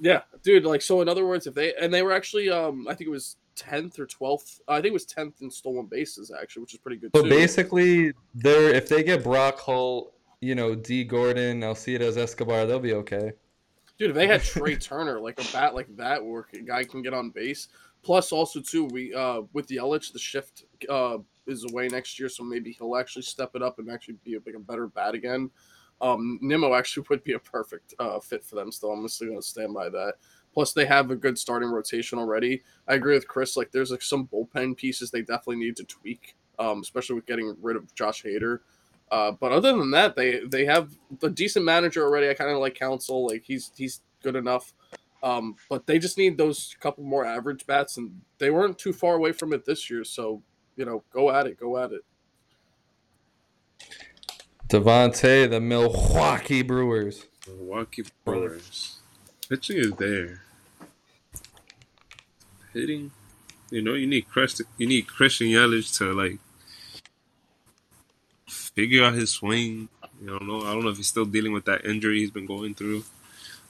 [0.01, 0.65] Yeah, dude.
[0.65, 3.11] Like so, in other words, if they and they were actually, um, I think it
[3.11, 4.59] was tenth or twelfth.
[4.67, 7.29] I think it was tenth in stolen bases actually, which is pretty good So too.
[7.29, 12.93] basically, they're if they get Brock Holt, you know, Dee Gordon, Alcides Escobar, they'll be
[12.93, 13.33] okay.
[13.97, 17.01] Dude, if they had Trea Turner, like a bat like that, where a guy can
[17.01, 17.67] get on base.
[18.01, 22.43] Plus, also too, we uh with Yelich, the shift uh is away next year, so
[22.43, 25.49] maybe he'll actually step it up and actually be a, like a better bat again.
[26.01, 28.71] Um, Nimmo actually would be a perfect uh, fit for them.
[28.71, 30.15] Still, I'm still going to stand by that.
[30.53, 32.61] Plus, they have a good starting rotation already.
[32.87, 33.57] I agree with Chris.
[33.57, 37.55] Like, there's like some bullpen pieces they definitely need to tweak, um, especially with getting
[37.61, 38.59] rid of Josh Hader.
[39.13, 40.89] Uh, but other than that, they they have
[41.21, 42.31] a decent manager already.
[42.31, 43.27] I kind of like Counsell.
[43.27, 44.73] Like he's he's good enough.
[45.21, 49.13] Um, but they just need those couple more average bats, and they weren't too far
[49.13, 50.03] away from it this year.
[50.03, 50.41] So
[50.75, 52.01] you know, go at it, go at it.
[54.67, 57.27] Devante, the Milwaukee Brewers.
[57.47, 58.97] Milwaukee Brewers.
[59.47, 60.41] Pitching is there.
[62.73, 63.11] Hitting,
[63.69, 66.39] you know, you need Chris, you need Christian Yelich to like
[68.75, 69.89] figure out his swing.
[70.21, 70.61] You don't know.
[70.61, 73.03] I don't know if he's still dealing with that injury he's been going through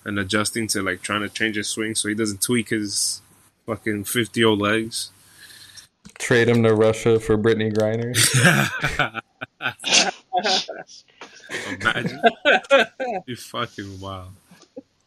[0.05, 3.21] and adjusting to like trying to change his swing so he doesn't tweak his
[3.65, 5.11] fucking fifty year old legs.
[6.19, 8.13] Trade him to Russia for Brittney Griner.
[11.81, 12.21] Imagine.
[13.27, 14.31] you fucking wild.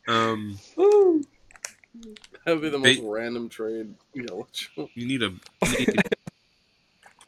[0.08, 3.94] Um, That would be the most They- random trade.
[4.14, 4.46] You know,
[4.94, 6.02] you need a you need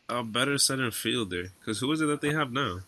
[0.09, 2.81] a better center fielder because who is it that they have now?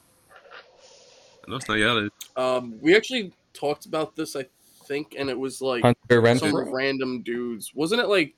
[1.47, 2.11] I know it's not Yelich.
[2.37, 4.47] um, we actually talked about this, I
[4.85, 5.97] think, and it was like Hunter
[6.37, 6.73] some Renfroe.
[6.73, 7.73] random dudes.
[7.75, 8.35] Wasn't it like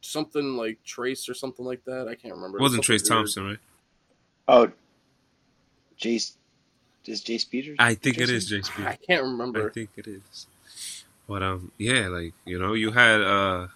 [0.00, 2.08] something like Trace or something like that?
[2.08, 2.58] I can't remember.
[2.58, 3.18] It wasn't Something Trace weird.
[3.18, 3.58] Thompson, right?
[4.48, 4.70] oh,
[6.00, 6.34] Jace.
[7.06, 7.76] Is Jace Peters?
[7.78, 8.36] I think it Jason?
[8.36, 8.86] is Jace Peters.
[8.92, 9.68] I can't remember.
[9.68, 10.46] I think it is.
[11.28, 13.66] But um, yeah, like you know, you had uh,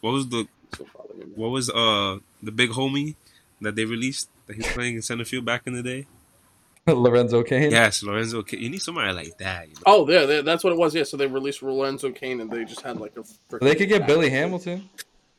[0.00, 0.46] what was the
[0.76, 1.32] So bother me now.
[1.36, 3.14] what was uh the big homie
[3.60, 6.06] that they released that he's playing in center field back in the day?
[6.86, 7.70] Lorenzo Cain.
[7.70, 8.42] Yes, Lorenzo.
[8.42, 8.60] Cain.
[8.62, 9.68] You need somebody like that.
[9.68, 9.80] You know?
[9.86, 10.94] Oh, yeah, they- that's what it was.
[10.94, 13.20] Yeah, so they released Lorenzo Cain, and they just had like a.
[13.52, 14.08] freaking They could get bat.
[14.08, 14.88] Billy Hamilton.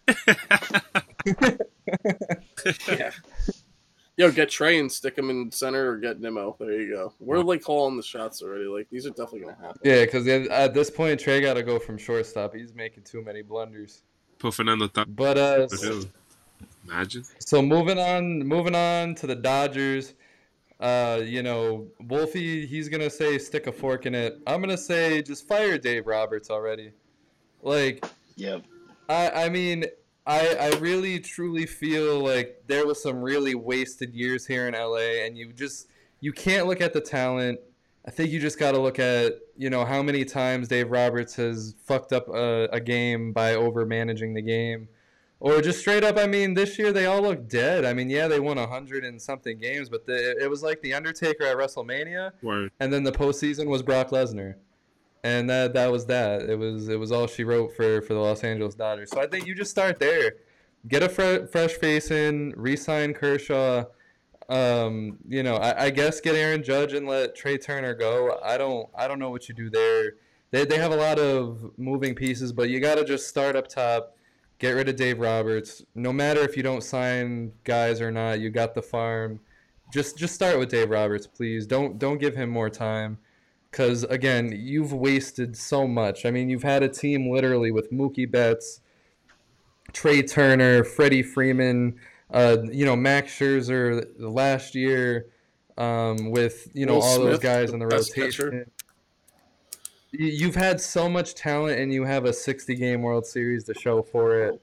[2.87, 3.11] Yeah.
[4.17, 6.55] Yo, get Trea and stick him in center, or get Nimmo.
[6.59, 7.13] There you go.
[7.21, 8.65] We're like calling the shots already.
[8.65, 9.79] Like these are definitely gonna happen.
[9.83, 12.53] Yeah, because at this point Trea got to go from shortstop.
[12.53, 14.01] He's making too many blunders.
[14.37, 15.15] Put Fernando Tatis.
[15.15, 16.09] But uh, in the field.
[16.91, 17.23] Imagine.
[17.39, 20.13] So moving on, moving on to the Dodgers.
[20.79, 24.39] Uh, you know, Wolfie, he's gonna say stick a fork in it.
[24.47, 26.91] I'm gonna say just fire Dave Roberts already.
[27.61, 28.05] Like,
[28.37, 28.63] Yep.
[29.09, 29.85] I, I mean,
[30.25, 35.25] I, I really truly feel like there was some really wasted years here in LA,
[35.25, 35.87] and you just
[36.21, 37.59] you can't look at the talent.
[38.07, 41.35] I think you just got to look at you know how many times Dave Roberts
[41.35, 44.87] has fucked up a, a game by over managing the game,
[45.39, 46.17] or just straight up.
[46.17, 47.85] I mean, this year they all look dead.
[47.85, 50.81] I mean, yeah, they won a hundred and something games, but the, it was like
[50.81, 52.71] the Undertaker at WrestleMania, Word.
[52.79, 54.55] and then the postseason was Brock Lesnar,
[55.23, 56.43] and that that was that.
[56.43, 59.11] It was it was all she wrote for for the Los Angeles Dodgers.
[59.11, 60.33] So I think you just start there,
[60.87, 63.85] get a fre- fresh face in, re-sign Kershaw.
[64.49, 68.39] Um, you know, I, I guess get Aaron Judge and let Trea Turner go.
[68.43, 70.13] I don't I don't know what you do there.
[70.51, 73.67] They they have a lot of moving pieces, but you got to just start up
[73.67, 74.15] top.
[74.59, 75.83] Get rid of Dave Roberts.
[75.95, 79.39] No matter if you don't sign guys or not, you got the farm.
[79.91, 81.65] Just just start with Dave Roberts, please.
[81.65, 83.17] Don't don't give him more time.
[83.71, 86.25] Cause again, you've wasted so much.
[86.25, 88.81] I mean, you've had a team literally with Mookie Betts,
[89.93, 91.99] Trea Turner, Freddie Freeman,
[92.31, 95.27] uh, you know, Max Scherzer last year,
[95.77, 98.67] um, with you know Will all those Smith, guys the in the pitcher.
[100.11, 104.01] You've had so much talent, and you have a 60 game World Series to show
[104.01, 104.61] for it.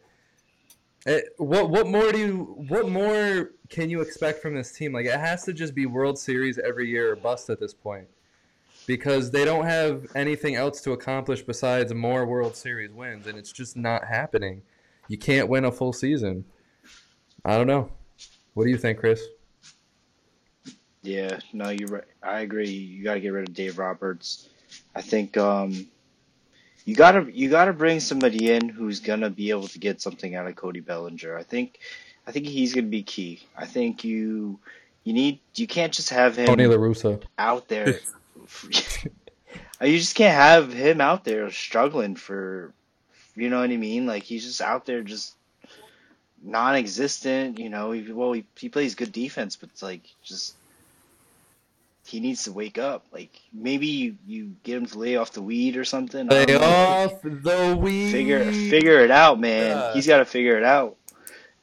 [1.06, 4.92] Eh, what what more do you what more can you expect from this team?
[4.92, 8.08] Like it has to just be World Series every year or bust at this point,
[8.86, 13.52] because they don't have anything else to accomplish besides more World Series wins, and it's
[13.52, 14.62] just not happening.
[15.06, 16.44] You can't win a full season.
[17.44, 17.88] I don't know.
[18.54, 19.22] What do you think, Chris?
[21.02, 22.04] Yeah, no, you're right.
[22.20, 22.68] I agree.
[22.68, 24.48] You got to get rid of Dave Roberts.
[24.94, 25.86] I think um,
[26.84, 30.46] you gotta you gotta bring somebody in who's gonna be able to get something out
[30.46, 31.36] of Cody Bellinger.
[31.36, 31.78] I think
[32.26, 33.42] I think he's gonna be key.
[33.56, 34.58] I think you
[35.04, 37.22] you need you can't just have him Tony La Russa.
[37.38, 38.00] out there.
[39.80, 42.72] you just can't have him out there struggling for,
[43.34, 44.06] you know what I mean?
[44.06, 45.34] Like he's just out there just
[46.42, 47.58] non-existent.
[47.58, 50.56] You know, he, well he, he plays good defense, but it's like just
[52.06, 53.04] he needs to wake up.
[53.12, 56.28] Like maybe you, you get him to lay off the weed or something.
[56.28, 56.66] Lay don't know.
[56.66, 58.12] off the weed.
[58.12, 59.76] Figure figure it out, man.
[59.76, 59.92] Yeah.
[59.94, 60.96] He's got to figure it out.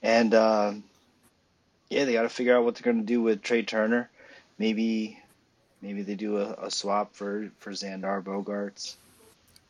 [0.02, 0.84] And um,
[1.90, 4.10] yeah, they got to figure out what they're going to do with Trea Turner.
[4.58, 5.20] Maybe
[5.82, 8.96] maybe they do a, a swap for for Xander Bogaerts.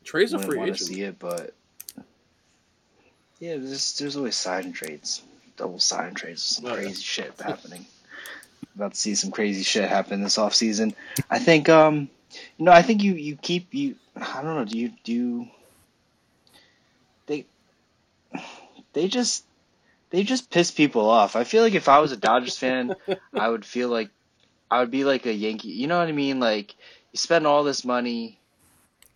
[0.03, 0.89] Trea's a Wouldn't free want to agent.
[0.89, 1.53] see it, but
[3.39, 5.21] yeah, there's there's always sign trades,
[5.57, 7.85] double sign trades, some crazy shit happening.
[8.75, 10.95] About to see some crazy shit happen this off season.
[11.29, 12.09] I think um,
[12.57, 13.95] you know, I think you you keep you.
[14.15, 14.65] I don't know.
[14.65, 15.13] Do you do?
[15.13, 15.47] You,
[17.27, 17.45] they
[18.93, 19.45] they just
[20.09, 21.35] they just piss people off.
[21.35, 22.95] I feel like if I was a Dodgers fan,
[23.33, 24.09] I would feel like
[24.71, 25.69] I would be like a Yankee.
[25.69, 26.39] You know what I mean?
[26.39, 26.75] Like
[27.11, 28.39] you spend all this money.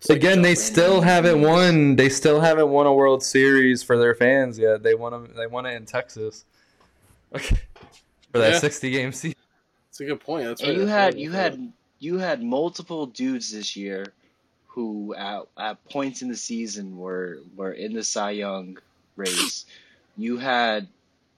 [0.07, 1.95] Again, they still haven't won.
[1.95, 4.83] They still haven't won a World Series for their fans yet.
[4.83, 5.33] They won them.
[5.35, 6.45] They won it in Texas.
[7.33, 7.57] Okay.
[8.31, 8.59] For that Yeah.
[8.59, 9.36] 60 game season.
[9.97, 10.45] That's a good point.
[10.45, 10.77] That's And right.
[10.77, 11.17] you That's had right.
[11.17, 14.13] you had you had multiple dudes this year
[14.67, 18.77] who at, at points in the season were were in the Cy Young
[19.15, 19.65] race.
[20.17, 20.87] You had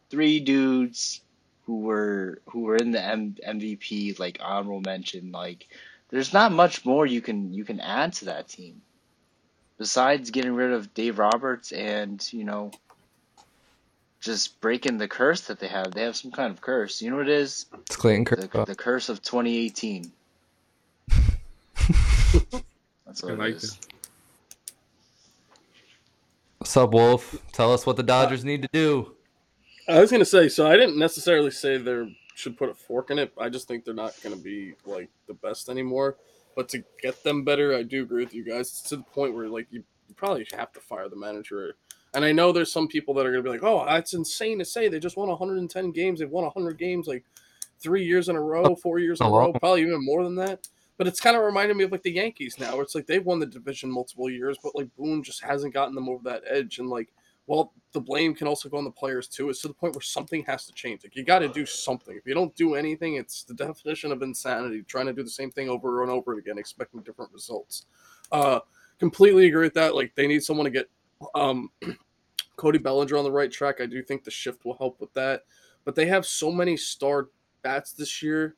[0.09, 1.21] three dudes
[1.65, 5.31] who were who were in the M- MVP like honorable mention.
[5.31, 5.67] Like
[6.09, 8.81] there's not much more you can you can add to that team
[9.77, 12.71] besides getting rid of Dave Roberts and you know
[14.19, 15.91] just breaking the curse that they have.
[15.91, 17.01] They have some kind of curse.
[17.01, 17.65] You know what it is?
[17.85, 18.65] It's Clayton The, Kershaw.
[18.65, 20.11] the curse of 2018.
[23.05, 23.79] That's what I it like is.
[26.57, 27.41] What's up, Wolf?
[27.53, 29.15] Tell us what the Dodgers need to do.
[29.87, 33.17] I was gonna say, so I didn't necessarily say they should put a fork in
[33.17, 33.33] it.
[33.39, 36.17] I just think they're not gonna be like the best anymore.
[36.55, 38.67] But to get them better, I do agree with you guys.
[38.69, 41.75] It's to the point where like you, you probably have to fire the manager.
[42.13, 44.65] And I know there's some people that are gonna be like, "Oh, that's insane to
[44.65, 44.87] say.
[44.87, 46.19] They just won 110 games.
[46.19, 47.23] They've won 100 games like
[47.79, 50.35] three years in a row, four years in a A row, probably even more than
[50.35, 50.67] that."
[50.97, 53.25] But it's kind of reminding me of like the Yankees now, where it's like they've
[53.25, 56.79] won the division multiple years, but like Boone just hasn't gotten them over that edge.
[56.79, 57.13] And like
[57.49, 59.49] well, the blame can also go on the players too.
[59.49, 61.03] It's to the point where something has to change.
[61.03, 62.15] Like you got to do something.
[62.15, 64.83] If you don't do anything, it's the definition of insanity.
[64.83, 67.87] Trying to do the same thing over and over again, expecting different results.
[68.31, 68.59] Uh,
[68.99, 69.95] completely agree with that.
[69.95, 70.91] Like they need someone to get
[71.35, 71.69] um,
[72.55, 73.81] Cody Bellinger on the right track.
[73.81, 75.43] I do think the shift will help with that.
[75.85, 77.29] But they have so many star
[77.61, 78.55] bats this year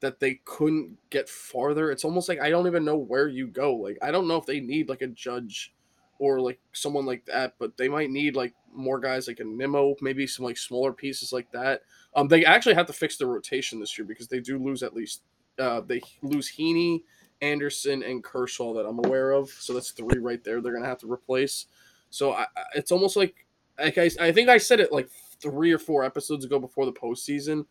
[0.00, 1.90] that they couldn't get farther.
[1.90, 3.74] It's almost like I don't even know where you go.
[3.74, 5.74] Like I don't know if they need like a judge
[6.18, 9.94] or like someone like that, but they might need like more guys like a Nimmo,
[10.00, 11.82] maybe some like smaller pieces like that.
[12.14, 14.94] Um, they actually have to fix their rotation this year because they do lose at
[14.94, 15.22] least
[15.58, 17.02] uh, they lose Heaney,
[17.42, 19.50] Anderson, and Kershaw that I'm aware of.
[19.50, 20.60] So that's three right there.
[20.60, 21.66] They're gonna have to replace.
[22.10, 23.46] So I, I- it's almost like
[23.78, 25.08] like I, I think I said it like
[25.40, 27.64] three or four episodes ago before the postseason.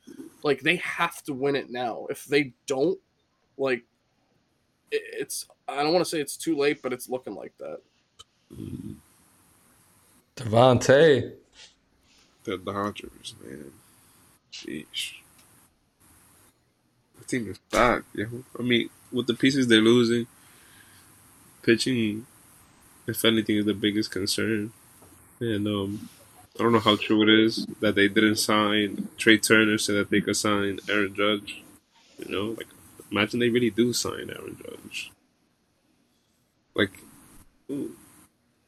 [0.44, 2.08] Like they have to win it now.
[2.10, 2.98] If they don't,
[3.58, 3.84] like
[4.92, 7.80] it, it's I don't want to say it's too late, but it's looking like that.
[10.36, 11.34] Devante.
[12.46, 13.72] The Dodgers, man.
[14.52, 15.16] Sheesh.
[17.20, 18.26] The team is bad, yeah.
[18.58, 20.26] I mean, with the pieces they're losing,
[21.62, 22.26] pitching,
[23.10, 24.72] if anything, is the biggest concern.
[25.40, 26.10] And um,
[26.60, 30.10] I don't know how true it is that they didn't sign Trea Turner so that
[30.10, 31.64] they could sign Aaron Judge.
[32.18, 32.68] You know, like
[33.12, 35.12] imagine they really do sign Aaron Judge.
[36.76, 36.92] Like
[37.72, 37.96] ooh,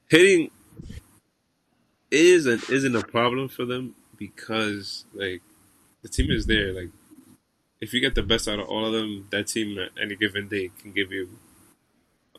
[0.09, 0.51] hitting
[2.09, 5.41] is and isn't a problem for them because like
[6.01, 6.71] the team is there.
[6.71, 6.89] Like
[7.81, 10.47] if you get the best out of all of them, that team at any given
[10.47, 11.29] day can give you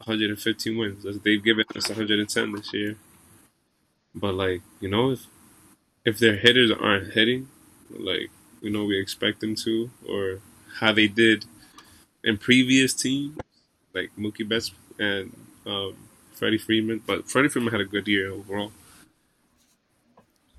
[0.07, 1.05] 115 wins.
[1.23, 2.97] They've given us 110 this year.
[4.15, 5.27] But like you know, if
[6.05, 7.49] if their hitters aren't hitting,
[7.91, 8.31] like
[8.61, 10.41] you know we expect them to, or
[10.81, 11.45] how they did
[12.25, 13.39] in previous teams,
[13.95, 15.35] like Mookie Betts and
[15.67, 15.97] um,
[16.33, 17.03] Freddie Freeman.
[17.07, 18.73] But Freddie Freeman had a good year overall.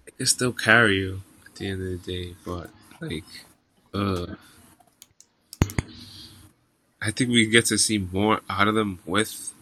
[0.07, 2.69] It can still carry you at the end of the day, but
[3.01, 3.23] like,
[3.93, 4.35] uh,
[7.05, 9.53] I think we get to see more out of them with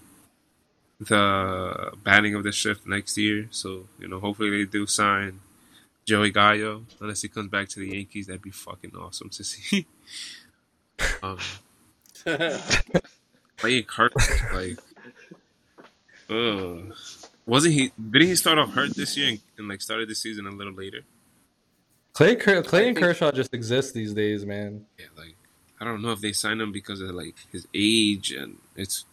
[0.99, 3.47] the banning of the shift next year.
[3.49, 5.39] So you know, hopefully they do sign
[6.05, 8.27] Joey Gallo unless he comes back to the Yankees.
[8.27, 9.87] That'd be fucking awesome to see.
[11.23, 11.39] um,
[13.57, 14.13] playing Kirk,
[14.53, 14.77] like,
[16.29, 16.93] uh,
[17.47, 17.91] wasn't he?
[17.97, 20.73] Didn't he start off hurt this year and, and like started the season a little
[20.73, 21.01] later?
[22.13, 24.85] Clay Clay and Kershaw just exist these days, man.
[24.99, 25.35] Yeah, like
[25.81, 29.03] I don't know if they signed him because of like his age and it's,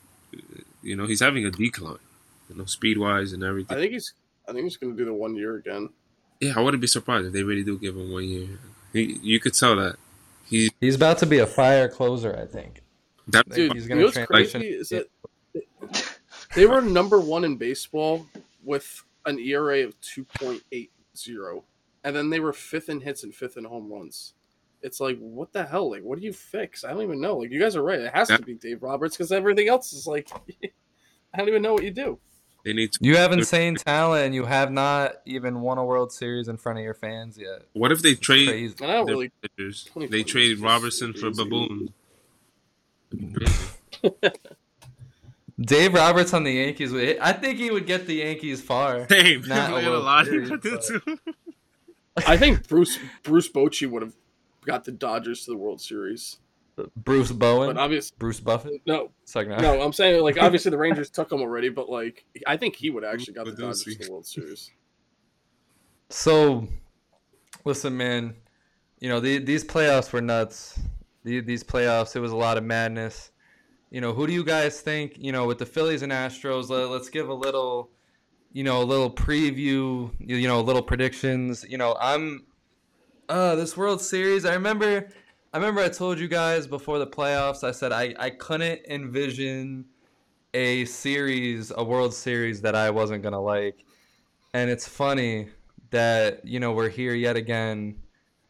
[0.82, 1.96] you know, he's having a decline,
[2.50, 3.68] you know, speed wise and everything.
[3.70, 3.90] I everything.
[3.90, 4.12] think he's.
[4.46, 5.88] I think he's going to do the one year again.
[6.40, 8.48] Yeah, I wouldn't be surprised if they really do give him one year.
[8.92, 9.96] He, you could tell that
[10.46, 12.82] he He's about to be a fire closer, I think.
[13.28, 15.06] that Dude, He's gonna know what's transition- crazy is that
[16.54, 18.26] they were number one in baseball
[18.64, 21.64] with an ERA of two point eight zero,
[22.04, 24.32] and then they were fifth in hits and fifth in home runs.
[24.82, 25.90] It's like, what the hell?
[25.90, 26.84] Like, what do you fix?
[26.84, 27.38] I don't even know.
[27.38, 27.98] Like, you guys are right.
[27.98, 28.36] It has Yeah.
[28.36, 30.28] to be Dave Roberts because everything else is like,
[31.34, 32.18] I don't even know what you do.
[32.64, 32.98] they need to.
[33.02, 36.78] You have insane talent, and you have not even won a World Series in front
[36.78, 37.62] of your fans yet.
[37.72, 38.74] What if they trade Crazy.
[38.82, 39.30] I don't really.
[39.42, 39.84] pitchers?
[39.84, 41.44] 2020 They trade is Robertson for crazy.
[41.44, 41.92] Baboon.
[45.60, 46.92] Dave Roberts on the Yankees.
[47.20, 49.09] I think he would get the Yankees far.
[49.10, 49.42] Same.
[49.42, 50.24] Not I'm a not gonna World lie.
[50.24, 51.18] Series, but-
[52.26, 54.12] I think Bruce Bruce Bochy would have
[54.68, 56.38] got the Dodgers to the World Series,
[56.96, 58.82] Bruce Bowen, but obviously, Bruce Buffett.
[58.86, 59.62] no, Second round.
[59.62, 59.80] no.
[59.80, 63.04] I'm saying like obviously the Rangers took him already, but like I think he would
[63.04, 64.70] actually got the Dodgers to the World Series.
[66.10, 66.68] So,
[67.64, 68.34] listen, man.
[69.00, 70.78] You know the, these playoffs were nuts.
[71.24, 73.32] The, these playoffs, it was a lot of madness.
[73.90, 75.16] You know, who do you guys think?
[75.18, 77.90] You know, with the Phillies and Astros, let, let's give a little,
[78.52, 80.10] you know, a little preview.
[80.18, 81.64] You, you know, little predictions.
[81.68, 82.44] You know, I'm,
[83.28, 84.44] uh, this World Series.
[84.44, 85.09] I remember,
[85.52, 87.64] I remember I told you guys before the playoffs.
[87.64, 89.84] I said I I couldn't envision
[90.55, 93.84] a series, a World Series that I wasn't gonna like.
[94.55, 95.48] And it's funny
[95.90, 97.96] that you know we're here yet again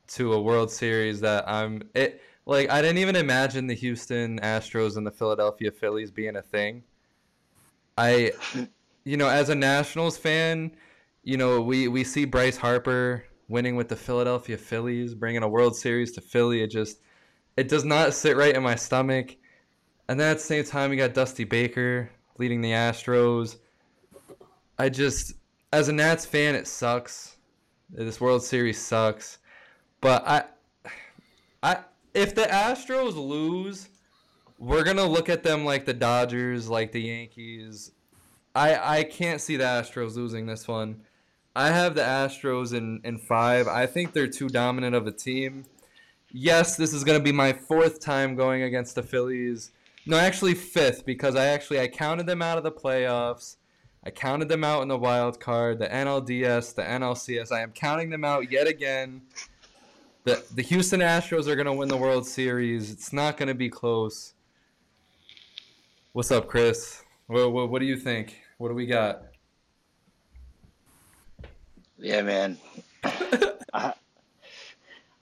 [0.09, 4.97] to a World Series that I'm it like I didn't even imagine the Houston Astros
[4.97, 6.83] and the Philadelphia Phillies being a thing.
[7.97, 8.33] I
[9.05, 10.73] you know as a Nationals fan,
[11.25, 15.75] you know we we see Bryce Harper winning with the Philadelphia Phillies, bringing a World
[15.75, 16.63] Series to Philly.
[16.63, 17.01] It just
[17.57, 19.37] it does not sit right in my stomach.
[20.09, 23.57] And then at the same time, we got Dusty Baker leading the Astros.
[24.79, 25.35] I just
[25.73, 27.37] as a Nats fan, it sucks.
[27.91, 29.39] This World Series sucks.
[30.01, 30.45] But I,
[31.63, 31.79] I
[32.15, 33.89] if the Astros lose,
[34.59, 37.93] we're gonna look at them like the Dodgers, like the Yankees.
[38.55, 41.03] I I can't see the Astros losing this one.
[41.57, 43.67] I have the Astros in in five.
[43.67, 45.65] I think they're too dominant of a team.
[46.31, 49.73] Yes, this is gonna be my fourth time going against the Phillies.
[50.07, 53.57] No, actually fifth because I actually I counted them out of the playoffs.
[54.05, 57.53] I counted them out in the wild card, the NLDS, the NLCS.
[57.53, 59.23] I am counting them out yet again.
[60.25, 62.91] The the Houston Astros are going to win the World Series.
[62.91, 64.35] It's not going to be close.
[66.13, 67.03] What's up, Chris?
[67.27, 68.41] What, what, what do you think?
[68.57, 69.25] What do we got?
[71.99, 72.59] Yeah, man.
[73.05, 73.93] I,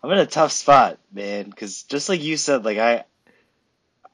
[0.02, 3.04] I'm in a tough spot, man, because just like you said, like I,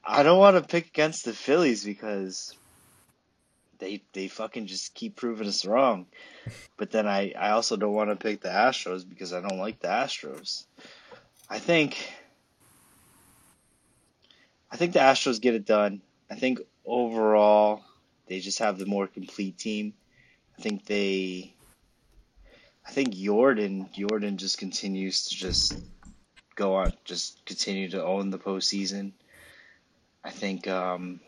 [0.05, 2.57] I don't want to pick against the Phillies because
[3.79, 6.07] they they fucking just keep proving us wrong.
[6.77, 9.81] But then I I also don't want to pick the Astros because I don't like
[9.81, 10.65] the Astros.
[11.51, 11.99] I think
[14.71, 16.01] I think the Astros get it done.
[16.31, 17.83] I think overall
[18.27, 19.95] they just have the more complete team.
[20.59, 21.55] I think they
[22.87, 25.79] I think Yordan Yordan just continues to just
[26.57, 29.13] go on, just continue to own the postseason.
[30.25, 31.21] I think, um,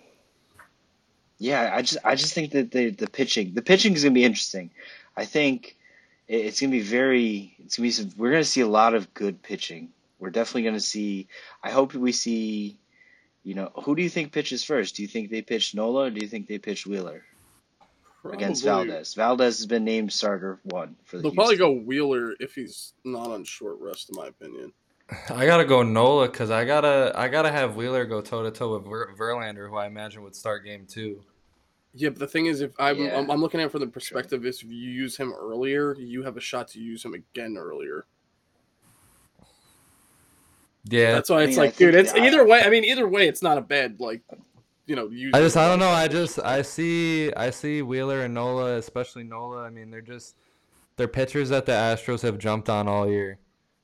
[1.39, 4.25] yeah, I just I just think that the the pitching the pitching is gonna be
[4.25, 4.73] interesting.
[5.17, 5.77] I think
[6.29, 9.15] it- it's gonna be very it's gonna be some, we're gonna see a lot of
[9.15, 9.93] good pitching.
[10.19, 11.29] We're definitely gonna see.
[11.63, 12.81] I hope we see.
[13.45, 14.97] You know, who do you think pitches first?
[14.97, 17.25] Do you think they pitch Nola or do you think they pitch Wheeler?
[18.33, 19.15] Against Valdez.
[19.15, 21.23] Valdez has been named starter one for the.
[21.25, 24.73] They'll probably go Wheeler if he's not on short rest, in my opinion.
[25.29, 28.75] I gotta go Nola because I gotta I gotta have Wheeler go toe to toe
[28.75, 31.23] with Ver- Verlander, who I imagine would start game two.
[31.93, 33.17] Yeah, but the thing is, if I'm, Yeah.
[33.19, 36.25] I'm, I'm looking at it from the perspective is if you use him earlier, you
[36.25, 38.05] have a shot to use him again earlier.
[40.87, 42.63] Yeah, That's why I it's mean, I like, dude, it's either way.
[42.63, 44.23] I mean, either way, it's not a bad like,
[44.87, 45.09] you know.
[45.33, 45.91] I just I don't know.
[45.91, 49.63] I just I see I see Wheeler and Nola, especially Nola.
[49.63, 50.37] I mean, they're just
[50.97, 53.39] they're pitchers that the Astros have jumped on all year.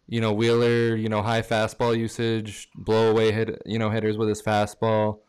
[0.06, 4.28] You know, Wheeler, you know, high fastball usage, blow away hit, you know, hitters with
[4.28, 5.20] his fastball.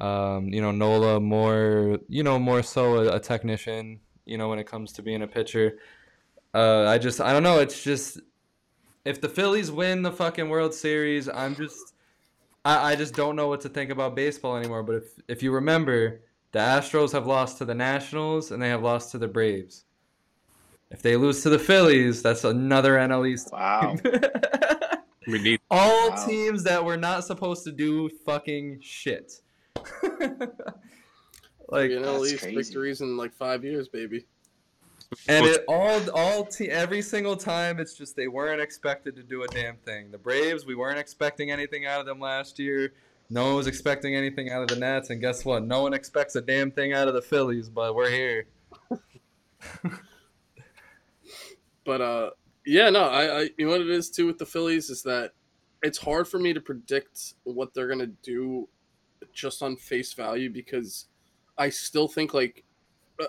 [0.00, 4.00] Um, you know, Nola more, you know, more so a, a technician.
[4.24, 5.78] You know, when it comes to being a pitcher.
[6.54, 7.60] Uh, I just I don't know.
[7.60, 8.20] It's just
[9.04, 11.91] if the Phillies win the fucking World Series, I'm just
[12.64, 14.82] I, I just don't know what to think about baseball anymore.
[14.82, 16.22] But if if you remember,
[16.52, 19.84] the Astros have lost to the Nationals and they have lost to the Braves.
[20.90, 23.50] If they lose to the Phillies, that's another NL East.
[23.52, 23.96] Wow.
[25.28, 26.26] We need All Wow.
[26.26, 29.32] teams that were not supposed to do fucking shit.
[31.68, 32.56] like you know, at That's least crazy.
[32.56, 34.26] victories in like five years, baby.
[35.28, 39.42] And it all all te- every single time it's just they weren't expected to do
[39.42, 40.10] a damn thing.
[40.10, 42.94] The Braves, we weren't expecting anything out of them last year.
[43.30, 45.64] No one was expecting anything out of the Nats, and guess what?
[45.64, 48.46] No one expects a damn thing out of the Phillies, but we're here.
[51.84, 52.30] But uh,
[52.64, 55.32] yeah, no, I, I you know what it is too with the Phillies is that
[55.82, 58.68] it's hard for me to predict what they're gonna do
[59.32, 61.06] just on face value because
[61.58, 62.64] I still think like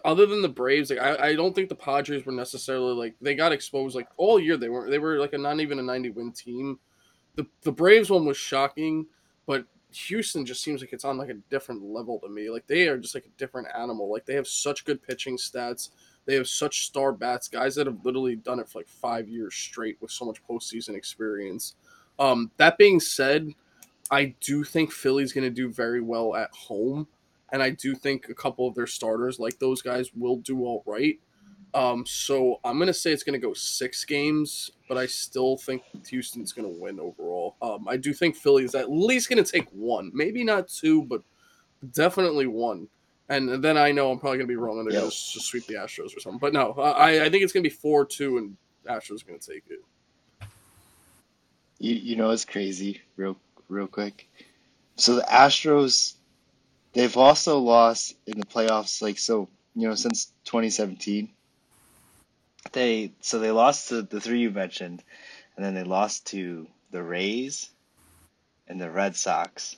[0.06, 3.36] other than the Braves, like I, I don't think the Padres were necessarily like they
[3.36, 6.10] got exposed like all year they were they were like a not even a ninety
[6.10, 6.80] win team.
[7.36, 9.06] The the Braves one was shocking,
[9.46, 12.50] but Houston just seems like it's on like a different level to me.
[12.50, 14.12] Like they are just like a different animal.
[14.12, 15.90] Like they have such good pitching stats.
[16.26, 19.56] They have such star bats, guys that have literally done it for like five years
[19.56, 21.76] straight with so much postseason experience.
[22.18, 23.50] Um, that being said,
[24.10, 27.08] I do think Philly's going to do very well at home,
[27.54, 30.84] and I do think a couple of their starters, like those guys, will do all
[30.86, 31.20] right.
[31.76, 35.58] Um, so I'm going to say it's going to go six games, but I still
[35.58, 37.56] think Houston's going to win overall.
[37.62, 41.04] Um, I do think Philly is at least going to take one, maybe not two,
[41.04, 41.22] but
[41.94, 42.88] definitely one.
[43.30, 45.04] And then I know I'm probably going to be wrong, and they're Yep.
[45.04, 46.40] to just sweep the Astros or something.
[46.40, 49.54] But no, I, I think it's going to be four two, and Astros going to
[49.54, 49.80] take it.
[51.80, 53.38] You you know it's crazy, real
[53.70, 54.28] real quick.
[54.98, 56.16] So the Astros,
[56.94, 61.30] they've also lost in the playoffs, like so you know since 2017.
[62.72, 65.04] They so they lost to the three you mentioned,
[65.56, 67.70] and then they lost to the Rays
[68.68, 69.78] and the Red Sox,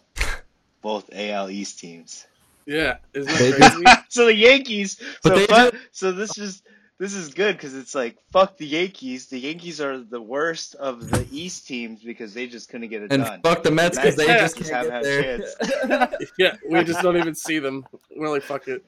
[0.81, 2.27] both AL East teams.
[2.65, 4.03] Yeah, isn't that crazy?
[4.09, 5.01] so the Yankees.
[5.23, 6.61] But so they fu- so this is
[6.97, 9.27] this is good because it's like fuck the Yankees.
[9.27, 13.11] The Yankees are the worst of the East teams because they just couldn't get it
[13.11, 13.41] And done.
[13.41, 15.03] fuck the Mets because they just have can't had
[15.89, 16.19] get there.
[16.37, 17.85] yeah, we just don't even see them.
[18.15, 18.85] We're like, fuck it.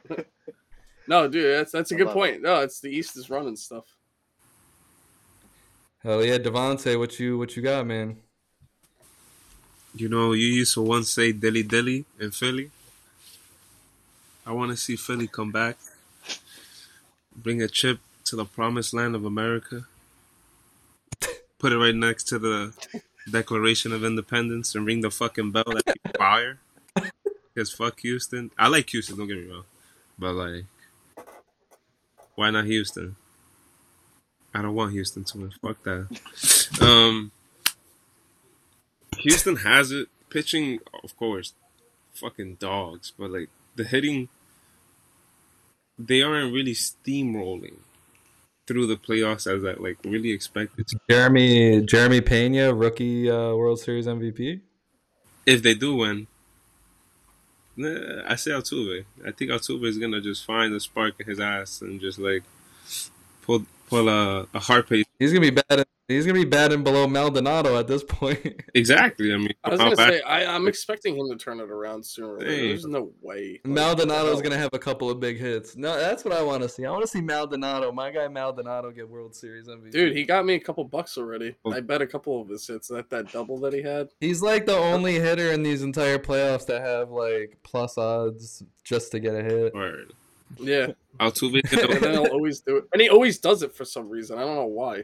[1.07, 2.41] No, dude, that's that's a I good love point.
[2.41, 3.85] No, it's the East is running stuff.
[6.03, 8.17] Hell yeah, Devante, what you what you got, man?
[9.95, 12.71] You know, you used to once say dilly dilly in Philly.
[14.45, 15.77] I want to see Philly come back,
[17.37, 19.85] bring a chip to the promised land of America,
[21.59, 22.73] put it right next to the
[23.31, 26.59] Declaration of Independence, and ring the fucking bell at fire.
[27.53, 28.51] Because fuck Houston.
[28.57, 29.65] I like Houston, don't get me wrong.
[30.19, 30.65] But, like,
[32.35, 33.15] why not Houston?
[34.53, 35.51] I don't want Houston to win.
[35.61, 36.07] Fuck that.
[36.81, 37.31] Um,
[39.19, 40.09] Houston has it.
[40.29, 41.53] Pitching, of course,
[42.13, 43.13] fucking dogs.
[43.17, 44.29] But like the hitting,
[45.97, 47.75] they aren't really steamrolling
[48.67, 50.87] through the playoffs as I like really expected.
[51.09, 54.61] Jeremy Jeremy Pena, rookie uh, World Series MVP.
[55.45, 56.27] If they do win,
[57.79, 59.05] I say Altuve.
[59.25, 62.43] I think Altuve is gonna just find a spark in his ass and just like
[63.43, 65.05] pull pull a, a heart pace.
[65.17, 65.85] He's gonna be bad.
[66.07, 68.63] He's gonna be batting below Maldonado at this point.
[68.73, 69.33] Exactly.
[69.33, 71.69] I mean, I was how gonna bad- say I, I'm expecting him to turn it
[71.71, 72.35] around sooner.
[72.35, 72.51] or later.
[72.51, 72.67] Hey.
[72.67, 73.59] There's no way.
[73.65, 74.41] Like, Maldonado's no.
[74.41, 75.75] gonna have a couple of big hits.
[75.75, 76.85] No, that's what I want to see.
[76.85, 79.91] I want to see Maldonado, my guy Maldonado, get World Series MVP.
[79.91, 81.55] Dude, he got me a couple bucks already.
[81.65, 82.87] I bet a couple of his hits.
[82.89, 84.09] That that double that he had.
[84.19, 89.11] he's like the only hitter in these entire playoffs that have like plus odds just
[89.11, 89.73] to get a hit.
[89.73, 90.13] Word.
[90.57, 90.87] Yeah,
[91.19, 91.61] Altuve.
[91.93, 94.37] and then he'll always do it, and he always does it for some reason.
[94.37, 95.03] I don't know why.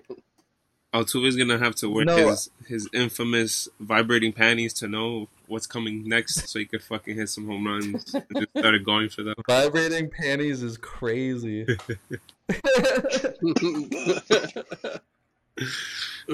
[0.94, 2.30] Altuve's gonna have to wear No.
[2.30, 7.30] his his infamous vibrating panties to know what's coming next, so he could fucking hit
[7.30, 8.14] some home runs.
[8.14, 9.34] and just started going for them.
[9.48, 11.66] Vibrating panties is crazy.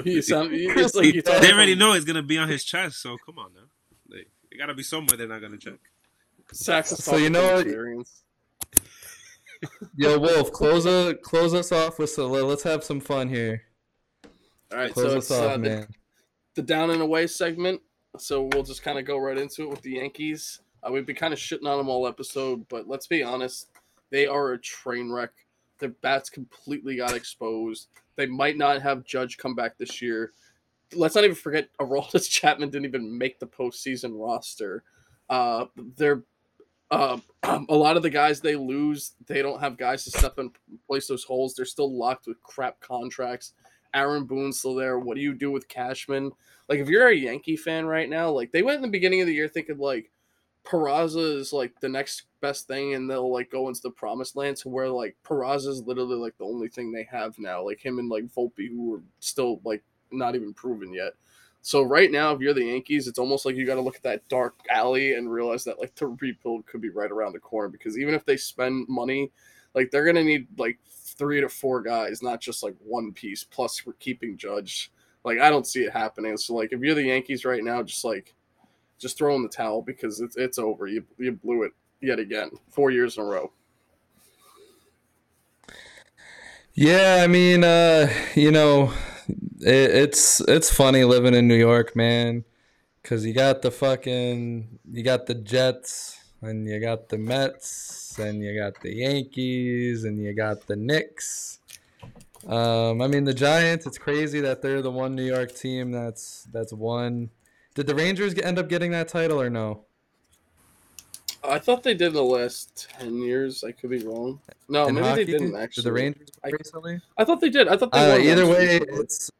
[0.04, 3.00] you sound, you, it's like you They already know it's gonna be on his chest,
[3.02, 3.60] so come on now.
[4.08, 5.78] Like, it gotta be somewhere they're not gonna check.
[6.52, 8.22] Sax is So you talking know from what- experience.
[9.94, 12.30] Yo, Wolf, close a, close us off with some.
[12.32, 13.62] let's have some fun here.
[14.72, 15.86] All right, Close so it's off, uh, the, man.
[16.54, 17.80] the down and away segment.
[18.18, 20.60] So we'll just kind of go right into it with the Yankees.
[20.82, 23.68] Uh, we've been kind of shitting on them all episode, but let's be honest,
[24.10, 25.30] they are a train wreck.
[25.78, 27.88] Their bats completely got exposed.
[28.16, 30.32] They might not have Judge come back this year.
[30.94, 34.82] Let's not even forget Aroldis Chapman didn't even make the postseason roster.
[35.28, 35.66] Uh,
[35.96, 36.22] they're
[36.90, 40.46] uh, a lot of the guys they lose, they don't have guys to step in
[40.68, 41.54] and place those holes.
[41.54, 43.54] They're still locked with crap contracts.
[43.94, 44.98] Aaron Boone's still there.
[44.98, 46.30] What do you do with Cashman?
[46.68, 49.26] Like, if you're a Yankee fan right now, like they went in the beginning of
[49.26, 50.10] the year thinking like
[50.64, 54.56] Peraza is like the next best thing, and they'll like go into the promised land
[54.58, 57.64] to where like Peraza is literally like the only thing they have now.
[57.64, 61.14] Like him and like Volpe, who are still like not even proven yet.
[61.62, 64.02] So right now, if you're the Yankees, it's almost like you got to look at
[64.04, 67.68] that dark alley and realize that like the rebuild could be right around the corner.
[67.68, 69.30] Because even if they spend money,
[69.74, 70.78] like they're gonna need like
[71.20, 73.44] three to four guys, not just like one piece.
[73.44, 74.90] Plus, we're keeping Judge.
[75.22, 76.36] Like I don't see it happening.
[76.38, 78.34] So like if you're the Yankees right now, just like
[78.98, 80.86] just throw in the towel because it's it's over.
[80.86, 83.52] You you blew it yet again, four years in a row.
[86.72, 88.94] Yeah, I mean, uh, you know,
[89.60, 92.44] it, it's it's funny living in New York, man,
[93.02, 98.42] because you got the fucking you got the Jets and you got the Mets and
[98.42, 101.58] you got the Yankees and you got the Knicks.
[102.46, 103.86] Um, I mean, the Giants.
[103.86, 107.30] It's crazy that they're the one New York team that's that's won.
[107.74, 109.84] Did the Rangers end up getting that title or no?
[111.42, 113.64] I thought they did in the last ten years.
[113.64, 114.40] I could be wrong.
[114.68, 115.24] No, In maybe hockey?
[115.24, 115.84] they didn't Did actually.
[115.84, 117.00] the Rangers I- recently?
[117.16, 117.68] I thought they did.
[117.68, 119.00] I thought they Uh, won either way, recently.
[119.02, 119.30] it's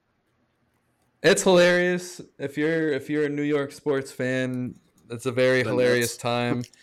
[1.23, 2.21] it's hilarious.
[2.39, 4.75] If you're if you're a New York sports fan,
[5.11, 6.17] it's a very The hilarious Nets.
[6.23, 6.65] time.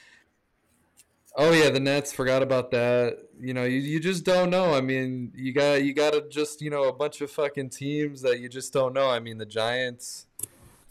[1.39, 2.11] Oh yeah, the Nets.
[2.11, 3.19] Forgot about that.
[3.39, 4.73] You know, you, you just don't know.
[4.73, 8.23] I mean, you got you got to just you know a bunch of fucking teams
[8.23, 9.09] that you just don't know.
[9.09, 10.26] I mean, the Giants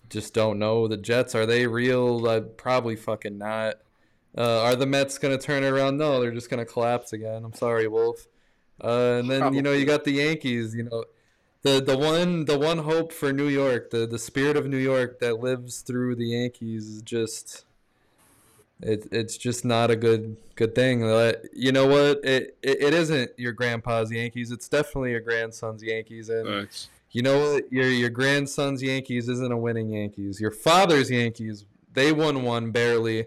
[0.08, 0.86] just don't know.
[0.86, 2.28] The Jets are they real?
[2.28, 3.78] Uh, probably fucking not.
[4.38, 5.96] Uh, are the Mets gonna turn it around?
[5.96, 7.44] No, they're just gonna collapse again.
[7.44, 8.28] I'm sorry, Wolf.
[8.82, 10.76] Uh, and then you know you got the Yankees.
[10.76, 11.04] You know,
[11.62, 15.18] the the one the one hope for New York, the the spirit of New York
[15.18, 17.64] that lives through the Yankees is just
[18.80, 21.02] it it's just not a good good thing.
[21.04, 22.24] Uh, You know what?
[22.24, 24.50] It, it it isn't your grandpa's Yankees.
[24.50, 26.88] It's definitely your grandson's Yankees, and Facts.
[27.12, 27.72] you know what?
[27.72, 30.40] Your your grandson's Yankees isn't a winning Yankees.
[30.40, 33.26] Your father's Yankees, they won one barely,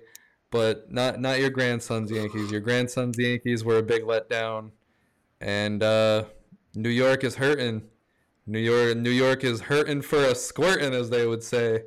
[0.52, 2.52] but not not your grandson's Yankees.
[2.52, 4.72] Your grandson's Yankees were a big letdown,
[5.42, 6.26] and uh,
[6.76, 7.84] New York is hurting.
[8.46, 11.84] New York New York is hurting for a squirting, as they would say.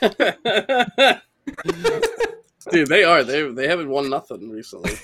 [2.70, 3.24] Dude, they are.
[3.24, 4.92] They they haven't won nothing recently.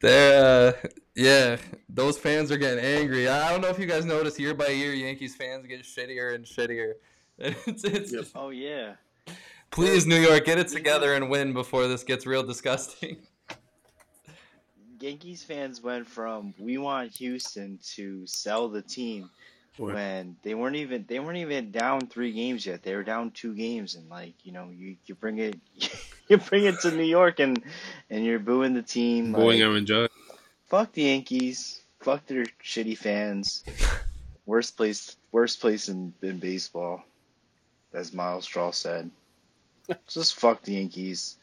[0.00, 1.56] They're, uh, yeah,
[1.88, 3.28] those fans are getting angry.
[3.28, 6.44] I don't know if you guys notice year by year, Yankees fans get shittier and
[6.44, 6.94] shittier.
[7.40, 8.24] It's, it's, Yep.
[8.34, 8.94] Oh yeah.
[9.70, 13.18] Please, New York, get it together and win before this gets real disgusting.
[15.00, 19.30] Yankees fans went from we want Houston to sell the team
[19.78, 19.94] What?
[19.94, 22.82] when they weren't even they weren't even down three games yet.
[22.82, 25.56] They were down two games, and like you know you, you bring it
[26.28, 27.62] you bring it to New York and
[28.10, 29.32] and you're booing the team.
[29.32, 30.10] Booing like, Aaron Judge.
[30.66, 31.80] fuck the Yankees.
[32.00, 33.64] Fuck their shitty fans.
[34.46, 37.04] worst place worst place in, in baseball,
[37.92, 39.10] as Myles Straw said.
[40.08, 41.36] just fuck the Yankees.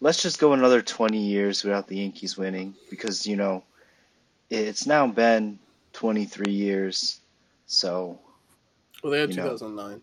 [0.00, 3.64] Let's just go another twenty years without the Yankees winning because you know
[4.50, 5.58] it's now been
[5.92, 7.20] twenty three years.
[7.72, 8.18] So
[9.02, 9.42] Well, they had You know.
[9.56, 10.02] 2009.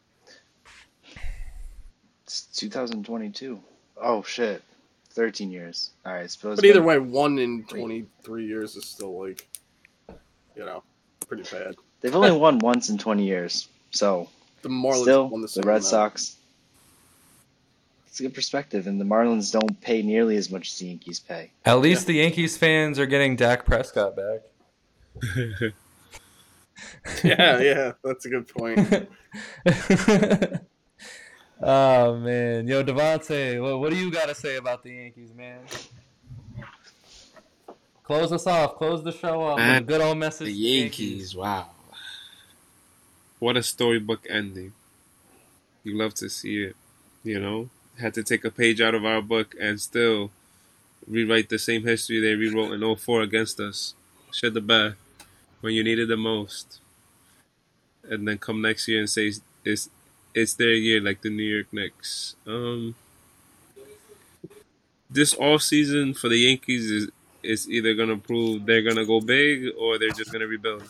[2.23, 3.59] it's 2022.
[4.01, 4.63] Oh shit,
[5.11, 5.91] 13 years.
[6.05, 9.47] All right, so it's But either way, one in 23 years is still like,
[10.55, 10.83] you know,
[11.27, 11.75] pretty bad.
[12.01, 13.67] they've only won once in 20 years.
[13.91, 14.29] So
[14.63, 15.83] The Marlins still, won the, the Red amount.
[15.85, 16.35] Sox.
[18.07, 21.19] It's a good perspective, and the Marlins don't pay nearly as much as the Yankees
[21.19, 21.51] pay.
[21.65, 25.71] At least the Yankees fans are getting Dak Prescott back.
[27.23, 28.79] Yeah, yeah, that's a good point.
[31.61, 35.59] oh man, yo Devante, what, what do you got to say about the Yankees, man?
[38.03, 38.75] Close us off.
[38.77, 40.47] Close the show off with a Man, good old message.
[40.47, 41.69] the to Yankees, wow.
[43.39, 44.73] what a storybook ending.
[45.83, 46.75] You love to see it,
[47.23, 47.69] you know.
[47.99, 50.31] Had to take a page out of our book and still
[51.07, 53.93] rewrite the same history they rewrote in 04 against us.
[54.31, 54.95] Shed the bed
[55.61, 56.79] when you needed the most.
[58.03, 59.31] And then come next year and say
[59.65, 59.89] it's
[60.33, 62.35] it's their year like the New York Knicks.
[62.47, 62.95] Um
[65.09, 67.09] this off season for the Yankees is
[67.41, 70.83] is either gonna prove they're gonna go big or they're just gonna rebuild.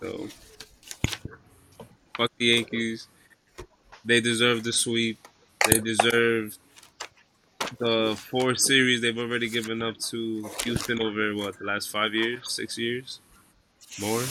[0.00, 0.28] So
[2.16, 3.08] fuck the Yankees.
[4.04, 5.18] They deserve the sweep.
[5.68, 6.58] They deserve
[7.78, 12.52] the four series they've already given up to Houston over what the last five years,
[12.52, 13.20] six years,
[14.00, 14.22] more.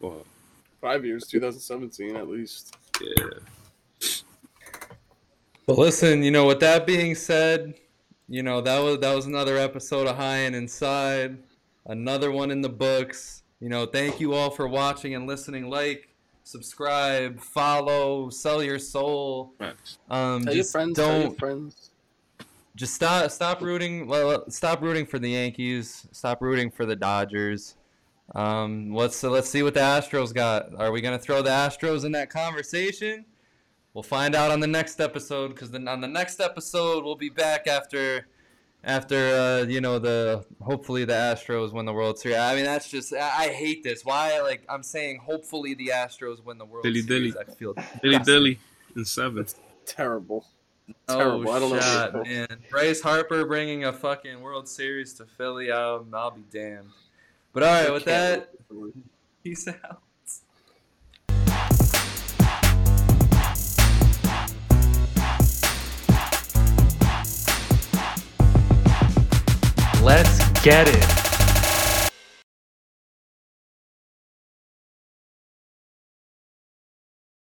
[0.00, 0.24] Well,
[0.80, 2.74] Five years, 2017 at least.
[3.02, 3.26] yeah.
[5.66, 7.74] But listen, you know, with that being said,
[8.28, 11.38] you know, that was that was another episode of High and Inside.
[11.86, 13.42] Another one in the books.
[13.60, 15.68] You know, thank you all for watching and listening.
[15.68, 16.08] Like,
[16.44, 19.54] subscribe, follow, sell your soul.
[20.08, 20.96] Um, Tell your just friends.
[20.96, 21.89] Tell your don't friends.
[22.76, 27.76] Just stop stop rooting well stop rooting for the Yankees stop rooting for the Dodgers
[28.34, 32.12] um let's let's see what the Astros got are we gonna throw the Astros in
[32.12, 33.24] that conversation
[33.92, 37.28] we'll find out on the next episode because then on the next episode we'll be
[37.28, 38.26] back after
[38.84, 42.88] after uh you know the hopefully the Astros win the World Series I mean that's
[42.88, 46.84] just I, I hate this why like I'm saying hopefully the Astros win the World
[46.84, 47.44] Dilly Series dilly.
[47.48, 48.34] I feel Dilly disgusting.
[48.34, 48.58] dilly
[48.96, 49.46] in seven.
[49.86, 50.46] Terrible.
[51.08, 51.50] Oh, Terrible.
[51.52, 52.58] I don't shot, what- oh, man.
[52.70, 55.70] Bryce Harper bringing a fucking World Series to Philly.
[55.72, 56.88] I'll, I'll be damned.
[57.52, 58.50] But all right, with that,
[59.42, 60.02] peace out.
[70.02, 71.19] Let's get it.